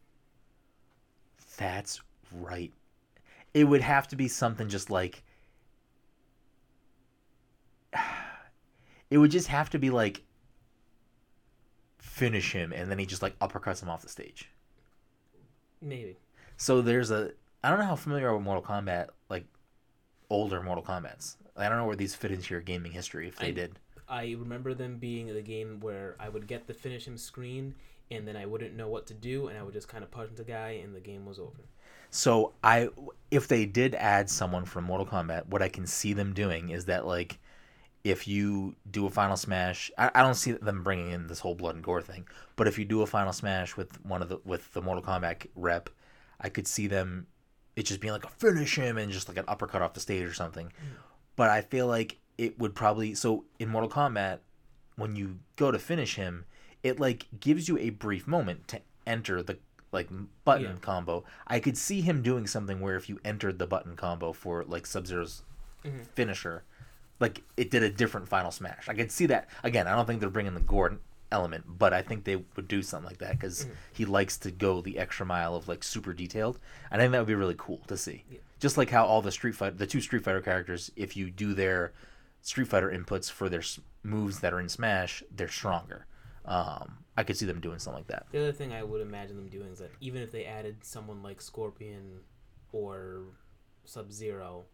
[1.56, 2.00] That's
[2.32, 2.72] right.
[3.54, 5.22] It would have to be something just like.
[9.10, 10.22] It would just have to be like.
[12.04, 14.50] Finish him, and then he just like uppercuts him off the stage.
[15.80, 16.16] Maybe.
[16.56, 17.32] So there's a.
[17.62, 19.44] I don't know how familiar are with Mortal Kombat, like
[20.30, 21.36] older Mortal Kombat's.
[21.56, 23.78] I don't know where these fit into your gaming history, if they I- did.
[24.06, 27.74] I remember them being the game where I would get the finish him screen
[28.10, 30.32] and then I wouldn't know what to do and I would just kind of punch
[30.36, 31.64] the guy and the game was over.
[32.10, 32.90] So I,
[33.30, 36.84] if they did add someone from Mortal Kombat, what I can see them doing is
[36.84, 37.38] that like,
[38.04, 41.54] if you do a final smash, I, I don't see them bringing in this whole
[41.54, 42.28] blood and gore thing.
[42.54, 45.46] But if you do a final smash with one of the with the Mortal Kombat
[45.56, 45.88] rep,
[46.40, 47.26] I could see them,
[47.76, 50.24] it just being like a finish him and just like an uppercut off the stage
[50.28, 50.70] or something.
[51.34, 54.40] But I feel like it would probably so in Mortal Kombat,
[54.96, 56.44] when you go to finish him,
[56.82, 59.58] it like gives you a brief moment to enter the
[59.92, 60.08] like
[60.44, 60.72] button Yeah.
[60.82, 61.24] combo.
[61.46, 64.84] I could see him doing something where if you entered the button combo for like
[64.86, 65.42] Sub Zero's
[65.84, 66.06] Mhm.
[66.14, 66.64] finisher,
[67.20, 68.88] like it did a different final smash.
[68.88, 69.86] I could see that again.
[69.86, 71.00] I don't think they're bringing the Gordon
[71.30, 74.80] element, but I think they would do something like that because he likes to go
[74.80, 76.58] the extra mile of like super detailed.
[76.90, 78.24] I think that would be really cool to see.
[78.30, 78.38] Yeah.
[78.60, 81.52] Just like how all the Street Fighter, the two Street Fighter characters, if you do
[81.54, 81.92] their
[82.42, 83.62] Street Fighter inputs for their
[84.02, 86.06] moves that are in Smash, they're stronger.
[86.44, 88.26] Um, I could see them doing something like that.
[88.30, 91.22] The other thing I would imagine them doing is that even if they added someone
[91.22, 92.20] like Scorpion
[92.72, 93.22] or
[93.84, 94.64] Sub Zero,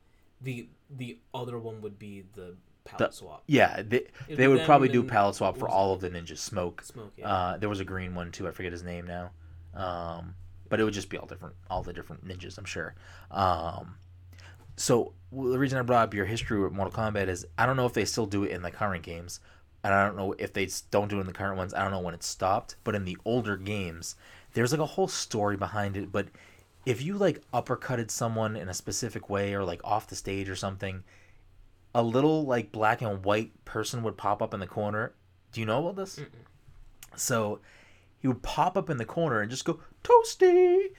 [0.40, 3.42] the the other one would be the palette The- swap.
[3.46, 6.38] Yeah, they, It'd they would probably do palette swap for all of the ninjas.
[6.38, 6.82] Smoke.
[6.82, 7.28] Smoke, yeah.
[7.28, 8.48] Uh, there was a green one too.
[8.48, 9.30] I forget his name now.
[9.74, 10.34] Um,
[10.68, 12.58] but it would just be all different, all the different ninjas.
[12.58, 12.94] I'm sure.
[13.30, 13.96] Um,
[14.76, 17.86] so the reason I brought up your history with Mortal Kombat is I don't know
[17.86, 19.40] if they still do it in the current games,
[19.84, 21.74] and I don't know if they don't do it in the current ones.
[21.74, 24.16] I don't know when it stopped, but in the older games,
[24.54, 26.10] there's like a whole story behind it.
[26.10, 26.28] But
[26.86, 30.56] if you like uppercutted someone in a specific way or like off the stage or
[30.56, 31.02] something,
[31.94, 35.12] a little like black and white person would pop up in the corner.
[35.52, 36.20] Do you know about this?
[37.16, 37.60] So
[38.20, 40.90] he would pop up in the corner and just go toasty,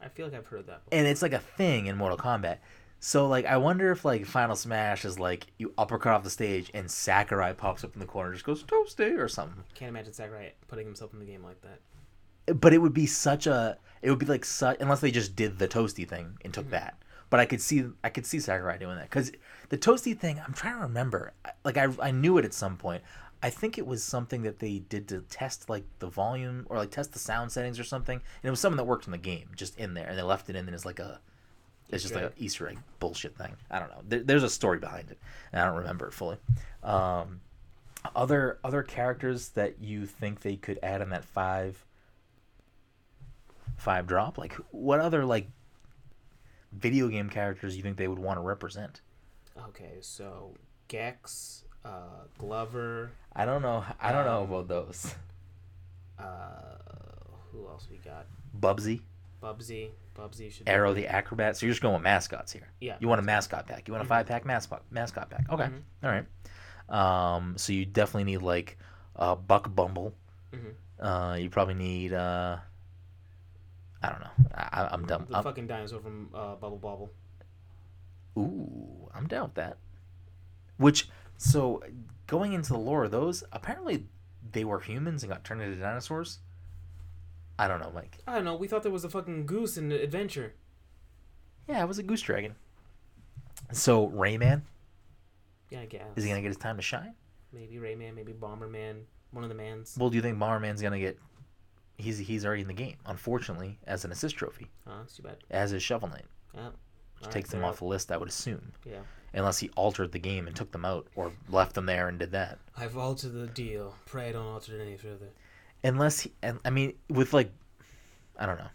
[0.00, 0.84] I feel like I've heard that.
[0.84, 0.98] Before.
[0.98, 2.58] and it's like a thing in Mortal Kombat.
[3.00, 6.70] So like I wonder if like Final Smash is like you uppercut off the stage
[6.74, 9.64] and Sakurai pops up in the corner and just goes toasty or something.
[9.74, 12.60] Can't imagine Sakurai putting himself in the game like that.
[12.60, 15.58] But it would be such a it would be like such unless they just did
[15.58, 16.96] the toasty thing and took that.
[17.30, 19.32] But I could see I could see Sakurai doing that because
[19.68, 21.32] the toasty thing I'm trying to remember.
[21.64, 23.02] Like I I knew it at some point.
[23.42, 26.90] I think it was something that they did to test like the volume or like
[26.90, 28.16] test the sound settings or something.
[28.16, 30.50] And it was something that worked in the game, just in there, and they left
[30.50, 30.66] it in.
[30.66, 31.20] And it's like a
[31.90, 33.56] it's just like an Easter egg bullshit thing.
[33.70, 34.02] I don't know.
[34.06, 35.18] There, there's a story behind it,
[35.52, 36.36] and I don't remember it fully.
[36.82, 37.40] Um,
[38.14, 41.84] other other characters that you think they could add in that five
[43.78, 44.36] five drop?
[44.36, 45.48] Like what other like
[46.72, 49.00] video game characters you think they would want to represent?
[49.68, 50.54] Okay, so
[50.88, 53.84] Gex, uh, Glover, I don't know.
[54.00, 55.14] I don't know Um, about those.
[56.18, 56.76] uh,
[57.52, 58.26] who else we got?
[58.58, 59.02] Bubsy,
[59.42, 59.90] Bubsy.
[60.16, 60.68] Bubsy should.
[60.68, 61.56] Aero the Acro-Bat.
[61.56, 62.68] So you're just going with mascots here.
[62.80, 62.96] Yeah.
[62.98, 63.86] You want a mascot pack.
[63.86, 64.08] You want a Mhm.
[64.08, 65.46] five pack mascot mascot pack.
[65.48, 65.64] Okay.
[65.66, 65.82] Mhm.
[66.02, 66.26] All right.
[66.88, 68.78] Um, so you definitely need like
[69.14, 70.14] uh, Buck Bumble.
[70.52, 70.74] Mhm.
[71.00, 72.12] Uh, you probably need.
[72.12, 72.58] Uh,
[74.02, 74.30] I don't know.
[74.54, 75.26] I, I'm dumb.
[75.28, 77.10] The I'm, fucking dinosaur from uh, Bubble Bobble.
[78.38, 79.78] ooh, I'm down with that.
[80.76, 81.82] Which so
[82.26, 84.06] going into the lore, of those apparently
[84.52, 86.38] they were humans and got turned into dinosaurs.
[87.58, 88.18] I don't know, Mike.
[88.26, 88.54] I don't know.
[88.54, 90.54] We thought there was a fucking goose in the Adventure.
[91.68, 92.54] Yeah, it was a goose dragon.
[93.72, 94.62] So Rayman
[95.70, 96.06] Yeah, I guess.
[96.14, 97.14] is he gonna get his time to shine?
[97.52, 99.00] Maybe Rayman, maybe Bomberman,
[99.32, 99.96] one of the mans.
[99.98, 101.18] Well, do you think Bomberman's gonna get?
[101.98, 102.96] He's he's already in the game.
[103.06, 105.00] Unfortunately, as an assist trophy, oh, Huh?
[105.04, 105.36] It's too bad.
[105.50, 106.68] as is Shovel Knight, Yeah.
[107.20, 108.10] which takes them off the list.
[108.12, 108.72] I would assume.
[108.84, 109.00] Yeah.
[109.34, 112.32] unless he altered the game and took them out, or left them there and did
[112.32, 112.58] that.
[112.78, 113.94] I've altered the deal.
[114.06, 115.28] Pray I don't alter it any further.
[115.84, 117.50] Unless he, and I mean, with like,
[118.38, 118.70] I don't know,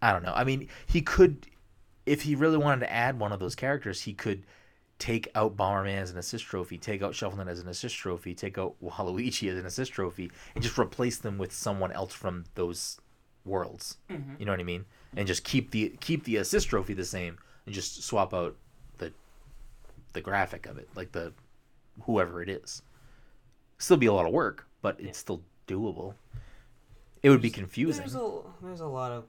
[0.00, 0.32] I don't know.
[0.34, 1.48] I mean, he could,
[2.06, 4.44] if he really wanted to add one of those characters, he could
[5.02, 8.36] take out Bomberman as an assist trophy, take out Shovel Knight as an assist trophy,
[8.36, 12.44] take out Waluigi as an assist trophy, and just replace them with someone else from
[12.54, 13.00] those
[13.44, 13.96] worlds.
[14.08, 14.38] Mhm.
[14.38, 14.84] You know what I mean?
[15.16, 18.56] And just keep the keep the assist trophy the same, and just swap out
[18.98, 19.12] the
[20.12, 21.32] the graphic of it, like the
[22.02, 22.82] whoever it is.
[23.78, 25.12] Still be a lot of work, but it's Yeah.
[25.14, 26.14] still doable.
[27.24, 28.02] It would be confusing.
[28.02, 29.24] There's a there's a lot of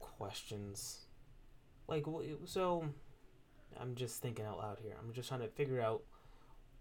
[0.00, 1.06] questions.
[1.88, 2.04] Like
[2.44, 2.90] so,
[3.80, 4.94] I'm just thinking out loud here.
[5.00, 6.02] I'm just trying to figure out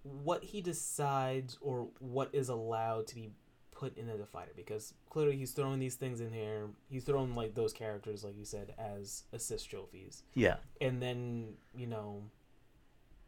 [0.04, 3.30] what he decides or what is allowed to be
[3.72, 6.68] put in the fighter because clearly he's throwing these things in here.
[6.90, 10.58] He's throwing like those characters, like you said, as assist trophies, Yeah.
[10.82, 12.24] and then you know.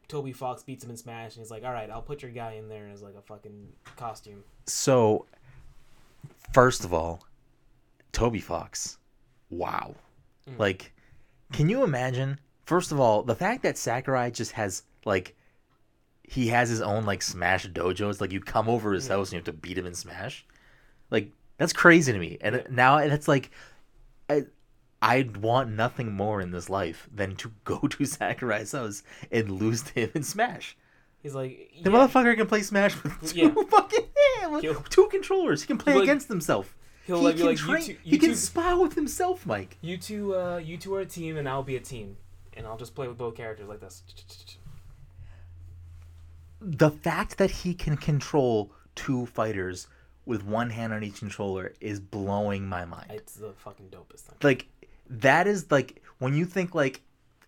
[0.08, 2.52] Toby Fox beats him in Smash, and he's like, "All right, I'll put your guy
[2.54, 5.26] in there as like a fucking costume." So,
[6.54, 7.26] first of all,
[8.12, 9.00] Toby Fox.
[9.50, 9.96] Wow.
[10.48, 10.60] Mm.
[10.60, 10.94] Like,
[11.54, 12.40] can you imagine?
[12.66, 15.36] First of all, the fact that Sakurai just has like
[16.24, 18.10] he has his own like Smash dojo.
[18.10, 20.46] It's like you come over his house and you have to beat him in Smash.
[21.12, 22.38] Like that's crazy to me.
[22.42, 23.52] And now it's like
[24.30, 24.44] I
[25.02, 29.84] I'd want nothing more in this life than to go to Sakurai's house and lose
[29.84, 30.76] to him in Smash.
[31.22, 31.98] He's like, The yeah.
[31.98, 33.54] motherfucker can play Smash with two Yeah.
[33.70, 34.06] fucking
[34.62, 35.62] yeah, two controllers.
[35.62, 36.76] He can play He'll, like- against himself.
[37.08, 37.82] he'll he like, can like, train.
[37.82, 39.78] you two, he you can two, spy with himself, Mike.
[39.82, 42.18] you two, uh, you two are a team, and I'll be a team,
[42.56, 44.03] and I'll just play with both characters like this.
[46.61, 49.88] The fact that he can control two fighters
[50.26, 53.11] with one hand on each controller is blowing my mind.
[53.11, 54.38] It's the fucking dopest thing.
[54.41, 54.68] like
[55.10, 57.02] that is like when you think like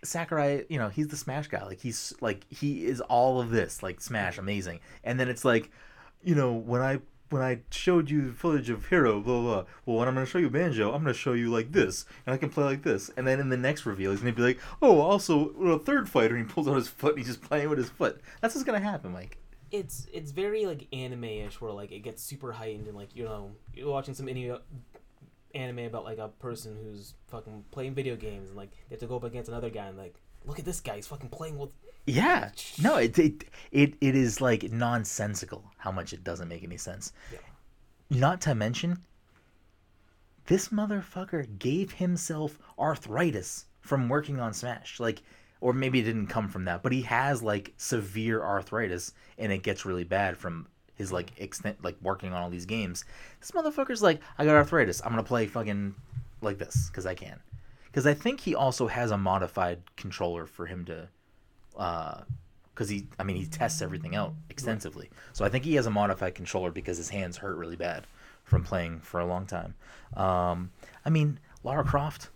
[0.03, 1.63] Sakurai, you know, he's the Smash guy.
[1.63, 4.41] Like he's like he is all of this, like Smash, mm-hmm.
[4.41, 4.79] amazing.
[5.03, 5.71] And then it's like,
[6.23, 6.99] you know, when I
[7.30, 9.54] when I showed you footage of Hero, blah blah.
[9.54, 12.34] blah well, when I'm gonna show you Banjo, I'm gonna show you like this, and
[12.34, 13.10] I can play like this.
[13.18, 16.36] And then in the next reveal, he's gonna be like, oh, also a third fighter.
[16.36, 18.22] And he pulls out his foot, and he's just playing with his foot.
[18.41, 19.38] That's what's gonna happen, Mike.
[19.72, 23.52] It's it's very like anime-ish, where like it gets super heightened, and like you know
[23.74, 24.60] you're watching some any uh,
[25.54, 29.08] anime about like a person who's fucking playing video games, and like they have to
[29.08, 31.70] go up against another guy, and like look at this guy, he's fucking playing with.
[32.07, 32.51] Yeah.
[32.81, 37.11] No, it it it, it is like nonsensical how much it doesn't make any sense.
[37.31, 37.39] Yeah.
[38.09, 39.03] Not to mention
[40.45, 44.99] this motherfucker gave himself arthritis from working on Smash.
[44.99, 45.21] Like
[45.59, 49.63] or maybe it didn't come from that, but he has like severe arthritis and it
[49.63, 53.03] gets really bad from his like extent like working on all these games.
[53.41, 55.01] This motherfucker's like, I got arthritis.
[55.03, 55.93] I'm gonna play fucking
[56.41, 57.39] like this because I can.
[57.85, 61.09] Because I think he also has a modified controller for him to
[61.78, 65.10] because he i mean he tests everything out extensively.
[65.34, 68.06] So i think he has a modified controller because his hands hurt really bad
[68.44, 69.76] from playing for a long time.
[70.16, 70.72] Um,
[71.06, 72.30] i mean lara croft.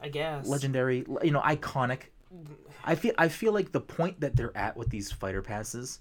[0.00, 0.46] I guess.
[0.46, 2.10] legendary you know iconic.
[2.84, 6.00] I feel i feel like the point that they're at with these fighter passes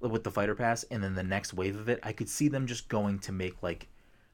[0.00, 2.66] with the fighter pass and then the next wave of it i could see them
[2.66, 3.88] just going to make like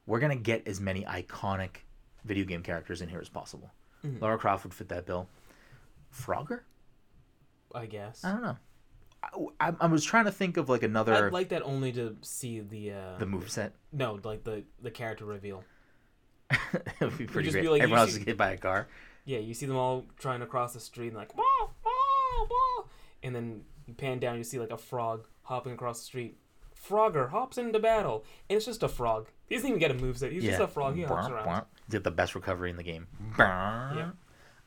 [0.06, 1.76] we're gonna get as many iconic
[2.24, 3.70] video game characters in here as possible.
[4.04, 4.20] Mhm.
[4.20, 5.26] lara croft would fit that bill.
[6.14, 6.60] Frogger
[7.74, 8.24] I guess.
[8.24, 8.56] I don't know.
[9.60, 12.16] I, I, I was trying to think of like another I'd like that only to
[12.22, 13.72] see the uh the move set.
[13.92, 15.64] no like the the character reveal.
[16.50, 16.60] it
[17.00, 17.62] would be pretty great.
[17.62, 18.88] be like, Everyone else see- is hit by a car.
[19.24, 21.44] Yeah, you see them all trying to cross the street and like wah,
[21.84, 22.84] wah, wah.
[23.22, 26.38] and then you pan down, you see like a frog hopping across the street.
[26.88, 29.28] Frogger hops into battle, and it's just a frog.
[29.46, 30.32] He doesn't even get a moveset.
[30.32, 30.96] He's just a frog.
[30.96, 31.64] He hops around.
[31.88, 33.06] Did the best recovery in the game.
[33.38, 34.10] Yeah.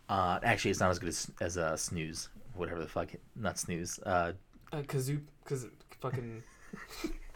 [0.07, 3.09] Uh, actually, it's not as good as as uh, snooze, whatever the fuck.
[3.35, 3.99] Not snooze.
[4.05, 4.33] Uh,
[4.71, 5.69] Uh, kazoo, kaz,
[6.01, 6.43] fucking.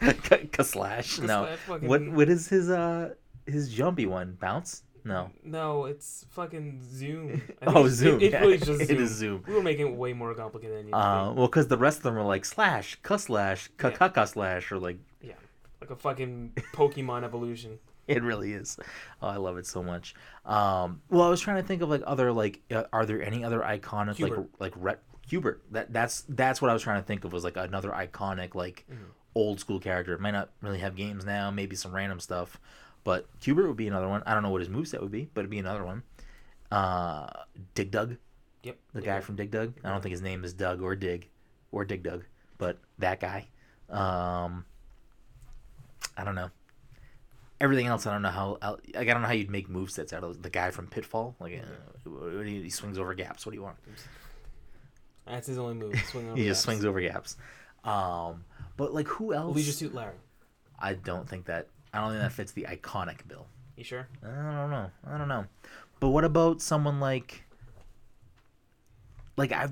[0.00, 1.18] K- slash.
[1.18, 1.48] No.
[1.66, 3.14] Fucking- What what is his uh
[3.46, 4.36] his jumpy one?
[4.40, 4.82] Bounce?
[5.02, 5.30] No.
[5.42, 7.40] No, it's fucking Zoom.
[7.66, 8.16] Oh, Zoom.
[8.16, 8.40] It, it yeah.
[8.40, 8.98] really just It Zoom.
[9.02, 9.44] is Zoom.
[9.46, 11.98] We were making it way more complicated than it needed Uh, well, because the rest
[11.98, 14.24] of them are like slash, cuss slash, Yeah.
[14.24, 14.98] slash, or like.
[15.22, 15.34] Yeah,
[15.80, 17.78] like a fucking Pokemon evolution.
[18.08, 18.76] It really is.
[19.22, 20.14] Oh, I love it so much.
[20.44, 23.42] Um, well, I was trying to think of like other like, uh, are there any
[23.44, 24.38] other iconic Q*bert.
[24.38, 25.62] like like Ret Q*bert?
[25.70, 28.84] That that's that's what I was trying to think of was like another iconic like
[28.90, 29.02] Mm-hmm.
[29.34, 30.12] old school character.
[30.12, 32.58] It might not really have games now, maybe some random stuff,
[33.04, 34.22] but Hubert would be another one.
[34.26, 36.02] I don't know what his moveset would be, but it'd be another one.
[36.70, 37.28] Uh,
[37.74, 38.16] Dig Dug,
[38.64, 38.76] Yep.
[38.92, 39.06] the yeah.
[39.06, 39.72] guy from Dig Dug.
[39.84, 41.28] I don't think his name is Doug or Dig
[41.72, 42.24] or Dig Dug,
[42.58, 43.46] but that guy.
[43.88, 44.64] Um,
[46.16, 46.50] I don't know.
[47.60, 48.58] Everything else, I don't know how.
[48.62, 51.36] Like, I don't know how you'd make movesets out of the guy from Pitfall.
[51.40, 53.44] Like, uh, do you- he swings over gaps.
[53.46, 53.76] What do you want?
[55.26, 55.94] That's his only move.
[56.10, 56.64] Swing over He just gaps.
[56.64, 57.36] swings over gaps.
[57.84, 58.44] Um,
[58.76, 59.54] but like, who else?
[59.56, 60.16] Leisure Suit Larry.
[60.78, 61.68] I don't think that.
[61.92, 63.46] I don't think that fits the iconic bill.
[63.76, 64.08] You sure?
[64.22, 64.90] I don't know.
[65.06, 65.44] I don't know.
[66.00, 67.44] But what about someone like
[69.36, 69.68] like I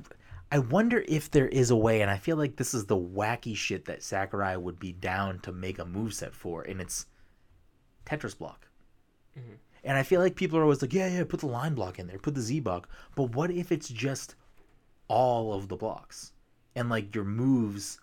[0.51, 3.55] I wonder if there is a way and I feel like this is the wacky
[3.57, 7.07] shit that Sakurai would be down to make a moveset for and it's
[8.07, 8.69] Tetris block.
[9.39, 9.57] Mhm.
[9.85, 12.07] And I feel like people are always like, yeah, yeah, put the line block in
[12.07, 12.89] there, put the Z block.
[13.15, 14.35] But what if it's just
[15.09, 16.33] all of the blocks?
[16.77, 17.99] And like your moves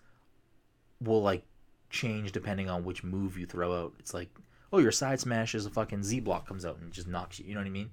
[1.00, 1.44] will like
[1.90, 3.94] change depending on which move you throw out.
[3.98, 4.28] It's like,
[4.72, 7.46] oh, your side smash is a fucking Z block comes out and just knocks you.
[7.46, 7.90] You know what I mean?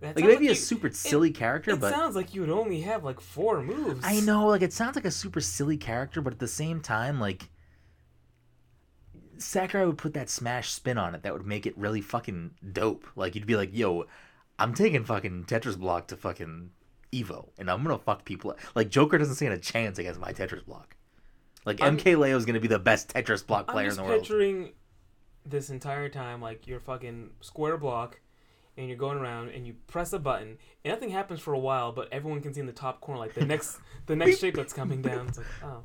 [0.00, 2.80] That Like maybe a you- super silly character, It but sounds like you would only
[2.82, 4.04] have like four moves.
[4.04, 7.20] I know like it sounds like a super silly character, but at the same time,
[7.20, 7.48] like
[9.38, 13.06] Sakurai would put that Smash spin on it that would make it really fucking dope.
[13.16, 14.06] Like you'd be like, "Yo,
[14.58, 16.70] I'm taking fucking Tetris Block to fucking
[17.12, 20.32] Evo, and I'm gonna fuck people." up." Like Joker doesn't stand a chance against my
[20.32, 20.96] Tetris Block.
[21.64, 24.02] Like I'm- MK Leo is gonna be the best Tetris Block I'm player in the
[24.02, 24.20] world.
[24.20, 24.72] picturing
[25.44, 28.20] this entire time like you're fucking square block,
[28.76, 31.92] and you're going around and you press a button and nothing happens for a while,
[31.92, 34.72] but everyone can see in the top corner like the next the next shape that's
[34.72, 35.28] coming down.
[35.28, 35.82] It's like oh,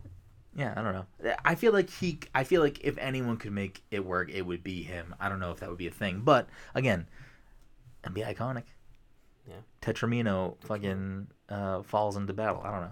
[0.56, 1.36] Yeah, I don't know.
[1.44, 2.20] I feel like he.
[2.34, 5.14] I feel like if anyone could make it work, it would be him.
[5.20, 7.08] I don't know if that would be a thing, but again,
[8.04, 8.64] it'd be iconic.
[9.48, 9.56] Yeah.
[9.82, 12.62] Tetromino fucking uh, falls into battle.
[12.64, 12.92] I don't know.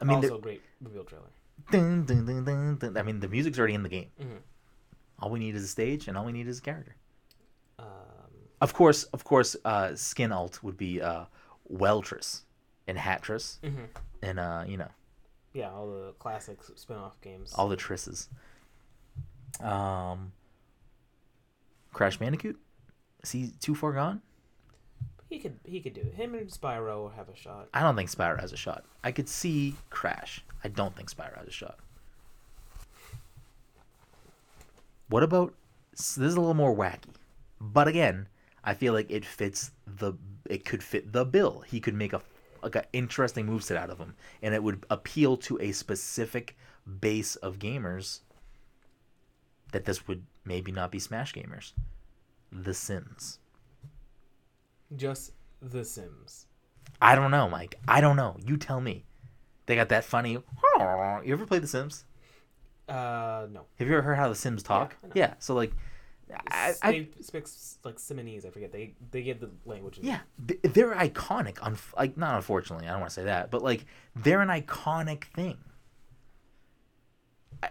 [0.00, 1.24] I mean, also the, great reveal trailer.
[1.70, 2.96] dun, dun, dun, dun, dun.
[2.96, 4.10] I mean, the music's already in the game.
[4.20, 4.38] Mhm.
[5.18, 6.94] All we need is a stage, and all we need is a character.
[7.78, 7.86] Um,
[8.60, 11.24] Of course, of course, uh, skin alt would be uh,
[11.70, 12.42] Welltris
[12.86, 13.88] and Hatris, mhm.
[14.22, 14.90] and uh, you know
[15.54, 17.52] Yeah, all the classic spin-off games.
[17.54, 18.28] all the trisses.
[19.60, 20.32] Um,
[21.92, 22.58] Crash Bandicoot.
[23.22, 24.20] Is he too far gone?
[25.28, 26.14] He could he could do it.
[26.14, 27.68] Him and Spyro have a shot.
[27.74, 28.84] I don't think Spyro has a shot.
[29.02, 30.44] I could see Crash.
[30.62, 31.78] I don't think Spyro has a shot.
[35.08, 35.54] What about
[35.92, 37.14] this is a little more wacky,
[37.60, 38.28] but again,
[38.64, 40.14] I feel like it fits the
[40.48, 41.64] it could fit the bill.
[41.66, 42.22] He could make a
[42.62, 46.56] like an interesting moveset out of him, and it would appeal to a specific
[47.00, 48.20] base of gamers.
[49.72, 51.72] That this would maybe not be Smash gamers.
[52.52, 53.40] The Sims.
[54.94, 56.46] Just The Sims.
[57.00, 57.78] I don't know, Mike.
[57.88, 58.36] I don't know.
[58.44, 59.04] You tell me.
[59.66, 60.32] They got that funny.
[60.32, 62.04] You ever played The Sims?
[62.88, 63.62] Uh, no.
[63.78, 64.96] Have you ever heard how The Sims talk?
[65.02, 65.10] Know.
[65.14, 65.34] Yeah.
[65.40, 65.72] So like,
[66.48, 67.46] I, I they speak
[67.84, 68.44] like Simonese.
[68.44, 68.72] I forget.
[68.72, 69.98] They they give the language.
[70.02, 71.58] yeah, they're iconic.
[71.62, 75.24] Un- like not unfortunately, I don't want to say that, but like they're an iconic
[75.24, 75.58] thing.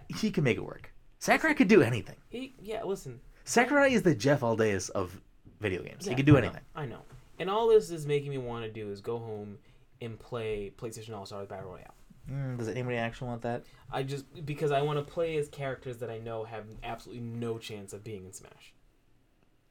[0.08, 0.94] He can make it work.
[1.20, 2.16] Sakurai could do anything.
[2.30, 2.84] He yeah.
[2.84, 3.20] Listen.
[3.44, 5.22] Sakurai is the Jeff Aldeus of
[5.60, 6.06] video games.
[6.06, 6.64] Yeah, he could do I know, anything.
[6.76, 7.02] I know.
[7.40, 9.58] And all this is making me want to do is go home
[10.02, 11.94] and play PlayStation All Stars Battle Royale.
[12.32, 13.66] Mm, does anybody actually want that?
[13.92, 17.58] I just because I want to play as characters that I know have absolutely no
[17.58, 18.74] chance of being in Smash.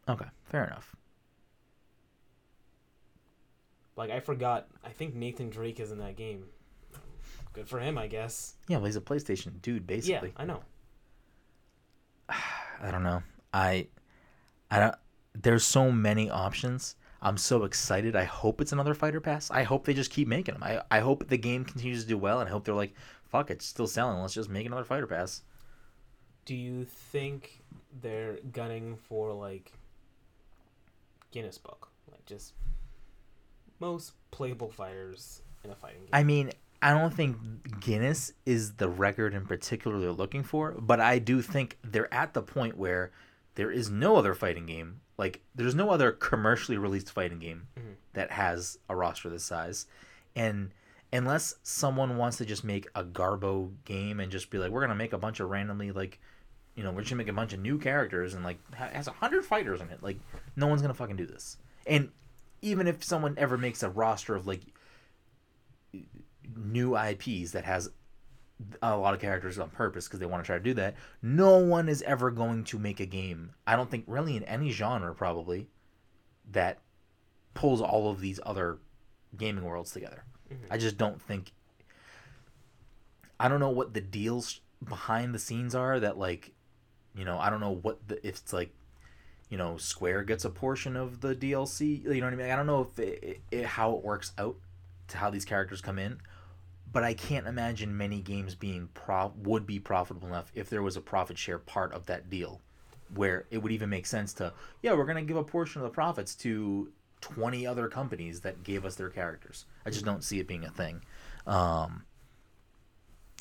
[0.08, 0.94] Okay, fair enough.
[3.96, 4.68] Like I forgot.
[4.84, 6.44] I think Nathan Drake is in that game.
[7.52, 8.54] Good for him, I guess.
[8.68, 10.32] Yeah, well, he's a PlayStation dude, basically.
[10.36, 10.60] Yeah, I know.
[12.28, 13.22] I don't know.
[13.52, 13.88] I
[14.70, 14.94] I don't
[15.34, 16.96] there's so many options.
[17.20, 18.14] I'm so excited.
[18.14, 19.50] I hope it's another fighter pass.
[19.50, 20.62] I hope they just keep making them.
[20.62, 22.94] I, I hope the game continues to do well and I hope they're like,
[23.24, 24.20] fuck it's still selling.
[24.20, 25.42] Let's just make another fighter pass.
[26.44, 27.62] Do you think
[28.02, 29.72] they're gunning for like
[31.30, 32.52] Guinness Book, like just
[33.80, 36.10] most playable fighters in a fighting game?
[36.12, 36.52] I mean,
[36.82, 41.40] I don't think Guinness is the record in particular they're looking for, but I do
[41.40, 43.10] think they're at the point where
[43.54, 45.00] there is no other fighting game.
[45.16, 47.94] Like, there's no other commercially released fighting game Mhm.
[48.14, 49.86] that has a roster this size.
[50.34, 50.72] And
[51.12, 54.88] unless someone wants to just make a Garbo game and just be like, we're going
[54.90, 56.18] to make a bunch of randomly, like,
[56.74, 59.06] you know, we're just to make a bunch of new characters and, like, ha- has
[59.06, 60.02] a 100 fighters in it.
[60.02, 60.18] Like,
[60.56, 61.56] no one's going to fucking do this.
[61.86, 62.10] And
[62.62, 64.62] even if someone ever makes a roster of, like,
[66.56, 67.90] new IPs that has
[68.82, 70.94] a lot of characters on purpose because they want to try to do that.
[71.22, 73.50] No one is ever going to make a game.
[73.66, 75.68] I don't think really in any genre probably
[76.52, 76.78] that
[77.54, 78.78] pulls all of these other
[79.36, 80.24] gaming worlds together.
[80.50, 80.66] Mhm.
[80.70, 81.52] I just don't think.
[83.40, 86.52] I don't know what the deals behind the scenes are that like,
[87.14, 88.72] you know, I don't know what the if it's like,
[89.50, 92.02] you know, Square gets a portion of the DLC.
[92.02, 92.50] You know what I mean?
[92.50, 94.56] I don't know if it, it, how it works out
[95.08, 96.18] to how these characters come in,
[96.94, 100.96] but I can't imagine many games being pro would be profitable enough if there was
[100.96, 102.62] a profit share part of that deal,
[103.12, 105.92] where it would even make sense to yeah we're gonna give a portion of the
[105.92, 106.90] profits to
[107.20, 109.66] twenty other companies that gave us their characters.
[109.84, 111.02] I just don't see it being a thing.
[111.48, 112.04] Um,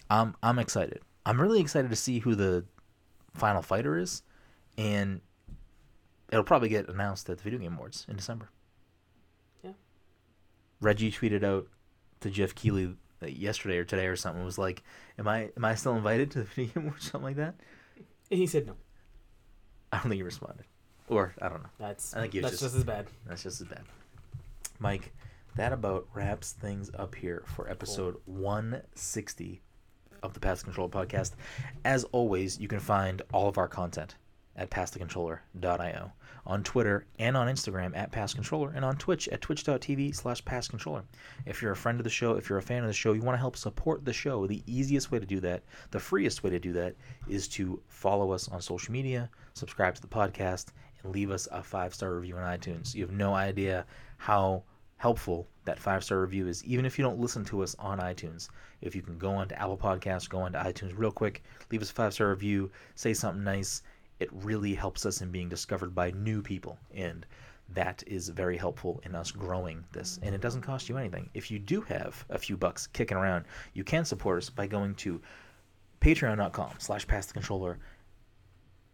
[0.10, 1.02] I'm I'm excited.
[1.24, 2.66] I'm really excited to see who the
[3.36, 4.24] final fighter is,
[4.80, 5.22] and
[6.32, 8.50] it'll probably get announced at the Video Game Awards in December.
[9.64, 9.74] Yeah.
[10.82, 11.68] Reggie tweeted out
[12.22, 14.44] to Geoff Keighley uh, yesterday or today or something.
[14.44, 14.84] Was like,
[15.18, 17.56] "Am I am I still invited to the Video Game Awards?" Something like that.
[18.30, 18.74] and he said no.
[19.92, 20.66] I don't think he responded,
[21.08, 21.70] or I don't know.
[21.80, 23.08] That's I think he was that's just- just as bad.
[23.28, 23.84] That's just as bad.
[24.80, 25.14] Mike,
[25.56, 29.62] that about wraps things up here for episode 160
[30.24, 31.34] of the Pass Control podcast.
[31.86, 34.16] As always, you can find all of our content
[34.56, 36.12] at passthecontroller.io,
[36.46, 41.04] on Twitter and on Instagram at passcontroller, and on Twitch at twitch.tv slash passcontroller.
[41.46, 43.22] If you're a friend of the show, if you're a fan of the show, you
[43.22, 46.50] want to help support the show, the easiest way to do that, the freest way
[46.50, 46.96] to do that,
[47.28, 50.68] is to follow us on social media, subscribe to the podcast,
[51.02, 52.94] and leave us a five star review on iTunes.
[52.94, 53.86] You have no idea
[54.18, 54.64] how
[54.98, 58.50] helpful that five star review is, even if you don't listen to us on iTunes.
[58.82, 61.94] If you can go onto Apple Podcasts, go onto iTunes real quick, leave us a
[61.94, 63.82] five star review, say something nice,
[64.24, 66.80] it really helps us in being discovered by new people.
[66.96, 67.26] And
[67.74, 70.18] that is very helpful in us growing this.
[70.24, 71.30] And it doesn't cost you anything.
[71.34, 73.44] If you do have a few bucks kicking around,
[73.74, 75.20] you can support us by going to
[76.00, 77.80] patreon.com slash pass the controller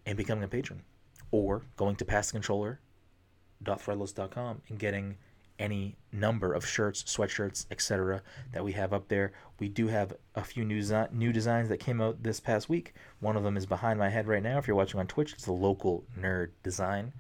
[0.08, 0.82] and becoming a patron.
[1.30, 5.16] Or going to pass passthecontroller.threadless.com and getting
[5.60, 8.24] any number of shirts, sweatshirts, etc.
[8.54, 9.34] that we have up there.
[9.60, 10.82] We do have a few new
[11.12, 12.94] new designs that came out this past week.
[13.20, 14.58] One of them is behind my head right now.
[14.58, 17.14] If you're watching on Twitch, it's a local nerd design,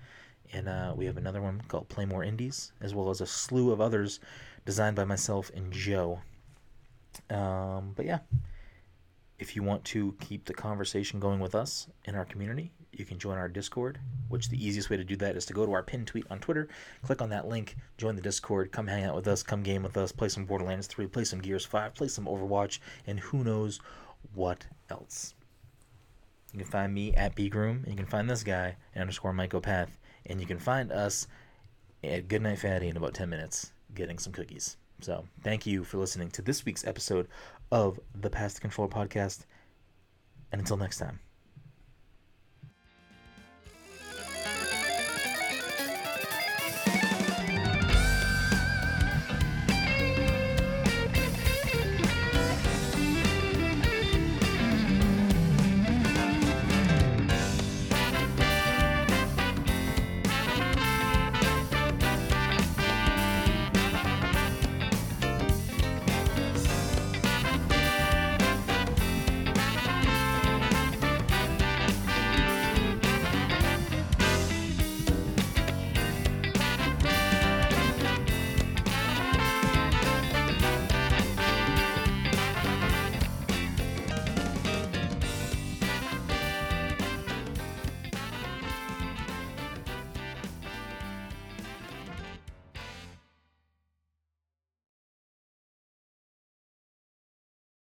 [0.53, 3.71] and uh, we have another one called Play More Indies, as well as a slew
[3.71, 4.19] of others
[4.65, 6.21] designed by myself and Joe.
[7.29, 8.19] Um, but yeah,
[9.37, 13.19] if you want to keep the conversation going with us in our community, you can
[13.19, 15.83] join our Discord, which the easiest way to do that is to go to our
[15.83, 16.67] pinned tweet on Twitter,
[17.03, 19.97] click on that link, join the Discord, come hang out with us, come game with
[19.97, 23.79] us, play some Borderlands 3, play some Gears 5, play some Overwatch, and who knows
[24.33, 25.33] what else.
[26.53, 29.89] You can find me at Beakroom, and you can find this guy at underscore Mycopath,
[30.25, 31.27] and you can find us
[32.03, 34.77] at Goodnight Fatty in about 10 minutes getting some cookies.
[35.01, 37.27] So, thank you for listening to this week's episode
[37.71, 39.45] of the Pass the Controller podcast.
[40.51, 41.19] And until next time.